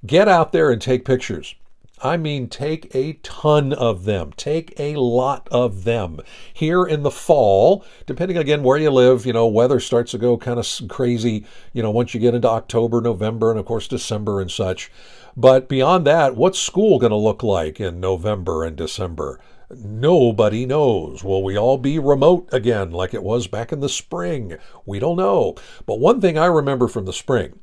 get 0.06 0.28
out 0.28 0.52
there 0.52 0.70
and 0.70 0.80
take 0.80 1.04
pictures. 1.04 1.56
I 2.04 2.18
mean, 2.18 2.48
take 2.48 2.94
a 2.94 3.14
ton 3.22 3.72
of 3.72 4.04
them. 4.04 4.34
Take 4.36 4.78
a 4.78 4.96
lot 4.96 5.48
of 5.50 5.84
them. 5.84 6.20
Here 6.52 6.84
in 6.84 7.02
the 7.02 7.10
fall, 7.10 7.82
depending 8.04 8.36
again 8.36 8.62
where 8.62 8.76
you 8.76 8.90
live, 8.90 9.24
you 9.24 9.32
know, 9.32 9.46
weather 9.46 9.80
starts 9.80 10.10
to 10.10 10.18
go 10.18 10.36
kind 10.36 10.58
of 10.60 10.68
crazy, 10.90 11.46
you 11.72 11.82
know, 11.82 11.90
once 11.90 12.12
you 12.12 12.20
get 12.20 12.34
into 12.34 12.46
October, 12.46 13.00
November, 13.00 13.50
and 13.50 13.58
of 13.58 13.64
course 13.64 13.88
December 13.88 14.42
and 14.42 14.50
such. 14.50 14.92
But 15.34 15.66
beyond 15.66 16.06
that, 16.06 16.36
what's 16.36 16.58
school 16.58 16.98
going 16.98 17.08
to 17.08 17.16
look 17.16 17.42
like 17.42 17.80
in 17.80 18.00
November 18.00 18.64
and 18.64 18.76
December? 18.76 19.40
Nobody 19.70 20.66
knows. 20.66 21.24
Will 21.24 21.42
we 21.42 21.56
all 21.56 21.78
be 21.78 21.98
remote 21.98 22.50
again 22.52 22.90
like 22.90 23.14
it 23.14 23.22
was 23.22 23.46
back 23.46 23.72
in 23.72 23.80
the 23.80 23.88
spring? 23.88 24.58
We 24.84 24.98
don't 24.98 25.16
know. 25.16 25.54
But 25.86 26.00
one 26.00 26.20
thing 26.20 26.36
I 26.36 26.46
remember 26.46 26.86
from 26.86 27.06
the 27.06 27.14
spring, 27.14 27.58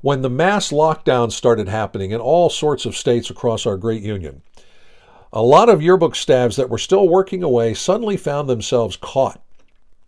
when 0.00 0.22
the 0.22 0.30
mass 0.30 0.70
lockdowns 0.70 1.32
started 1.32 1.68
happening 1.68 2.10
in 2.10 2.20
all 2.20 2.50
sorts 2.50 2.86
of 2.86 2.96
states 2.96 3.30
across 3.30 3.66
our 3.66 3.76
great 3.76 4.02
union, 4.02 4.42
a 5.32 5.42
lot 5.42 5.68
of 5.68 5.82
yearbook 5.82 6.14
staffs 6.14 6.56
that 6.56 6.70
were 6.70 6.78
still 6.78 7.08
working 7.08 7.42
away 7.42 7.74
suddenly 7.74 8.16
found 8.16 8.48
themselves 8.48 8.96
caught. 8.96 9.40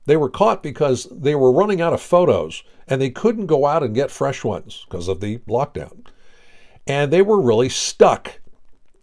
They 0.06 0.16
were 0.16 0.30
caught 0.30 0.62
because 0.62 1.06
they 1.10 1.34
were 1.34 1.52
running 1.52 1.80
out 1.80 1.92
of 1.92 2.00
photos 2.00 2.62
and 2.88 3.00
they 3.00 3.10
couldn't 3.10 3.46
go 3.46 3.66
out 3.66 3.82
and 3.82 3.94
get 3.94 4.10
fresh 4.10 4.42
ones 4.42 4.84
because 4.88 5.06
of 5.06 5.20
the 5.20 5.38
lockdown. 5.48 6.06
And 6.86 7.12
they 7.12 7.22
were 7.22 7.40
really 7.40 7.68
stuck 7.68 8.40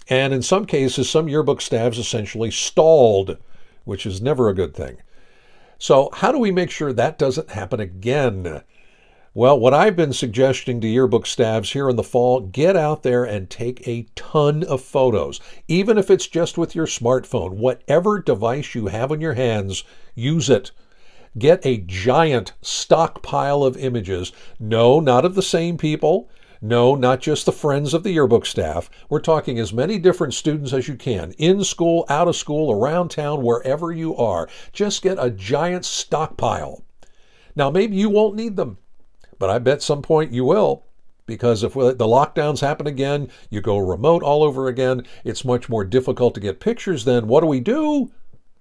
and 0.10 0.34
in 0.34 0.42
some 0.42 0.66
cases, 0.66 1.08
some 1.08 1.30
yearbook 1.30 1.62
staffs 1.62 2.00
essentially 2.00 2.50
stalled, 2.50 3.38
which 3.84 4.08
is 4.08 4.22
never 4.22 4.50
a 4.50 4.56
good 4.56 4.74
thing. 4.74 4.98
So, 5.78 6.10
how 6.14 6.32
do 6.32 6.40
we 6.40 6.52
make 6.52 6.72
sure 6.72 6.92
that 6.92 7.20
doesn't 7.20 7.52
happen 7.52 7.80
again? 7.80 8.64
Well, 9.40 9.58
what 9.58 9.74
I've 9.74 9.96
been 9.96 10.12
suggesting 10.12 10.82
to 10.82 10.88
yearbook 10.90 11.26
staffs 11.26 11.72
here 11.72 11.88
in 11.88 11.96
the 11.96 12.04
fall, 12.04 12.42
get 12.42 12.76
out 12.76 13.04
there 13.04 13.24
and 13.24 13.50
take 13.50 13.88
a 13.88 14.06
ton 14.14 14.66
of 14.66 14.82
photos. 14.82 15.40
Even 15.70 15.98
if 15.98 16.12
it's 16.12 16.28
just 16.28 16.58
with 16.58 16.76
your 16.76 16.86
smartphone, 16.86 17.52
whatever 17.52 18.20
device 18.20 18.76
you 18.76 18.88
have 18.88 19.14
in 19.14 19.22
your 19.22 19.36
hands, 19.36 19.86
use 20.14 20.50
it. 20.50 20.72
Get 21.38 21.66
a 21.66 21.78
giant 21.78 22.52
stockpile 22.62 23.64
of 23.64 23.78
images. 23.78 24.34
No, 24.60 25.00
not 25.00 25.24
of 25.24 25.36
the 25.36 25.42
same 25.42 25.78
people. 25.78 26.30
No, 26.62 26.96
not 26.96 27.22
just 27.22 27.46
the 27.46 27.54
friends 27.54 27.94
of 27.94 28.04
the 28.04 28.12
yearbook 28.12 28.46
staff. 28.46 28.90
We're 29.08 29.22
talking 29.22 29.58
as 29.58 29.72
many 29.72 30.00
different 30.00 30.34
students 30.34 30.74
as 30.74 30.90
you 30.90 30.98
can, 30.98 31.32
in 31.38 31.64
school, 31.64 32.06
out 32.10 32.28
of 32.28 32.36
school, 32.36 32.74
around 32.74 33.12
town, 33.12 33.42
wherever 33.42 33.90
you 33.90 34.18
are. 34.18 34.50
Just 34.74 35.02
get 35.02 35.18
a 35.18 35.30
giant 35.30 35.86
stockpile. 35.86 36.84
Now, 37.56 37.70
maybe 37.70 37.96
you 37.96 38.10
won't 38.10 38.36
need 38.36 38.58
them, 38.58 38.80
but 39.40 39.50
I 39.50 39.58
bet 39.58 39.82
some 39.82 40.02
point 40.02 40.32
you 40.32 40.46
will. 40.46 40.86
Because 41.26 41.64
if 41.64 41.74
the 41.74 41.96
lockdowns 41.96 42.62
happen 42.62 42.88
again, 42.88 43.30
you 43.50 43.62
go 43.62 43.78
remote 43.78 44.24
all 44.24 44.44
over 44.44 44.68
again, 44.68 45.06
it's 45.24 45.46
much 45.46 45.70
more 45.70 45.86
difficult 45.86 46.34
to 46.36 46.40
get 46.40 46.60
pictures 46.60 47.06
then. 47.06 47.28
What 47.28 47.42
do 47.42 47.48
we 47.48 47.60
do? 47.60 48.12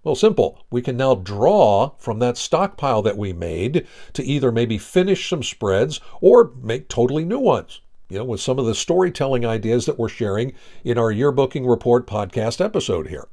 Well, 0.05 0.15
simple. 0.15 0.65
We 0.71 0.81
can 0.81 0.97
now 0.97 1.15
draw 1.17 1.93
from 1.99 2.19
that 2.21 2.37
stockpile 2.37 3.03
that 3.03 3.17
we 3.17 3.33
made 3.33 3.87
to 4.13 4.23
either 4.23 4.53
maybe 4.53 4.79
finish 4.79 5.29
some 5.29 5.43
spreads 5.43 6.01
or 6.21 6.53
make 6.63 6.89
totally 6.89 7.25
new 7.25 7.39
ones 7.39 7.81
you 8.09 8.19
know, 8.19 8.25
with 8.25 8.41
some 8.41 8.59
of 8.59 8.67
the 8.67 8.75
storytelling 8.75 9.45
ideas 9.45 9.87
that 9.87 9.99
we're 9.99 10.09
sharing 10.09 10.55
in 10.85 10.99
our 10.99 11.13
yearbooking 11.13 11.69
report 11.69 12.07
podcast 12.07 12.65
episode 12.65 13.09
here. 13.09 13.29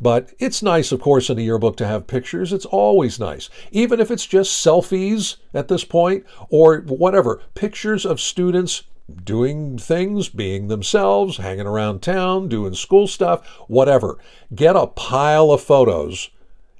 But 0.00 0.30
it's 0.38 0.62
nice, 0.62 0.92
of 0.92 1.00
course, 1.00 1.28
in 1.28 1.38
a 1.38 1.42
yearbook 1.42 1.76
to 1.76 1.86
have 1.86 2.06
pictures. 2.06 2.52
It's 2.52 2.64
always 2.64 3.20
nice. 3.20 3.50
Even 3.70 4.00
if 4.00 4.10
it's 4.10 4.26
just 4.26 4.64
selfies 4.64 5.36
at 5.52 5.68
this 5.68 5.84
point 5.84 6.24
or 6.48 6.78
whatever, 6.78 7.42
pictures 7.54 8.06
of 8.06 8.20
students 8.20 8.84
doing 9.24 9.76
things, 9.76 10.28
being 10.28 10.68
themselves, 10.68 11.36
hanging 11.36 11.66
around 11.66 12.00
town, 12.00 12.48
doing 12.48 12.74
school 12.74 13.06
stuff, 13.06 13.46
whatever. 13.68 14.18
Get 14.54 14.76
a 14.76 14.86
pile 14.86 15.50
of 15.50 15.60
photos 15.60 16.30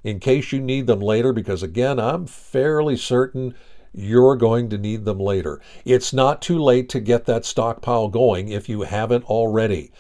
in 0.03 0.21
case 0.21 0.53
you 0.53 0.61
need 0.61 0.87
them 0.87 1.01
later 1.01 1.33
because, 1.33 1.63
again, 1.63 1.99
I'm 1.99 2.27
fairly 2.27 2.97
certain 2.97 3.55
you're 3.93 4.37
going 4.37 4.71
to 4.71 4.79
need 4.79 5.05
them 5.05 5.19
later. 5.19 5.61
It's 5.85 6.13
not 6.13 6.41
too 6.41 6.63
late 6.63 6.89
to 6.91 7.01
get 7.01 7.27
that 7.27 7.45
stockpile 7.45 8.09
going 8.09 8.49
if 8.49 8.69
you 8.69 8.83
haven't 8.83 9.25
already. 9.25 9.91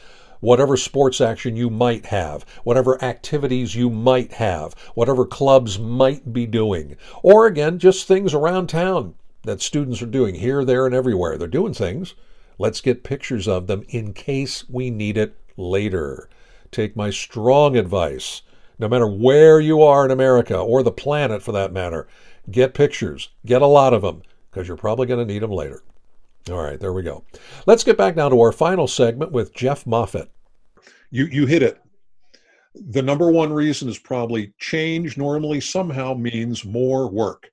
Whatever 0.40 0.76
sports 0.76 1.20
action 1.20 1.56
you 1.56 1.70
might 1.70 2.06
have, 2.06 2.44
whatever 2.64 3.02
activities 3.02 3.74
you 3.74 3.90
might 3.90 4.32
have, 4.34 4.74
whatever 4.94 5.24
clubs 5.24 5.78
might 5.78 6.32
be 6.32 6.46
doing, 6.46 6.96
or 7.22 7.46
again, 7.46 7.78
just 7.78 8.08
things 8.08 8.34
around 8.34 8.68
town 8.68 9.14
that 9.42 9.60
students 9.60 10.02
are 10.02 10.06
doing 10.06 10.34
here, 10.34 10.64
there, 10.64 10.86
and 10.86 10.94
everywhere. 10.94 11.38
They're 11.38 11.48
doing 11.48 11.74
things. 11.74 12.14
Let's 12.58 12.80
get 12.80 13.04
pictures 13.04 13.48
of 13.48 13.66
them 13.66 13.84
in 13.88 14.12
case 14.12 14.68
we 14.68 14.90
need 14.90 15.16
it 15.16 15.36
later. 15.56 16.28
Take 16.70 16.96
my 16.96 17.10
strong 17.10 17.76
advice. 17.76 18.42
No 18.78 18.88
matter 18.88 19.06
where 19.06 19.60
you 19.60 19.82
are 19.82 20.04
in 20.04 20.10
America 20.10 20.58
or 20.58 20.82
the 20.82 20.92
planet 20.92 21.42
for 21.42 21.52
that 21.52 21.72
matter, 21.72 22.06
Get 22.50 22.74
pictures, 22.74 23.28
get 23.44 23.62
a 23.62 23.66
lot 23.66 23.92
of 23.92 24.02
them, 24.02 24.22
because 24.50 24.66
you're 24.66 24.76
probably 24.76 25.06
going 25.06 25.24
to 25.24 25.32
need 25.32 25.42
them 25.42 25.52
later. 25.52 25.82
All 26.48 26.62
right, 26.62 26.80
there 26.80 26.92
we 26.92 27.02
go. 27.02 27.24
Let's 27.66 27.84
get 27.84 27.98
back 27.98 28.16
now 28.16 28.28
to 28.28 28.40
our 28.40 28.52
final 28.52 28.86
segment 28.86 29.32
with 29.32 29.54
Jeff 29.54 29.86
Moffitt. 29.86 30.30
You 31.10 31.26
you 31.26 31.46
hit 31.46 31.62
it. 31.62 31.80
The 32.74 33.02
number 33.02 33.30
one 33.30 33.52
reason 33.52 33.88
is 33.88 33.98
probably 33.98 34.54
change 34.58 35.18
normally 35.18 35.60
somehow 35.60 36.14
means 36.14 36.64
more 36.64 37.10
work. 37.10 37.50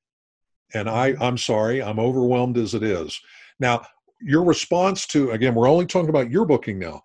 And 0.73 0.89
I 0.89 1.15
I'm 1.19 1.37
sorry, 1.37 1.81
I'm 1.81 1.99
overwhelmed 1.99 2.57
as 2.57 2.73
it 2.73 2.83
is. 2.83 3.19
Now, 3.59 3.85
your 4.21 4.43
response 4.43 5.05
to 5.07 5.31
again, 5.31 5.55
we're 5.55 5.69
only 5.69 5.85
talking 5.85 6.09
about 6.09 6.29
yearbooking 6.29 6.77
now. 6.77 7.03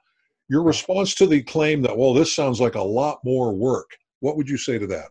Your 0.49 0.63
response 0.63 1.15
to 1.17 1.27
the 1.27 1.43
claim 1.43 1.83
that 1.83 1.97
well, 1.97 2.15
this 2.15 2.35
sounds 2.35 2.61
like 2.61 2.75
a 2.75 2.83
lot 2.83 3.19
more 3.25 3.55
work. 3.55 3.97
What 4.21 4.37
would 4.37 4.49
you 4.49 4.57
say 4.57 4.79
to 4.79 4.87
that? 4.89 5.09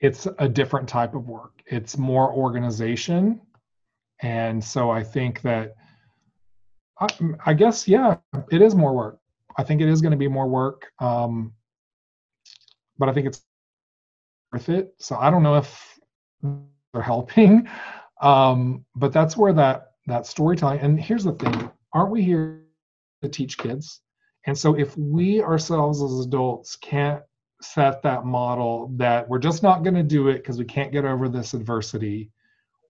it's 0.00 0.28
a 0.38 0.48
different 0.48 0.88
type 0.88 1.14
of 1.14 1.28
work. 1.28 1.62
It's 1.66 1.98
more 1.98 2.32
organization. 2.32 3.40
And 4.22 4.62
so 4.62 4.90
I 4.90 5.02
think 5.02 5.42
that, 5.42 5.74
I, 7.00 7.06
I 7.46 7.54
guess, 7.54 7.86
yeah, 7.86 8.16
it 8.50 8.62
is 8.62 8.74
more 8.74 8.94
work. 8.94 9.18
I 9.56 9.62
think 9.62 9.80
it 9.80 9.88
is 9.88 10.00
going 10.00 10.12
to 10.12 10.18
be 10.18 10.28
more 10.28 10.48
work. 10.48 10.90
Um, 11.00 11.52
but 12.98 13.08
I 13.08 13.12
think 13.12 13.26
it's 13.26 13.42
worth 14.52 14.68
it. 14.68 14.94
So 14.98 15.16
I 15.16 15.30
don't 15.30 15.42
know 15.42 15.56
if 15.56 15.98
they're 16.92 17.02
helping. 17.02 17.68
Um, 18.20 18.84
but 18.96 19.12
that's 19.12 19.36
where 19.36 19.52
that 19.52 19.92
that 20.08 20.26
storytelling 20.26 20.80
and 20.80 20.98
here's 20.98 21.22
the 21.22 21.34
thing 21.34 21.70
aren't 21.92 22.10
we 22.10 22.20
here 22.20 22.64
to 23.22 23.28
teach 23.28 23.56
kids 23.56 24.00
and 24.48 24.58
so 24.58 24.74
if 24.74 24.96
we 24.96 25.40
ourselves 25.40 26.02
as 26.02 26.26
adults 26.26 26.74
can't 26.74 27.22
set 27.60 28.02
that 28.02 28.24
model 28.24 28.90
that 28.96 29.28
we're 29.28 29.38
just 29.38 29.62
not 29.62 29.82
going 29.82 29.94
to 29.94 30.02
do 30.02 30.28
it 30.28 30.38
because 30.38 30.58
we 30.58 30.64
can't 30.64 30.92
get 30.92 31.04
over 31.04 31.28
this 31.28 31.54
adversity, 31.54 32.30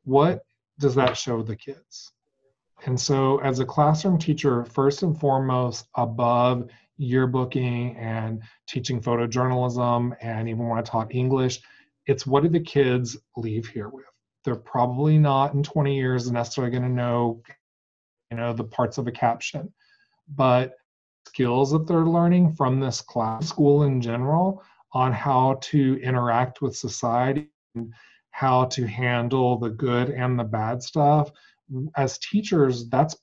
what 0.04 0.42
does 0.78 0.94
that 0.94 1.16
show 1.16 1.42
the 1.42 1.56
kids? 1.56 2.12
And 2.86 2.98
so, 2.98 3.38
as 3.38 3.58
a 3.58 3.64
classroom 3.64 4.18
teacher, 4.18 4.64
first 4.64 5.02
and 5.02 5.18
foremost, 5.18 5.88
above 5.96 6.68
yearbooking 7.00 7.96
and 7.96 8.42
teaching 8.68 9.00
photojournalism, 9.00 10.16
and 10.20 10.48
even 10.48 10.68
when 10.68 10.78
I 10.78 10.82
taught 10.82 11.14
English, 11.14 11.60
it's 12.06 12.26
what 12.26 12.42
do 12.42 12.48
the 12.48 12.60
kids 12.60 13.16
leave 13.36 13.66
here 13.66 13.88
with? 13.88 14.04
They're 14.44 14.56
probably 14.56 15.18
not 15.18 15.54
in 15.54 15.62
20 15.62 15.96
years 15.96 16.30
necessarily 16.30 16.70
going 16.70 16.84
to 16.84 16.88
know, 16.88 17.42
you 18.30 18.36
know, 18.36 18.52
the 18.52 18.64
parts 18.64 18.98
of 18.98 19.06
a 19.06 19.12
caption, 19.12 19.72
but 20.28 20.74
skills 21.26 21.72
that 21.72 21.86
they're 21.86 22.06
learning 22.06 22.54
from 22.54 22.80
this 22.80 23.00
class 23.00 23.48
school 23.48 23.82
in 23.82 24.00
general 24.00 24.62
on 24.92 25.12
how 25.12 25.58
to 25.60 26.00
interact 26.02 26.62
with 26.62 26.74
society 26.76 27.48
and 27.74 27.92
how 28.30 28.64
to 28.66 28.86
handle 28.86 29.58
the 29.58 29.70
good 29.70 30.10
and 30.10 30.38
the 30.38 30.44
bad 30.44 30.82
stuff 30.82 31.30
as 31.96 32.18
teachers 32.18 32.88
that's 32.88 33.16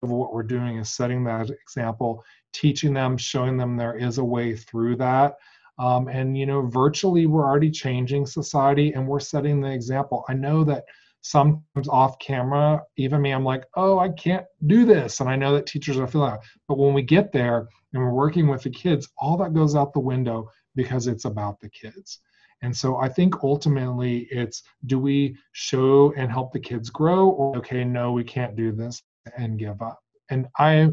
what 0.00 0.32
we're 0.32 0.42
doing 0.42 0.78
is 0.78 0.90
setting 0.90 1.24
that 1.24 1.50
example 1.50 2.22
teaching 2.52 2.92
them 2.92 3.16
showing 3.16 3.56
them 3.56 3.76
there 3.76 3.96
is 3.96 4.18
a 4.18 4.24
way 4.24 4.56
through 4.56 4.96
that 4.96 5.36
um, 5.78 6.08
and 6.08 6.36
you 6.36 6.46
know 6.46 6.62
virtually 6.66 7.26
we're 7.26 7.44
already 7.46 7.70
changing 7.70 8.26
society 8.26 8.92
and 8.92 9.06
we're 9.06 9.20
setting 9.20 9.60
the 9.60 9.70
example 9.70 10.24
i 10.28 10.34
know 10.34 10.64
that 10.64 10.84
sometimes 11.22 11.88
off 11.88 12.18
camera, 12.18 12.82
even 12.96 13.22
me, 13.22 13.30
I'm 13.30 13.44
like, 13.44 13.64
oh, 13.76 13.98
I 13.98 14.10
can't 14.10 14.44
do 14.66 14.84
this. 14.84 15.20
And 15.20 15.30
I 15.30 15.36
know 15.36 15.54
that 15.54 15.66
teachers 15.66 15.96
are 15.96 16.06
feeling 16.06 16.32
that. 16.32 16.40
But 16.68 16.78
when 16.78 16.94
we 16.94 17.02
get 17.02 17.32
there 17.32 17.68
and 17.92 18.02
we're 18.02 18.12
working 18.12 18.48
with 18.48 18.62
the 18.62 18.70
kids, 18.70 19.08
all 19.18 19.36
that 19.38 19.54
goes 19.54 19.74
out 19.74 19.92
the 19.92 20.00
window 20.00 20.50
because 20.74 21.06
it's 21.06 21.24
about 21.24 21.60
the 21.60 21.70
kids. 21.70 22.20
And 22.62 22.76
so 22.76 22.96
I 22.96 23.08
think 23.08 23.42
ultimately 23.42 24.28
it's 24.30 24.62
do 24.86 24.98
we 24.98 25.36
show 25.52 26.12
and 26.16 26.30
help 26.30 26.52
the 26.52 26.60
kids 26.60 26.90
grow 26.90 27.28
or 27.28 27.56
okay, 27.58 27.84
no, 27.84 28.12
we 28.12 28.24
can't 28.24 28.56
do 28.56 28.72
this 28.72 29.02
and 29.36 29.58
give 29.58 29.82
up. 29.82 30.00
And 30.30 30.46
I 30.58 30.90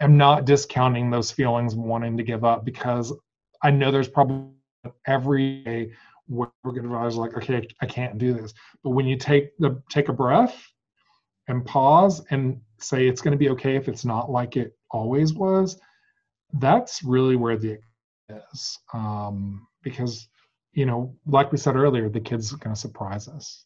am 0.00 0.16
not 0.16 0.44
discounting 0.44 1.10
those 1.10 1.30
feelings 1.30 1.74
wanting 1.74 2.16
to 2.16 2.22
give 2.22 2.44
up 2.44 2.64
because 2.64 3.12
I 3.62 3.70
know 3.70 3.90
there's 3.90 4.08
probably 4.08 4.52
every 5.06 5.62
day 5.64 5.90
we're 6.28 6.48
going 6.64 6.82
to 6.82 6.88
realize 6.88 7.16
like 7.16 7.36
okay 7.36 7.66
i 7.80 7.86
can't 7.86 8.18
do 8.18 8.34
this 8.34 8.52
but 8.84 8.90
when 8.90 9.06
you 9.06 9.16
take 9.16 9.56
the 9.58 9.82
take 9.90 10.08
a 10.08 10.12
breath 10.12 10.70
and 11.48 11.64
pause 11.64 12.22
and 12.30 12.60
say 12.78 13.08
it's 13.08 13.20
going 13.20 13.32
to 13.32 13.38
be 13.38 13.48
okay 13.48 13.76
if 13.76 13.88
it's 13.88 14.04
not 14.04 14.30
like 14.30 14.56
it 14.56 14.76
always 14.90 15.32
was 15.32 15.80
that's 16.54 17.02
really 17.02 17.36
where 17.36 17.56
the 17.56 17.78
is 18.52 18.78
um, 18.92 19.66
because 19.82 20.28
you 20.72 20.86
know 20.86 21.14
like 21.26 21.52
we 21.52 21.58
said 21.58 21.76
earlier 21.76 22.08
the 22.08 22.20
kids 22.20 22.52
are 22.52 22.58
going 22.58 22.74
to 22.74 22.80
surprise 22.80 23.28
us. 23.28 23.64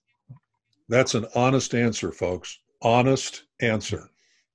That's 0.89 1.15
an 1.15 1.27
honest 1.35 1.75
answer 1.75 2.13
folks. 2.13 2.59
Honest 2.83 3.45
answer. 3.61 4.11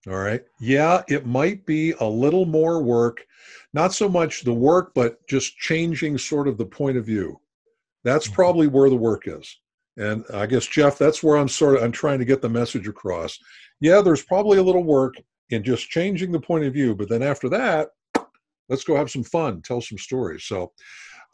All 0.08 0.16
right? 0.16 0.44
Yeah 0.60 1.04
it 1.08 1.26
might 1.26 1.66
be 1.66 1.94
a 2.00 2.06
little 2.06 2.46
more 2.46 2.82
work. 2.82 3.26
Not 3.74 3.94
so 3.94 4.08
much 4.10 4.44
the 4.44 4.54
work 4.54 4.94
but 4.94 5.26
just 5.28 5.58
changing 5.58 6.18
sort 6.18 6.48
of 6.48 6.58
the 6.58 6.66
point 6.66 6.98
of 6.98 7.06
view. 7.06 7.40
That's 8.04 8.26
mm-hmm. 8.26 8.36
probably 8.36 8.68
where 8.68 8.90
the 8.90 8.96
work 8.96 9.28
is. 9.28 9.60
And 9.98 10.24
i 10.34 10.46
guess 10.46 10.66
jeff 10.66 10.98
that's 10.98 11.24
where 11.24 11.38
i'm 11.38 11.48
sort 11.48 11.76
of 11.76 11.84
i'm 11.84 11.92
trying 11.92 12.20
to 12.20 12.26
get 12.26 12.42
the 12.42 12.50
message 12.50 12.88
across. 12.88 13.38
Yeah 13.80 14.02
there's 14.02 14.24
probably 14.24 14.58
a 14.58 14.64
little 14.64 14.84
work 14.84 15.16
in 15.50 15.64
just 15.64 15.90
changing 15.90 16.32
the 16.32 16.40
point 16.40 16.66
of 16.66 16.74
view 16.74 16.96
but 16.96 17.10
then 17.10 17.24
after 17.24 17.50
that 17.50 17.90
let's 18.70 18.84
go 18.84 18.96
have 18.96 19.12
some 19.12 19.24
fun, 19.24 19.62
tell 19.62 19.82
some 19.82 19.98
stories. 19.98 20.44
So 20.44 20.72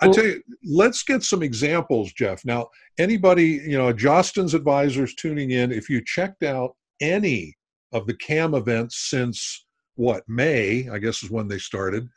I 0.02 0.12
tell 0.12 0.26
you, 0.26 0.44
let's 0.66 1.04
get 1.04 1.24
some 1.24 1.44
examples, 1.44 2.12
Jeff. 2.14 2.44
Now, 2.44 2.68
anybody, 2.98 3.62
you 3.66 3.78
know, 3.78 3.94
Jostens 3.94 4.54
advisors 4.54 5.16
tuning 5.16 5.52
in, 5.52 5.72
if 5.72 5.90
you 5.90 6.04
checked 6.04 6.44
out 6.44 6.76
any 7.00 7.56
of 7.94 8.06
the 8.08 8.16
CAM 8.16 8.54
events 8.54 9.10
since 9.10 9.66
what, 9.96 10.24
May, 10.28 10.90
I 10.90 10.98
guess 10.98 11.24
is 11.24 11.32
when 11.32 11.48
they 11.48 11.60
started. 11.60 12.10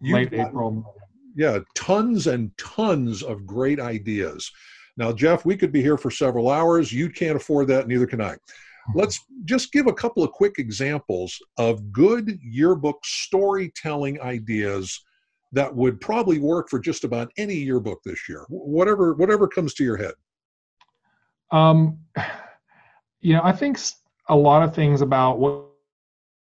Late 0.00 0.32
April. 0.32 0.94
Yeah, 1.34 1.60
tons 1.74 2.26
and 2.26 2.56
tons 2.56 3.22
of 3.22 3.46
great 3.46 3.80
ideas. 3.80 4.50
Now, 4.96 5.12
Jeff, 5.12 5.44
we 5.44 5.56
could 5.56 5.72
be 5.72 5.82
here 5.82 5.96
for 5.96 6.10
several 6.10 6.50
hours. 6.50 6.92
You 6.92 7.08
can't 7.08 7.36
afford 7.36 7.68
that, 7.68 7.88
neither 7.88 8.06
can 8.06 8.20
I. 8.20 8.32
Mm-hmm. 8.32 8.98
Let's 8.98 9.20
just 9.44 9.72
give 9.72 9.86
a 9.86 9.92
couple 9.92 10.22
of 10.22 10.32
quick 10.32 10.58
examples 10.58 11.38
of 11.56 11.92
good 11.92 12.38
yearbook 12.42 13.04
storytelling 13.04 14.20
ideas 14.20 15.04
that 15.52 15.74
would 15.74 16.00
probably 16.00 16.38
work 16.38 16.68
for 16.68 16.78
just 16.78 17.04
about 17.04 17.30
any 17.36 17.54
yearbook 17.54 18.00
this 18.04 18.28
year. 18.28 18.44
Whatever 18.48 19.14
whatever 19.14 19.48
comes 19.48 19.74
to 19.74 19.84
your 19.84 19.96
head. 19.96 20.14
Um, 21.50 21.98
you 23.20 23.34
know, 23.34 23.40
I 23.42 23.52
think 23.52 23.78
a 24.28 24.36
lot 24.36 24.62
of 24.62 24.74
things 24.74 25.00
about 25.00 25.38
what 25.38 25.64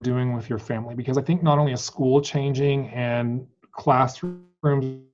doing 0.05 0.35
with 0.35 0.49
your 0.49 0.59
family 0.59 0.95
because 0.95 1.19
I 1.19 1.23
think 1.23 1.43
not 1.43 1.59
only 1.59 1.73
is 1.73 1.81
school 1.81 2.21
changing 2.21 2.89
and 2.91 3.47
classrooms 3.73 4.45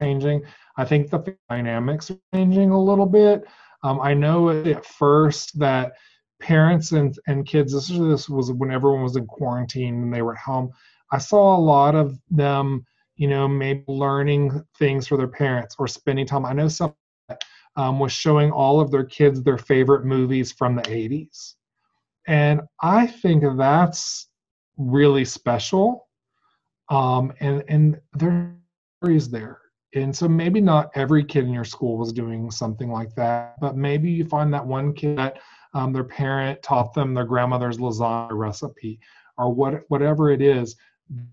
changing, 0.02 0.42
I 0.76 0.84
think 0.84 1.08
the 1.08 1.36
dynamics 1.48 2.10
are 2.10 2.18
changing 2.34 2.70
a 2.70 2.82
little 2.82 3.06
bit. 3.06 3.44
Um, 3.82 4.00
I 4.00 4.12
know 4.12 4.50
at 4.50 4.84
first 4.84 5.58
that 5.58 5.92
parents 6.40 6.92
and, 6.92 7.16
and 7.26 7.46
kids, 7.46 7.72
this, 7.72 7.88
this 7.88 8.28
was 8.28 8.52
when 8.52 8.70
everyone 8.70 9.02
was 9.02 9.16
in 9.16 9.26
quarantine 9.26 10.02
and 10.02 10.12
they 10.12 10.22
were 10.22 10.34
at 10.34 10.40
home. 10.40 10.70
I 11.12 11.18
saw 11.18 11.56
a 11.56 11.58
lot 11.58 11.94
of 11.94 12.18
them, 12.30 12.84
you 13.20 13.28
know, 13.28 13.46
maybe 13.46 13.84
learning 13.86 14.64
things 14.78 15.06
for 15.06 15.18
their 15.18 15.28
parents 15.28 15.76
or 15.78 15.86
spending 15.86 16.26
time. 16.26 16.46
I 16.46 16.54
know 16.54 16.68
some 16.68 16.94
um, 17.76 17.98
was 17.98 18.12
showing 18.12 18.50
all 18.50 18.80
of 18.80 18.90
their 18.90 19.04
kids 19.04 19.42
their 19.42 19.58
favorite 19.58 20.06
movies 20.06 20.52
from 20.52 20.74
the 20.74 20.82
80s. 20.82 21.56
And 22.26 22.62
I 22.80 23.06
think 23.06 23.44
that's 23.58 24.30
really 24.78 25.26
special. 25.26 26.08
Um, 26.88 27.34
and 27.40 27.62
and 27.68 28.00
there's 28.14 29.28
there. 29.28 29.60
And 29.94 30.16
so 30.16 30.26
maybe 30.26 30.62
not 30.62 30.90
every 30.94 31.22
kid 31.22 31.44
in 31.44 31.52
your 31.52 31.64
school 31.64 31.98
was 31.98 32.14
doing 32.14 32.50
something 32.50 32.90
like 32.90 33.14
that, 33.16 33.60
but 33.60 33.76
maybe 33.76 34.10
you 34.10 34.24
find 34.24 34.52
that 34.54 34.66
one 34.66 34.94
kid 34.94 35.18
that 35.18 35.40
um, 35.74 35.92
their 35.92 36.04
parent 36.04 36.62
taught 36.62 36.94
them 36.94 37.12
their 37.12 37.24
grandmother's 37.24 37.76
lasagna 37.76 38.32
recipe 38.32 38.98
or 39.36 39.52
what, 39.52 39.82
whatever 39.88 40.30
it 40.30 40.40
is, 40.40 40.76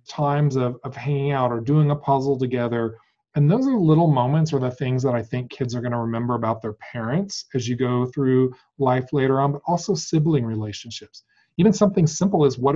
times 0.07 0.55
of, 0.55 0.77
of 0.83 0.95
hanging 0.95 1.31
out 1.31 1.51
or 1.51 1.59
doing 1.59 1.91
a 1.91 1.95
puzzle 1.95 2.37
together. 2.37 2.97
And 3.35 3.49
those 3.49 3.67
are 3.67 3.77
little 3.77 4.07
moments 4.07 4.51
or 4.51 4.59
the 4.59 4.71
things 4.71 5.03
that 5.03 5.13
I 5.13 5.21
think 5.21 5.51
kids 5.51 5.75
are 5.75 5.81
going 5.81 5.91
to 5.91 5.99
remember 5.99 6.35
about 6.35 6.61
their 6.61 6.73
parents 6.73 7.45
as 7.53 7.67
you 7.67 7.75
go 7.75 8.05
through 8.05 8.53
life 8.79 9.13
later 9.13 9.39
on, 9.39 9.51
but 9.51 9.61
also 9.67 9.93
sibling 9.93 10.45
relationships. 10.45 11.23
Even 11.57 11.73
something 11.73 12.07
simple 12.07 12.45
as 12.45 12.57
what 12.57 12.75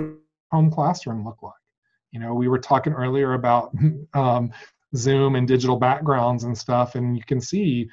home 0.51 0.69
classroom 0.69 1.23
look 1.25 1.41
like. 1.41 1.53
You 2.11 2.19
know, 2.19 2.33
we 2.33 2.47
were 2.47 2.59
talking 2.59 2.93
earlier 2.93 3.33
about 3.33 3.73
um, 4.13 4.51
Zoom 4.95 5.35
and 5.35 5.47
digital 5.47 5.77
backgrounds 5.77 6.43
and 6.43 6.57
stuff, 6.57 6.95
and 6.95 7.17
you 7.17 7.23
can 7.23 7.41
see 7.41 7.89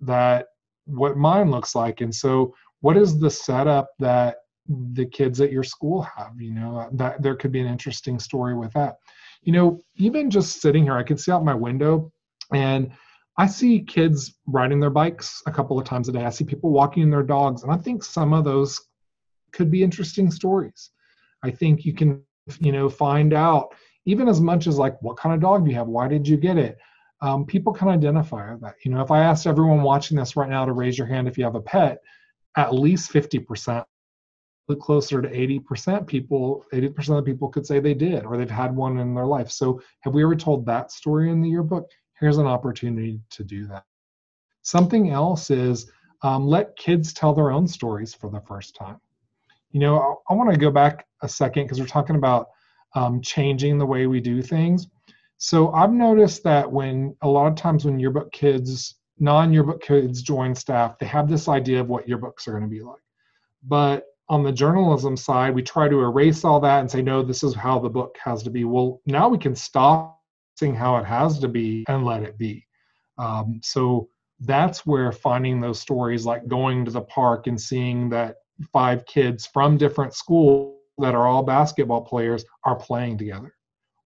that 0.00 0.46
what 0.86 1.16
mine 1.16 1.50
looks 1.50 1.74
like. 1.74 2.00
And 2.00 2.14
so 2.14 2.54
what 2.80 2.96
is 2.96 3.18
the 3.18 3.30
setup 3.30 3.88
that 3.98 4.36
the 4.68 5.06
kids 5.06 5.40
at 5.40 5.52
your 5.52 5.62
school 5.62 6.02
have 6.02 6.32
you 6.40 6.52
know 6.52 6.88
that 6.92 7.22
there 7.22 7.36
could 7.36 7.52
be 7.52 7.60
an 7.60 7.66
interesting 7.66 8.18
story 8.18 8.54
with 8.54 8.72
that. 8.72 8.96
You 9.42 9.52
know 9.52 9.80
even 9.96 10.30
just 10.30 10.60
sitting 10.60 10.84
here 10.84 10.96
i 10.96 11.02
can 11.02 11.16
see 11.18 11.30
out 11.30 11.44
my 11.44 11.54
window 11.54 12.12
and 12.52 12.90
i 13.38 13.46
see 13.46 13.80
kids 13.80 14.34
riding 14.46 14.80
their 14.80 14.90
bikes 14.90 15.42
a 15.46 15.52
couple 15.52 15.78
of 15.78 15.84
times 15.84 16.08
a 16.08 16.12
day. 16.12 16.24
I 16.24 16.30
see 16.30 16.44
people 16.44 16.70
walking 16.70 17.10
their 17.10 17.22
dogs 17.22 17.62
and 17.62 17.72
i 17.72 17.76
think 17.76 18.02
some 18.02 18.32
of 18.32 18.44
those 18.44 18.80
could 19.52 19.70
be 19.70 19.82
interesting 19.82 20.30
stories. 20.30 20.90
I 21.42 21.50
think 21.50 21.84
you 21.84 21.94
can 21.94 22.22
you 22.60 22.72
know 22.72 22.88
find 22.88 23.32
out 23.32 23.74
even 24.04 24.28
as 24.28 24.40
much 24.40 24.66
as 24.66 24.78
like 24.78 25.00
what 25.02 25.16
kind 25.16 25.34
of 25.34 25.40
dog 25.40 25.64
do 25.64 25.70
you 25.70 25.76
have 25.76 25.88
why 25.88 26.08
did 26.08 26.26
you 26.26 26.36
get 26.36 26.58
it? 26.58 26.76
Um, 27.22 27.46
people 27.46 27.72
can 27.72 27.88
identify 27.88 28.54
that. 28.56 28.74
You 28.84 28.90
know 28.90 29.00
if 29.00 29.10
i 29.10 29.20
asked 29.20 29.46
everyone 29.46 29.82
watching 29.82 30.16
this 30.16 30.36
right 30.36 30.50
now 30.50 30.64
to 30.64 30.72
raise 30.72 30.98
your 30.98 31.06
hand 31.06 31.28
if 31.28 31.38
you 31.38 31.44
have 31.44 31.54
a 31.54 31.60
pet 31.60 31.98
at 32.56 32.74
least 32.74 33.12
50%, 33.12 33.84
closer 34.74 35.22
to 35.22 35.28
80% 35.28 36.06
people, 36.06 36.64
80% 36.72 37.18
of 37.18 37.24
people 37.24 37.48
could 37.48 37.64
say 37.64 37.78
they 37.78 37.94
did 37.94 38.24
or 38.24 38.36
they've 38.36 38.50
had 38.50 38.74
one 38.74 38.98
in 38.98 39.14
their 39.14 39.26
life. 39.26 39.50
So 39.50 39.80
have 40.00 40.14
we 40.14 40.24
ever 40.24 40.34
told 40.34 40.66
that 40.66 40.90
story 40.90 41.30
in 41.30 41.40
the 41.40 41.48
yearbook? 41.48 41.88
Here's 42.18 42.38
an 42.38 42.46
opportunity 42.46 43.20
to 43.30 43.44
do 43.44 43.66
that. 43.68 43.84
Something 44.62 45.10
else 45.10 45.50
is 45.50 45.90
um, 46.22 46.48
let 46.48 46.76
kids 46.76 47.12
tell 47.12 47.32
their 47.32 47.52
own 47.52 47.68
stories 47.68 48.12
for 48.14 48.30
the 48.30 48.40
first 48.40 48.74
time. 48.74 48.98
You 49.70 49.80
know, 49.80 49.98
I, 50.28 50.32
I 50.32 50.34
want 50.34 50.50
to 50.50 50.58
go 50.58 50.70
back 50.70 51.06
a 51.22 51.28
second 51.28 51.64
because 51.64 51.78
we're 51.78 51.86
talking 51.86 52.16
about 52.16 52.48
um, 52.94 53.20
changing 53.20 53.78
the 53.78 53.86
way 53.86 54.06
we 54.06 54.20
do 54.20 54.42
things. 54.42 54.88
So 55.36 55.70
I've 55.72 55.92
noticed 55.92 56.42
that 56.44 56.70
when 56.70 57.14
a 57.22 57.28
lot 57.28 57.46
of 57.46 57.54
times 57.54 57.84
when 57.84 58.00
yearbook 58.00 58.32
kids 58.32 58.96
non-yearbook 59.18 59.82
kids 59.82 60.22
join 60.22 60.54
staff, 60.54 60.98
they 60.98 61.06
have 61.06 61.28
this 61.28 61.48
idea 61.48 61.80
of 61.80 61.88
what 61.88 62.06
yearbooks 62.06 62.46
are 62.46 62.52
going 62.52 62.62
to 62.62 62.68
be 62.68 62.82
like. 62.82 63.00
But 63.62 64.04
on 64.28 64.42
the 64.42 64.52
journalism 64.52 65.16
side, 65.16 65.54
we 65.54 65.62
try 65.62 65.88
to 65.88 66.00
erase 66.00 66.44
all 66.44 66.60
that 66.60 66.80
and 66.80 66.90
say, 66.90 67.02
no, 67.02 67.22
this 67.22 67.42
is 67.42 67.54
how 67.54 67.78
the 67.78 67.88
book 67.88 68.16
has 68.22 68.42
to 68.42 68.50
be. 68.50 68.64
Well, 68.64 69.00
now 69.06 69.28
we 69.28 69.38
can 69.38 69.54
stop 69.54 70.20
seeing 70.58 70.74
how 70.74 70.96
it 70.96 71.04
has 71.04 71.38
to 71.38 71.48
be 71.48 71.84
and 71.88 72.04
let 72.04 72.22
it 72.22 72.36
be. 72.38 72.66
Um, 73.18 73.60
so 73.62 74.08
that's 74.40 74.84
where 74.84 75.12
finding 75.12 75.60
those 75.60 75.80
stories, 75.80 76.26
like 76.26 76.48
going 76.48 76.84
to 76.84 76.90
the 76.90 77.02
park 77.02 77.46
and 77.46 77.60
seeing 77.60 78.10
that 78.10 78.36
five 78.72 79.06
kids 79.06 79.46
from 79.46 79.76
different 79.76 80.14
schools 80.14 80.76
that 80.98 81.14
are 81.14 81.26
all 81.26 81.42
basketball 81.42 82.00
players 82.00 82.44
are 82.64 82.76
playing 82.76 83.18
together. 83.18 83.54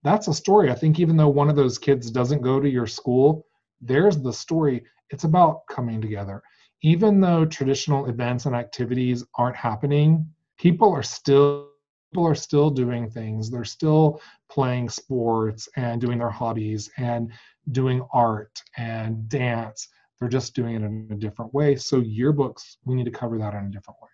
That's 0.03 0.29
a 0.29 0.35
story. 0.35 0.71
I 0.71 0.75
think 0.75 0.99
even 0.99 1.17
though 1.17 1.29
one 1.29 1.49
of 1.49 1.57
those 1.57 1.79
kids 1.79 2.11
doesn't 2.11 2.43
go 2.43 2.61
to 2.61 2.69
your 2.69 2.87
school, 2.87 3.47
there's 3.81 4.19
the 4.19 4.33
story 4.33 4.85
it's 5.11 5.25
about 5.25 5.67
coming 5.69 6.01
together. 6.01 6.43
Even 6.83 7.21
though 7.21 7.45
traditional 7.45 8.07
events 8.07 8.47
and 8.47 8.55
activities 8.55 9.25
aren't 9.37 9.57
happening, 9.57 10.27
people 10.59 10.91
are 10.93 11.03
still 11.03 11.69
people 12.13 12.27
are 12.27 12.35
still 12.35 12.71
doing 12.71 13.09
things. 13.09 13.51
They're 13.51 13.65
still 13.65 14.21
playing 14.51 14.89
sports 14.89 15.69
and 15.77 16.01
doing 16.01 16.19
their 16.19 16.31
hobbies 16.31 16.91
and 16.97 17.31
doing 17.71 18.05
art 18.13 18.61
and 18.77 19.29
dance. 19.29 19.87
They're 20.19 20.29
just 20.29 20.55
doing 20.55 20.75
it 20.75 20.83
in 20.83 21.09
a 21.13 21.15
different 21.15 21.55
way. 21.55 21.77
So 21.77 22.01
yearbooks, 22.01 22.79
we 22.85 22.97
need 22.97 23.05
to 23.05 23.13
cover 23.13 23.39
that 23.39 23.55
in 23.55 23.67
a 23.67 23.71
different 23.71 24.01
way. 24.03 24.09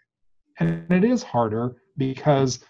And 0.59 0.93
it 0.93 1.09
is 1.09 1.23
harder 1.23 1.77
because 1.97 2.61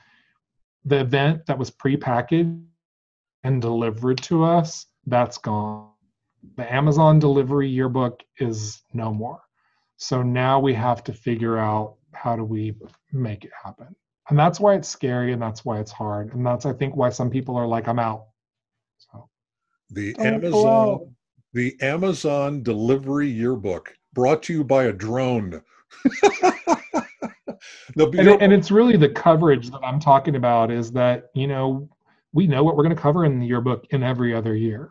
the 0.85 1.01
event 1.01 1.45
that 1.47 1.59
was 1.59 1.73
prepackaged 1.73 2.63
and 3.43 3.61
delivered 3.61 4.23
to 4.25 4.45
us, 4.45 4.87
that's 5.07 5.39
gone 5.39 5.91
the 6.57 6.73
Amazon 6.73 7.19
delivery 7.19 7.69
yearbook 7.69 8.23
is 8.39 8.83
no 8.93 9.13
more. 9.13 9.41
So 9.97 10.23
now 10.23 10.61
we 10.61 10.75
have 10.75 11.03
to 11.05 11.13
figure 11.13 11.59
out 11.59 11.97
how 12.13 12.37
do 12.37 12.45
we 12.45 12.75
make 13.13 13.45
it 13.45 13.51
happen. 13.65 13.95
And 14.29 14.39
that's 14.39 14.59
why 14.59 14.75
it's 14.75 14.89
scary 14.89 15.33
and 15.33 15.41
that's 15.41 15.65
why 15.65 15.79
it's 15.79 15.93
hard. 15.93 16.35
And 16.35 16.45
that's 16.45 16.67
I 16.67 16.73
think 16.73 16.97
why 16.97 17.11
some 17.11 17.31
people 17.31 17.57
are 17.57 17.67
like, 17.67 17.89
I'm 17.89 17.99
out. 17.99 18.27
So 18.99 19.29
the 19.91 20.15
oh, 20.19 20.25
Amazon 20.25 21.17
the 21.53 21.75
Amazon 21.81 22.63
delivery 22.63 23.29
yearbook 23.29 23.95
brought 24.13 24.43
to 24.45 24.53
you 24.53 24.65
by 24.65 24.85
a 24.85 24.93
drone. 24.93 25.63
and, 27.97 28.29
it, 28.29 28.43
and 28.43 28.53
it's 28.53 28.71
really 28.71 28.97
the 28.99 29.09
coverage 29.09 29.71
that 29.71 29.81
I'm 29.83 29.99
talking 29.99 30.37
about 30.37 30.71
is 30.71 30.93
that, 30.93 31.31
you 31.35 31.47
know, 31.47 31.89
we 32.33 32.47
know 32.47 32.63
what 32.63 32.77
we're 32.77 32.83
going 32.83 32.95
to 32.95 33.01
cover 33.01 33.25
in 33.25 33.39
the 33.39 33.47
yearbook 33.47 33.87
in 33.91 34.03
every 34.03 34.35
other 34.35 34.55
year. 34.55 34.91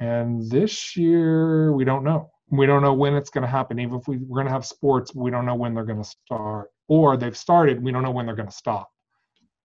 And 0.00 0.50
this 0.50 0.96
year, 0.96 1.72
we 1.72 1.84
don't 1.84 2.02
know. 2.02 2.32
We 2.56 2.66
don't 2.66 2.82
know 2.82 2.94
when 2.94 3.14
it's 3.14 3.30
going 3.30 3.42
to 3.42 3.48
happen. 3.48 3.78
Even 3.78 3.98
if 3.98 4.08
we, 4.08 4.18
we're 4.18 4.36
going 4.36 4.46
to 4.46 4.52
have 4.52 4.66
sports, 4.66 5.14
we 5.14 5.30
don't 5.30 5.46
know 5.46 5.54
when 5.54 5.74
they're 5.74 5.84
going 5.84 6.02
to 6.02 6.08
start. 6.08 6.70
Or 6.88 7.16
they've 7.16 7.36
started, 7.36 7.82
we 7.82 7.92
don't 7.92 8.02
know 8.02 8.10
when 8.10 8.26
they're 8.26 8.34
going 8.34 8.48
to 8.48 8.54
stop. 8.54 8.90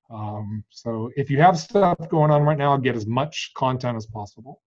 Um, 0.10 0.64
so 0.70 1.12
if 1.16 1.30
you 1.30 1.40
have 1.42 1.60
stuff 1.60 1.98
going 2.10 2.32
on 2.32 2.44
right 2.44 2.58
now, 2.58 2.76
get 2.78 2.96
as 2.96 3.06
much 3.06 3.52
content 3.56 3.98
as 3.98 4.06
possible. 4.06 4.62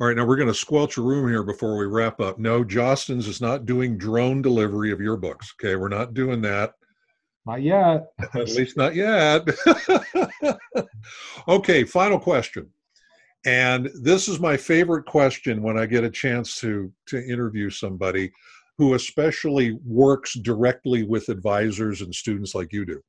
All 0.00 0.08
right, 0.08 0.16
now 0.16 0.24
we're 0.24 0.36
going 0.36 0.48
to 0.48 0.54
squelch 0.54 0.96
a 0.96 1.02
room 1.02 1.28
here 1.28 1.44
before 1.44 1.76
we 1.76 1.86
wrap 1.86 2.20
up. 2.20 2.38
No, 2.38 2.64
Jostens 2.64 3.28
is 3.28 3.40
not 3.40 3.64
doing 3.64 3.96
drone 3.96 4.42
delivery 4.42 4.90
of 4.90 5.00
your 5.00 5.16
books. 5.16 5.54
Okay, 5.60 5.76
we're 5.76 5.88
not 5.88 6.14
doing 6.14 6.40
that. 6.42 6.72
Not 7.46 7.62
yet. 7.62 8.06
At 8.34 8.48
least 8.48 8.76
not 8.76 8.94
yet. 8.94 9.46
okay, 11.48 11.84
final 11.84 12.18
question. 12.18 12.70
And 13.46 13.90
this 14.00 14.28
is 14.28 14.40
my 14.40 14.56
favorite 14.56 15.04
question 15.04 15.62
when 15.62 15.78
I 15.78 15.86
get 15.86 16.04
a 16.04 16.10
chance 16.10 16.58
to 16.60 16.92
to 17.06 17.24
interview 17.24 17.70
somebody 17.70 18.32
who 18.78 18.94
especially 18.94 19.78
works 19.84 20.34
directly 20.34 21.04
with 21.04 21.28
advisors 21.28 22.00
and 22.00 22.14
students 22.14 22.54
like 22.54 22.72
you 22.72 22.84
do. 22.84 23.00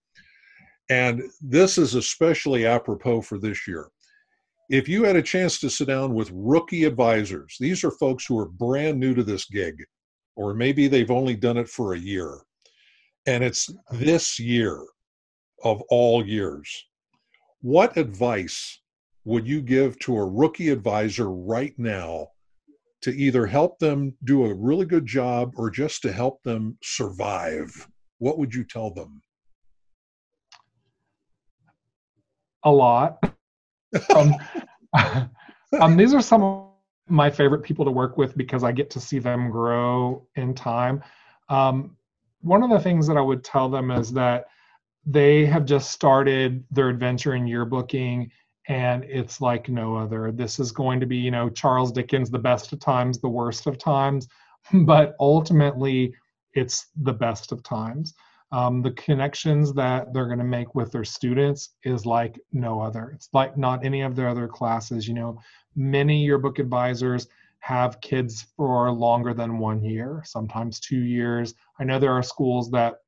And 0.89 1.23
this 1.41 1.77
is 1.77 1.95
especially 1.95 2.65
apropos 2.65 3.21
for 3.21 3.39
this 3.39 3.67
year 3.67 3.89
if 4.69 4.89
you 4.89 5.03
had 5.03 5.15
a 5.15 5.21
chance 5.21 5.59
to 5.59 5.69
sit 5.69 5.87
down 5.87 6.13
with 6.13 6.31
rookie 6.33 6.85
advisors, 6.85 7.55
these 7.59 7.83
are 7.83 7.91
folks 7.91 8.25
who 8.25 8.37
are 8.39 8.45
brand 8.45 8.99
new 8.99 9.13
to 9.13 9.23
this 9.23 9.45
gig, 9.45 9.83
or 10.35 10.53
maybe 10.53 10.87
they've 10.87 11.11
only 11.11 11.35
done 11.35 11.57
it 11.57 11.69
for 11.69 11.93
a 11.93 11.99
year, 11.99 12.39
and 13.27 13.43
it's 13.43 13.69
this 13.91 14.39
year 14.39 14.83
of 15.63 15.81
all 15.89 16.25
years. 16.25 16.87
What 17.61 17.97
advice 17.97 18.79
would 19.25 19.47
you 19.47 19.61
give 19.61 19.99
to 19.99 20.15
a 20.15 20.25
rookie 20.25 20.69
advisor 20.69 21.29
right 21.29 21.73
now 21.77 22.27
to 23.01 23.11
either 23.11 23.45
help 23.45 23.77
them 23.79 24.15
do 24.23 24.45
a 24.45 24.53
really 24.53 24.85
good 24.85 25.05
job 25.05 25.53
or 25.57 25.69
just 25.69 26.01
to 26.03 26.11
help 26.11 26.41
them 26.43 26.77
survive? 26.81 27.87
What 28.19 28.37
would 28.37 28.53
you 28.53 28.63
tell 28.63 28.91
them? 28.91 29.21
A 32.63 32.71
lot 32.71 33.19
um, 34.15 34.35
um, 35.79 35.97
these 35.97 36.13
are 36.13 36.21
some 36.21 36.43
of 36.43 36.67
my 37.07 37.29
favorite 37.29 37.63
people 37.63 37.85
to 37.85 37.91
work 37.91 38.17
with 38.17 38.35
because 38.35 38.63
I 38.63 38.71
get 38.71 38.89
to 38.91 38.99
see 38.99 39.19
them 39.19 39.49
grow 39.49 40.27
in 40.35 40.53
time. 40.53 41.03
Um, 41.49 41.95
one 42.41 42.63
of 42.63 42.69
the 42.69 42.79
things 42.79 43.07
that 43.07 43.17
I 43.17 43.21
would 43.21 43.43
tell 43.43 43.69
them 43.69 43.91
is 43.91 44.11
that 44.13 44.45
they 45.05 45.45
have 45.45 45.65
just 45.65 45.91
started 45.91 46.63
their 46.71 46.89
adventure 46.89 47.35
in 47.35 47.45
yearbooking 47.45 48.29
and 48.67 49.03
it's 49.05 49.41
like 49.41 49.69
no 49.69 49.95
other. 49.95 50.31
This 50.31 50.59
is 50.59 50.71
going 50.71 50.99
to 50.99 51.05
be, 51.05 51.17
you 51.17 51.31
know, 51.31 51.49
Charles 51.49 51.91
Dickens, 51.91 52.29
the 52.29 52.39
best 52.39 52.73
of 52.73 52.79
times, 52.79 53.19
the 53.19 53.29
worst 53.29 53.67
of 53.67 53.77
times, 53.77 54.27
but 54.73 55.15
ultimately 55.19 56.13
it's 56.53 56.87
the 56.95 57.13
best 57.13 57.51
of 57.51 57.61
times 57.63 58.13
um, 58.51 58.81
the 58.81 58.91
connections 58.91 59.73
that 59.73 60.13
they're 60.13 60.27
going 60.27 60.39
to 60.39 60.45
make 60.45 60.75
with 60.75 60.91
their 60.91 61.03
students 61.03 61.71
is 61.83 62.05
like 62.05 62.39
no 62.53 62.81
other. 62.81 63.11
It's 63.13 63.29
like 63.33 63.57
not 63.57 63.83
any 63.83 64.01
of 64.01 64.15
their 64.15 64.29
other 64.29 64.47
classes. 64.47 65.07
You 65.07 65.13
know, 65.13 65.41
many 65.75 66.23
yearbook 66.23 66.59
advisors 66.59 67.27
have 67.59 67.99
kids 68.01 68.45
for 68.55 68.91
longer 68.91 69.33
than 69.33 69.57
one 69.57 69.83
year, 69.83 70.21
sometimes 70.25 70.79
two 70.79 71.01
years. 71.01 71.55
I 71.79 71.83
know 71.83 71.99
there 71.99 72.13
are 72.13 72.23
schools 72.23 72.69
that 72.71 72.99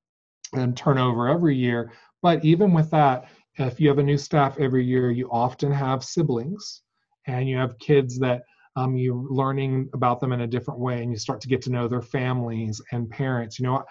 um, 0.53 0.73
turn 0.73 0.97
over 0.97 1.29
every 1.29 1.55
year, 1.55 1.91
but 2.21 2.43
even 2.43 2.73
with 2.73 2.89
that, 2.91 3.29
if 3.57 3.79
you 3.79 3.89
have 3.89 3.99
a 3.99 4.03
new 4.03 4.17
staff 4.17 4.59
every 4.59 4.85
year, 4.85 5.11
you 5.11 5.29
often 5.31 5.71
have 5.71 6.03
siblings 6.03 6.83
and 7.25 7.47
you 7.47 7.57
have 7.57 7.77
kids 7.79 8.19
that 8.19 8.43
um, 8.75 8.95
you're 8.95 9.25
learning 9.29 9.89
about 9.93 10.19
them 10.19 10.31
in 10.31 10.41
a 10.41 10.47
different 10.47 10.79
way 10.79 11.01
and 11.01 11.11
you 11.11 11.17
start 11.17 11.41
to 11.41 11.47
get 11.47 11.61
to 11.63 11.71
know 11.71 11.87
their 11.87 12.01
families 12.01 12.81
and 12.91 13.09
parents. 13.09 13.57
You 13.57 13.65
know, 13.65 13.83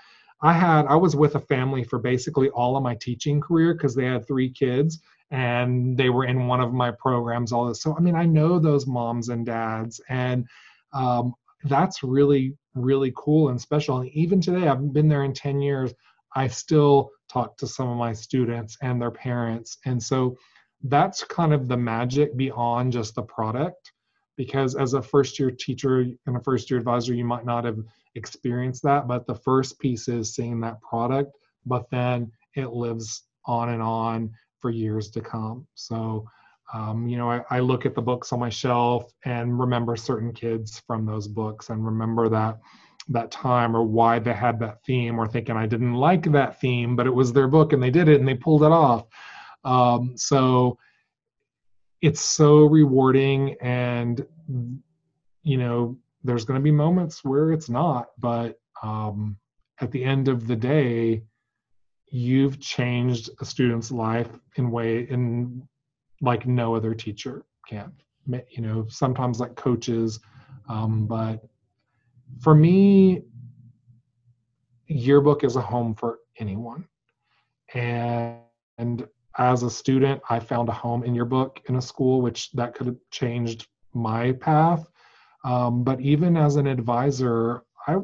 I 0.42 0.52
had 0.52 0.86
I 0.86 0.94
was 0.94 1.16
with 1.16 1.34
a 1.34 1.40
family 1.40 1.82
for 1.82 1.98
basically 1.98 2.50
all 2.50 2.76
of 2.76 2.82
my 2.82 2.94
teaching 3.00 3.40
career 3.40 3.74
because 3.74 3.94
they 3.94 4.04
had 4.04 4.26
three 4.26 4.50
kids 4.50 5.00
and 5.30 5.96
they 5.96 6.08
were 6.08 6.24
in 6.24 6.46
one 6.46 6.60
of 6.60 6.72
my 6.72 6.92
programs. 6.92 7.52
All 7.52 7.66
this, 7.66 7.82
so 7.82 7.96
I 7.96 8.00
mean, 8.00 8.14
I 8.14 8.26
know 8.26 8.58
those 8.58 8.86
moms 8.86 9.28
and 9.28 9.44
dads, 9.44 10.00
and 10.08 10.46
um, 10.92 11.34
that's 11.64 12.02
really 12.02 12.54
really 12.74 13.12
cool 13.16 13.48
and 13.48 13.60
special. 13.60 13.98
And 13.98 14.10
even 14.10 14.40
today, 14.40 14.68
I've 14.68 14.92
been 14.92 15.08
there 15.08 15.24
in 15.24 15.32
ten 15.32 15.60
years. 15.60 15.92
I 16.36 16.46
still 16.48 17.10
talk 17.28 17.56
to 17.58 17.66
some 17.66 17.88
of 17.88 17.96
my 17.96 18.12
students 18.12 18.76
and 18.82 19.00
their 19.00 19.10
parents, 19.10 19.78
and 19.84 20.02
so 20.02 20.36
that's 20.84 21.24
kind 21.24 21.52
of 21.52 21.68
the 21.68 21.76
magic 21.76 22.36
beyond 22.36 22.92
just 22.92 23.14
the 23.14 23.22
product 23.22 23.92
because 24.36 24.74
as 24.76 24.92
a 24.92 25.00
first 25.00 25.38
year 25.38 25.50
teacher 25.50 26.06
and 26.26 26.36
a 26.36 26.40
first 26.40 26.70
year 26.70 26.78
advisor 26.78 27.14
you 27.14 27.24
might 27.24 27.46
not 27.46 27.64
have 27.64 27.78
experienced 28.14 28.82
that 28.82 29.08
but 29.08 29.26
the 29.26 29.34
first 29.34 29.78
piece 29.80 30.06
is 30.06 30.34
seeing 30.34 30.60
that 30.60 30.80
product 30.82 31.32
but 31.64 31.88
then 31.90 32.30
it 32.54 32.68
lives 32.68 33.24
on 33.46 33.70
and 33.70 33.82
on 33.82 34.30
for 34.60 34.70
years 34.70 35.10
to 35.10 35.20
come. 35.20 35.66
So 35.74 36.26
um, 36.74 37.06
you 37.06 37.16
know 37.16 37.30
I, 37.30 37.42
I 37.50 37.60
look 37.60 37.86
at 37.86 37.94
the 37.94 38.02
books 38.02 38.32
on 38.32 38.40
my 38.40 38.48
shelf 38.48 39.12
and 39.24 39.58
remember 39.58 39.94
certain 39.94 40.32
kids 40.32 40.82
from 40.86 41.06
those 41.06 41.28
books 41.28 41.70
and 41.70 41.84
remember 41.84 42.28
that 42.28 42.58
that 43.08 43.30
time 43.30 43.76
or 43.76 43.82
why 43.82 44.18
they 44.18 44.32
had 44.32 44.58
that 44.58 44.82
theme 44.84 45.18
or 45.18 45.26
thinking 45.26 45.56
i 45.56 45.66
didn't 45.66 45.94
like 45.94 46.30
that 46.32 46.60
theme 46.60 46.96
but 46.96 47.06
it 47.06 47.14
was 47.14 47.32
their 47.32 47.46
book 47.48 47.72
and 47.72 47.82
they 47.82 47.90
did 47.90 48.08
it 48.08 48.18
and 48.18 48.28
they 48.28 48.34
pulled 48.34 48.62
it 48.62 48.72
off. 48.72 49.06
Um, 49.64 50.16
so 50.16 50.78
it's 52.02 52.20
so 52.20 52.64
rewarding 52.66 53.56
and 53.60 54.24
you 55.42 55.56
know 55.56 55.96
there's 56.22 56.44
going 56.44 56.60
to 56.60 56.64
be 56.64 56.70
moments 56.70 57.24
where 57.24 57.52
it's 57.52 57.68
not 57.68 58.08
but 58.18 58.58
um, 58.82 59.36
at 59.80 59.90
the 59.90 60.04
end 60.04 60.28
of 60.28 60.46
the 60.46 60.56
day 60.56 61.22
you've 62.08 62.60
changed 62.60 63.30
a 63.40 63.44
student's 63.44 63.90
life 63.90 64.28
in 64.56 64.70
way 64.70 65.00
in 65.10 65.66
like 66.20 66.46
no 66.46 66.74
other 66.74 66.94
teacher 66.94 67.44
can. 67.68 67.92
You 68.28 68.62
know 68.62 68.86
sometimes 68.88 69.40
like 69.40 69.54
coaches 69.56 70.20
um, 70.68 71.06
but 71.06 71.44
for 72.40 72.54
me 72.54 73.22
yearbook 74.86 75.44
is 75.44 75.56
a 75.56 75.60
home 75.60 75.94
for 75.94 76.18
anyone 76.38 76.86
and, 77.74 78.38
and 78.78 79.06
as 79.38 79.62
a 79.62 79.70
student, 79.70 80.20
I 80.30 80.40
found 80.40 80.68
a 80.68 80.72
home 80.72 81.04
in 81.04 81.14
yearbook 81.14 81.60
in 81.68 81.76
a 81.76 81.82
school, 81.82 82.22
which 82.22 82.50
that 82.52 82.74
could 82.74 82.86
have 82.86 82.96
changed 83.10 83.66
my 83.92 84.32
path. 84.32 84.88
Um, 85.44 85.84
but 85.84 86.00
even 86.00 86.36
as 86.36 86.56
an 86.56 86.66
advisor, 86.66 87.62
I 87.86 87.98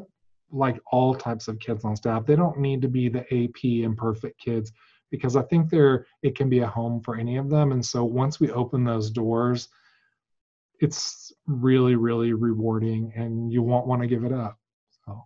like 0.51 0.79
all 0.91 1.15
types 1.15 1.47
of 1.47 1.59
kids 1.59 1.83
on 1.83 1.95
staff. 1.95 2.25
They 2.25 2.35
don't 2.35 2.59
need 2.59 2.81
to 2.83 2.87
be 2.87 3.09
the 3.09 3.21
AP 3.21 3.63
imperfect 3.63 4.39
kids 4.39 4.71
because 5.09 5.35
I 5.35 5.41
think 5.43 5.69
there 5.69 6.05
it 6.21 6.35
can 6.35 6.49
be 6.49 6.59
a 6.59 6.67
home 6.67 7.01
for 7.01 7.15
any 7.15 7.37
of 7.37 7.49
them. 7.49 7.71
And 7.71 7.83
so 7.83 8.03
once 8.03 8.39
we 8.39 8.51
open 8.51 8.83
those 8.83 9.09
doors, 9.09 9.69
it's 10.79 11.31
really, 11.47 11.95
really 11.95 12.33
rewarding, 12.33 13.11
and 13.15 13.51
you 13.51 13.61
won't 13.61 13.87
want 13.87 14.01
to 14.01 14.07
give 14.07 14.23
it 14.23 14.33
up 14.33 14.57
so 15.05 15.23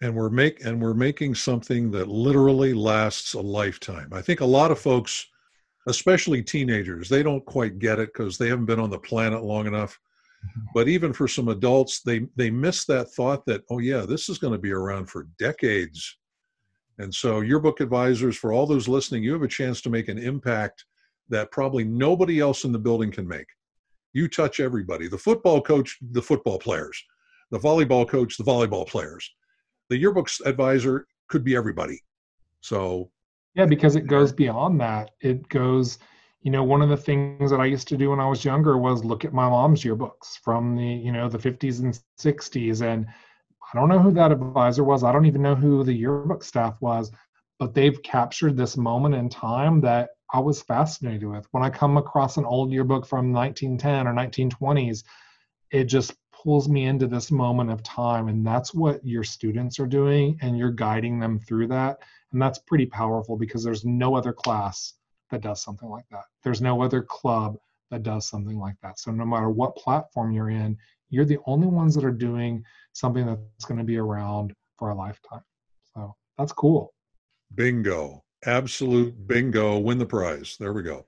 and 0.00 0.14
we're 0.14 0.30
make 0.30 0.64
and 0.64 0.80
we're 0.80 0.94
making 0.94 1.34
something 1.34 1.90
that 1.90 2.08
literally 2.08 2.72
lasts 2.72 3.34
a 3.34 3.40
lifetime. 3.40 4.08
I 4.12 4.22
think 4.22 4.40
a 4.40 4.46
lot 4.46 4.70
of 4.70 4.78
folks, 4.78 5.26
especially 5.88 6.42
teenagers, 6.42 7.08
they 7.08 7.22
don't 7.22 7.44
quite 7.44 7.78
get 7.78 7.98
it 7.98 8.12
because 8.12 8.38
they 8.38 8.48
haven't 8.48 8.66
been 8.66 8.80
on 8.80 8.90
the 8.90 8.98
planet 8.98 9.42
long 9.42 9.66
enough. 9.66 9.98
Mm-hmm. 10.46 10.66
But 10.74 10.88
even 10.88 11.12
for 11.12 11.26
some 11.26 11.48
adults, 11.48 12.02
they 12.02 12.26
they 12.36 12.50
miss 12.50 12.84
that 12.86 13.10
thought 13.12 13.44
that 13.46 13.62
oh 13.70 13.78
yeah, 13.78 14.06
this 14.06 14.28
is 14.28 14.38
going 14.38 14.52
to 14.52 14.58
be 14.58 14.72
around 14.72 15.06
for 15.06 15.26
decades. 15.38 16.16
And 17.00 17.14
so, 17.14 17.40
yearbook 17.40 17.80
advisors, 17.80 18.36
for 18.36 18.52
all 18.52 18.66
those 18.66 18.88
listening, 18.88 19.22
you 19.22 19.32
have 19.32 19.42
a 19.42 19.48
chance 19.48 19.80
to 19.82 19.90
make 19.90 20.08
an 20.08 20.18
impact 20.18 20.84
that 21.28 21.52
probably 21.52 21.84
nobody 21.84 22.40
else 22.40 22.64
in 22.64 22.72
the 22.72 22.78
building 22.78 23.12
can 23.12 23.26
make. 23.26 23.46
You 24.12 24.28
touch 24.28 24.60
everybody. 24.60 25.08
The 25.08 25.18
football 25.18 25.60
coach, 25.60 25.98
the 26.12 26.22
football 26.22 26.58
players. 26.58 27.02
The 27.50 27.58
volleyball 27.58 28.08
coach, 28.08 28.36
the 28.36 28.44
volleyball 28.44 28.86
players 28.86 29.30
the 29.88 30.02
yearbooks 30.02 30.44
advisor 30.44 31.06
could 31.28 31.44
be 31.44 31.56
everybody. 31.56 32.02
So 32.60 33.10
yeah, 33.54 33.66
because 33.66 33.96
it 33.96 34.06
goes 34.06 34.32
beyond 34.32 34.80
that. 34.80 35.10
It 35.20 35.48
goes, 35.48 35.98
you 36.42 36.50
know, 36.50 36.62
one 36.62 36.82
of 36.82 36.88
the 36.88 36.96
things 36.96 37.50
that 37.50 37.60
I 37.60 37.64
used 37.64 37.88
to 37.88 37.96
do 37.96 38.10
when 38.10 38.20
I 38.20 38.28
was 38.28 38.44
younger 38.44 38.78
was 38.78 39.04
look 39.04 39.24
at 39.24 39.32
my 39.32 39.48
mom's 39.48 39.82
yearbooks 39.82 40.38
from 40.42 40.76
the, 40.76 40.84
you 40.84 41.12
know, 41.12 41.28
the 41.28 41.38
50s 41.38 41.80
and 41.80 41.98
60s. 42.20 42.82
And 42.82 43.06
I 43.06 43.78
don't 43.78 43.88
know 43.88 43.98
who 43.98 44.12
that 44.12 44.32
advisor 44.32 44.84
was. 44.84 45.02
I 45.02 45.12
don't 45.12 45.26
even 45.26 45.42
know 45.42 45.54
who 45.54 45.82
the 45.82 45.92
yearbook 45.92 46.44
staff 46.44 46.76
was, 46.80 47.10
but 47.58 47.74
they've 47.74 48.02
captured 48.02 48.56
this 48.56 48.76
moment 48.76 49.14
in 49.14 49.28
time 49.28 49.80
that 49.80 50.10
I 50.32 50.40
was 50.40 50.62
fascinated 50.62 51.24
with. 51.24 51.46
When 51.50 51.62
I 51.62 51.70
come 51.70 51.96
across 51.96 52.36
an 52.36 52.44
old 52.44 52.70
yearbook 52.70 53.06
from 53.06 53.32
1910 53.32 54.06
or 54.06 54.14
1920s, 54.14 55.04
it 55.70 55.84
just 55.84 56.14
pulls 56.32 56.68
me 56.68 56.86
into 56.86 57.06
this 57.06 57.30
moment 57.30 57.70
of 57.70 57.82
time 57.82 58.28
and 58.28 58.46
that's 58.46 58.72
what 58.72 59.04
your 59.04 59.24
students 59.24 59.80
are 59.80 59.86
doing 59.86 60.38
and 60.40 60.56
you're 60.56 60.70
guiding 60.70 61.18
them 61.18 61.40
through 61.40 61.66
that 61.66 61.98
and 62.32 62.40
that's 62.40 62.60
pretty 62.60 62.86
powerful 62.86 63.36
because 63.36 63.64
there's 63.64 63.84
no 63.84 64.14
other 64.14 64.32
class 64.32 64.94
that 65.30 65.40
does 65.40 65.60
something 65.62 65.88
like 65.88 66.04
that. 66.10 66.24
There's 66.44 66.60
no 66.60 66.80
other 66.80 67.02
club 67.02 67.58
that 67.90 68.02
does 68.04 68.28
something 68.28 68.56
like 68.56 68.76
that. 68.82 69.00
So 69.00 69.10
no 69.10 69.24
matter 69.24 69.50
what 69.50 69.76
platform 69.76 70.30
you're 70.32 70.50
in 70.50 70.76
you're 71.10 71.24
the 71.24 71.38
only 71.46 71.66
ones 71.66 71.94
that 71.94 72.04
are 72.04 72.10
doing 72.10 72.62
something 72.92 73.24
that's 73.24 73.64
going 73.64 73.78
to 73.78 73.84
be 73.84 73.96
around 73.96 74.52
for 74.78 74.90
a 74.90 74.94
lifetime. 74.94 75.42
So 75.94 76.14
that's 76.36 76.52
cool 76.52 76.92
bingo 77.54 78.22
Absolute 78.44 79.26
bingo. 79.26 79.78
Win 79.78 79.98
the 79.98 80.06
prize. 80.06 80.56
There 80.60 80.72
we 80.72 80.82
go. 80.82 81.06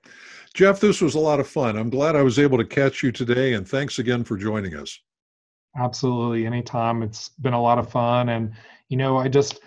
Jeff, 0.53 0.81
this 0.81 0.99
was 0.99 1.15
a 1.15 1.19
lot 1.19 1.39
of 1.39 1.47
fun. 1.47 1.77
I'm 1.77 1.89
glad 1.89 2.15
I 2.15 2.23
was 2.23 2.37
able 2.37 2.57
to 2.57 2.65
catch 2.65 3.03
you 3.03 3.11
today, 3.11 3.53
and 3.53 3.67
thanks 3.67 3.99
again 3.99 4.23
for 4.23 4.35
joining 4.35 4.75
us. 4.75 4.99
Absolutely. 5.77 6.45
Anytime. 6.45 7.03
It's 7.03 7.29
been 7.29 7.53
a 7.53 7.61
lot 7.61 7.79
of 7.79 7.89
fun. 7.89 8.29
And, 8.29 8.53
you 8.89 8.97
know, 8.97 9.17
I 9.17 9.29
just 9.29 9.61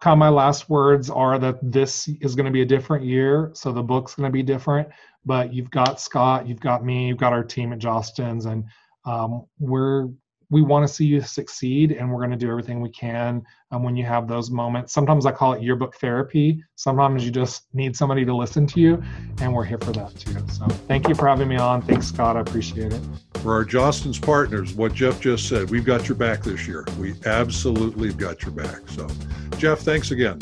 kind 0.00 0.12
of 0.14 0.18
my 0.18 0.30
last 0.30 0.70
words 0.70 1.10
are 1.10 1.38
that 1.38 1.58
this 1.62 2.08
is 2.22 2.34
going 2.34 2.46
to 2.46 2.52
be 2.52 2.62
a 2.62 2.66
different 2.66 3.04
year. 3.04 3.50
So 3.52 3.70
the 3.70 3.82
book's 3.82 4.14
going 4.14 4.28
to 4.28 4.32
be 4.32 4.42
different. 4.42 4.88
But 5.26 5.52
you've 5.52 5.70
got 5.70 6.00
Scott, 6.00 6.48
you've 6.48 6.60
got 6.60 6.82
me, 6.82 7.08
you've 7.08 7.18
got 7.18 7.34
our 7.34 7.44
team 7.44 7.74
at 7.74 7.78
Jostens, 7.78 8.46
and 8.46 8.64
um, 9.04 9.44
we're 9.58 10.08
we 10.50 10.62
want 10.62 10.86
to 10.86 10.92
see 10.92 11.04
you 11.04 11.20
succeed 11.20 11.92
and 11.92 12.10
we're 12.10 12.18
going 12.18 12.30
to 12.30 12.36
do 12.36 12.50
everything 12.50 12.80
we 12.80 12.90
can 12.90 13.42
um, 13.70 13.82
when 13.82 13.96
you 13.96 14.04
have 14.04 14.28
those 14.28 14.50
moments. 14.50 14.92
Sometimes 14.92 15.24
i 15.24 15.32
call 15.32 15.52
it 15.52 15.62
yearbook 15.62 15.94
therapy. 15.96 16.62
Sometimes 16.74 17.24
you 17.24 17.30
just 17.30 17.66
need 17.72 17.96
somebody 17.96 18.24
to 18.24 18.34
listen 18.34 18.66
to 18.66 18.80
you 18.80 19.02
and 19.40 19.54
we're 19.54 19.64
here 19.64 19.78
for 19.78 19.92
that 19.92 20.14
too. 20.16 20.34
So 20.52 20.66
thank 20.88 21.08
you 21.08 21.14
for 21.14 21.28
having 21.28 21.48
me 21.48 21.56
on. 21.56 21.80
Thanks 21.82 22.08
scott. 22.08 22.36
I 22.36 22.40
appreciate 22.40 22.92
it. 22.92 23.00
For 23.34 23.54
our 23.54 23.64
jostens 23.64 24.20
partners 24.20 24.74
what 24.74 24.92
jeff 24.92 25.20
just 25.20 25.48
said 25.48 25.70
we've 25.70 25.84
got 25.84 26.08
your 26.08 26.16
back 26.16 26.42
this 26.42 26.66
year. 26.66 26.84
We 26.98 27.14
absolutely 27.24 28.08
have 28.08 28.18
got 28.18 28.42
your 28.42 28.52
back. 28.52 28.80
So 28.88 29.08
jeff 29.56 29.80
thanks 29.80 30.10
again. 30.10 30.38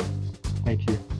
Thank 0.65 0.89
you 0.89 1.18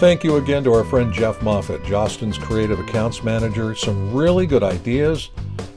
thank 0.00 0.24
you 0.24 0.36
again 0.36 0.64
to 0.64 0.72
our 0.72 0.82
friend 0.82 1.12
Jeff 1.12 1.42
Moffitt, 1.42 1.82
Jostens 1.82 2.40
Creative 2.40 2.80
Accounts 2.80 3.22
Manager. 3.22 3.74
Some 3.74 4.14
really 4.14 4.46
good 4.46 4.62
ideas, 4.62 5.28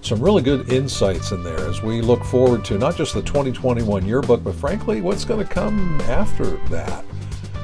some 0.02 0.22
really 0.22 0.42
good 0.42 0.72
insights 0.72 1.34
in 1.34 1.44
there 1.44 1.60
as 1.68 1.82
we 1.82 2.00
look 2.00 2.24
forward 2.24 2.64
to 2.66 2.78
not 2.78 2.96
just 2.96 3.14
the 3.14 3.22
2021 3.22 4.06
yearbook, 4.06 4.42
but 4.42 4.56
frankly, 4.56 5.02
what's 5.02 5.26
going 5.26 5.46
to 5.46 5.54
come 5.54 6.00
after 6.04 6.46
that. 6.70 7.04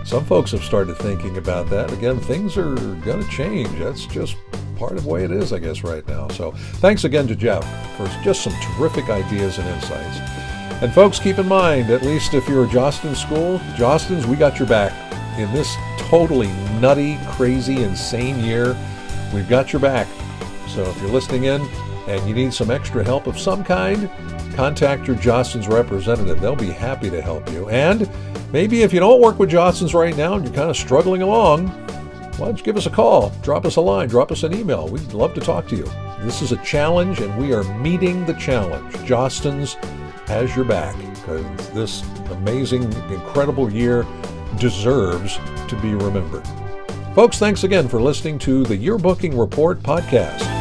Some 0.03 0.26
folks 0.26 0.51
have 0.51 0.62
started 0.62 0.97
thinking 0.97 1.38
about 1.38 1.70
that. 1.70 1.93
Again, 1.93 2.20
things 2.20 2.57
are 2.57 2.76
going 2.76 3.24
to 3.24 3.30
change. 3.30 3.80
That's 3.80 4.05
just 4.05 4.36
part 4.76 4.97
of 4.97 5.03
the 5.03 5.10
way 5.10 5.24
it 5.24 5.32
is, 5.32 5.53
I 5.53 5.60
guess, 5.60 5.82
right 5.86 6.05
now. 6.10 6.28
So 6.28 6.51
thanks 6.82 7.05
again 7.05 7.26
to 7.28 7.38
Jeff 7.38 7.64
for 7.95 8.05
just 8.22 8.43
some 8.43 8.53
terrific 8.76 9.10
ideas 9.10 9.60
and 9.60 9.68
insights. 9.70 10.20
And 10.84 10.93
folks, 10.93 11.20
keep 11.20 11.39
in 11.39 11.47
mind, 11.47 11.89
at 11.89 12.01
least 12.01 12.34
if 12.34 12.49
you're 12.49 12.66
a 12.66 12.68
Jostens 12.68 13.16
school, 13.16 13.60
Jostens, 13.78 14.26
we 14.26 14.36
got 14.36 14.60
your 14.60 14.68
back 14.68 15.09
in 15.40 15.52
this 15.54 15.76
totally 15.98 16.48
nutty, 16.80 17.18
crazy, 17.30 17.84
insane 17.84 18.40
year, 18.44 18.78
we've 19.34 19.50
got 19.50 19.74
your 19.74 19.80
back. 19.80 20.08
So 20.68 20.84
if 20.84 21.02
you're 21.02 21.12
listening 21.12 21.46
in 21.46 21.62
and 22.08 22.28
you 22.28 22.36
need 22.36 22.54
some 22.54 22.72
extra 22.72 23.04
help 23.04 23.28
of 23.28 23.40
some 23.40 23.64
kind, 23.64 24.10
contact 24.56 25.08
your 25.08 25.16
Jostens 25.16 25.70
representative. 25.70 26.42
They'll 26.42 26.56
be 26.56 26.72
happy 26.72 27.10
to 27.10 27.22
help 27.22 27.50
you. 27.52 27.70
And 27.70 28.10
maybe 28.52 28.84
if 28.84 28.94
you 28.94 29.00
don't 29.00 29.22
work 29.22 29.40
with 29.40 29.50
Jostens 29.52 29.94
right 29.94 30.16
now 30.16 30.34
and 30.34 30.44
you're 30.44 30.54
kind 30.54 30.70
of 30.70 30.78
struggling 30.78 31.22
along, 31.22 31.70
why 32.38 32.48
don't 32.48 32.58
you 32.58 32.64
give 32.64 32.78
us 32.78 32.86
a 32.86 32.90
call, 32.90 33.30
drop 33.42 33.66
us 33.66 33.76
a 33.76 33.82
line, 33.82 34.08
drop 34.08 34.32
us 34.32 34.44
an 34.44 34.54
email. 34.54 34.88
We'd 34.88 35.14
love 35.14 35.34
to 35.34 35.42
talk 35.42 35.68
to 35.70 35.76
you. 35.76 35.86
This 36.22 36.42
is 36.42 36.52
a 36.52 36.58
challenge, 36.58 37.20
and 37.20 37.38
we 37.38 37.54
are 37.54 37.64
meeting 37.80 38.26
the 38.26 38.34
challenge. 38.34 38.94
Jostens 39.06 39.76
has 40.28 40.56
your 40.56 40.66
back 40.66 40.96
because 40.98 41.70
this 41.72 42.04
amazing, 42.32 42.84
incredible 43.12 43.72
year 43.72 44.06
deserves 44.58 45.39
to 45.68 45.76
be 45.82 45.93
remembered. 45.93 46.47
Folks, 47.16 47.38
thanks 47.38 47.64
again 47.64 47.88
for 47.88 48.02
listening 48.02 48.39
to 48.39 48.64
the 48.64 48.78
Yearbooking 48.78 49.39
Report 49.39 49.80
podcast. 49.82 50.59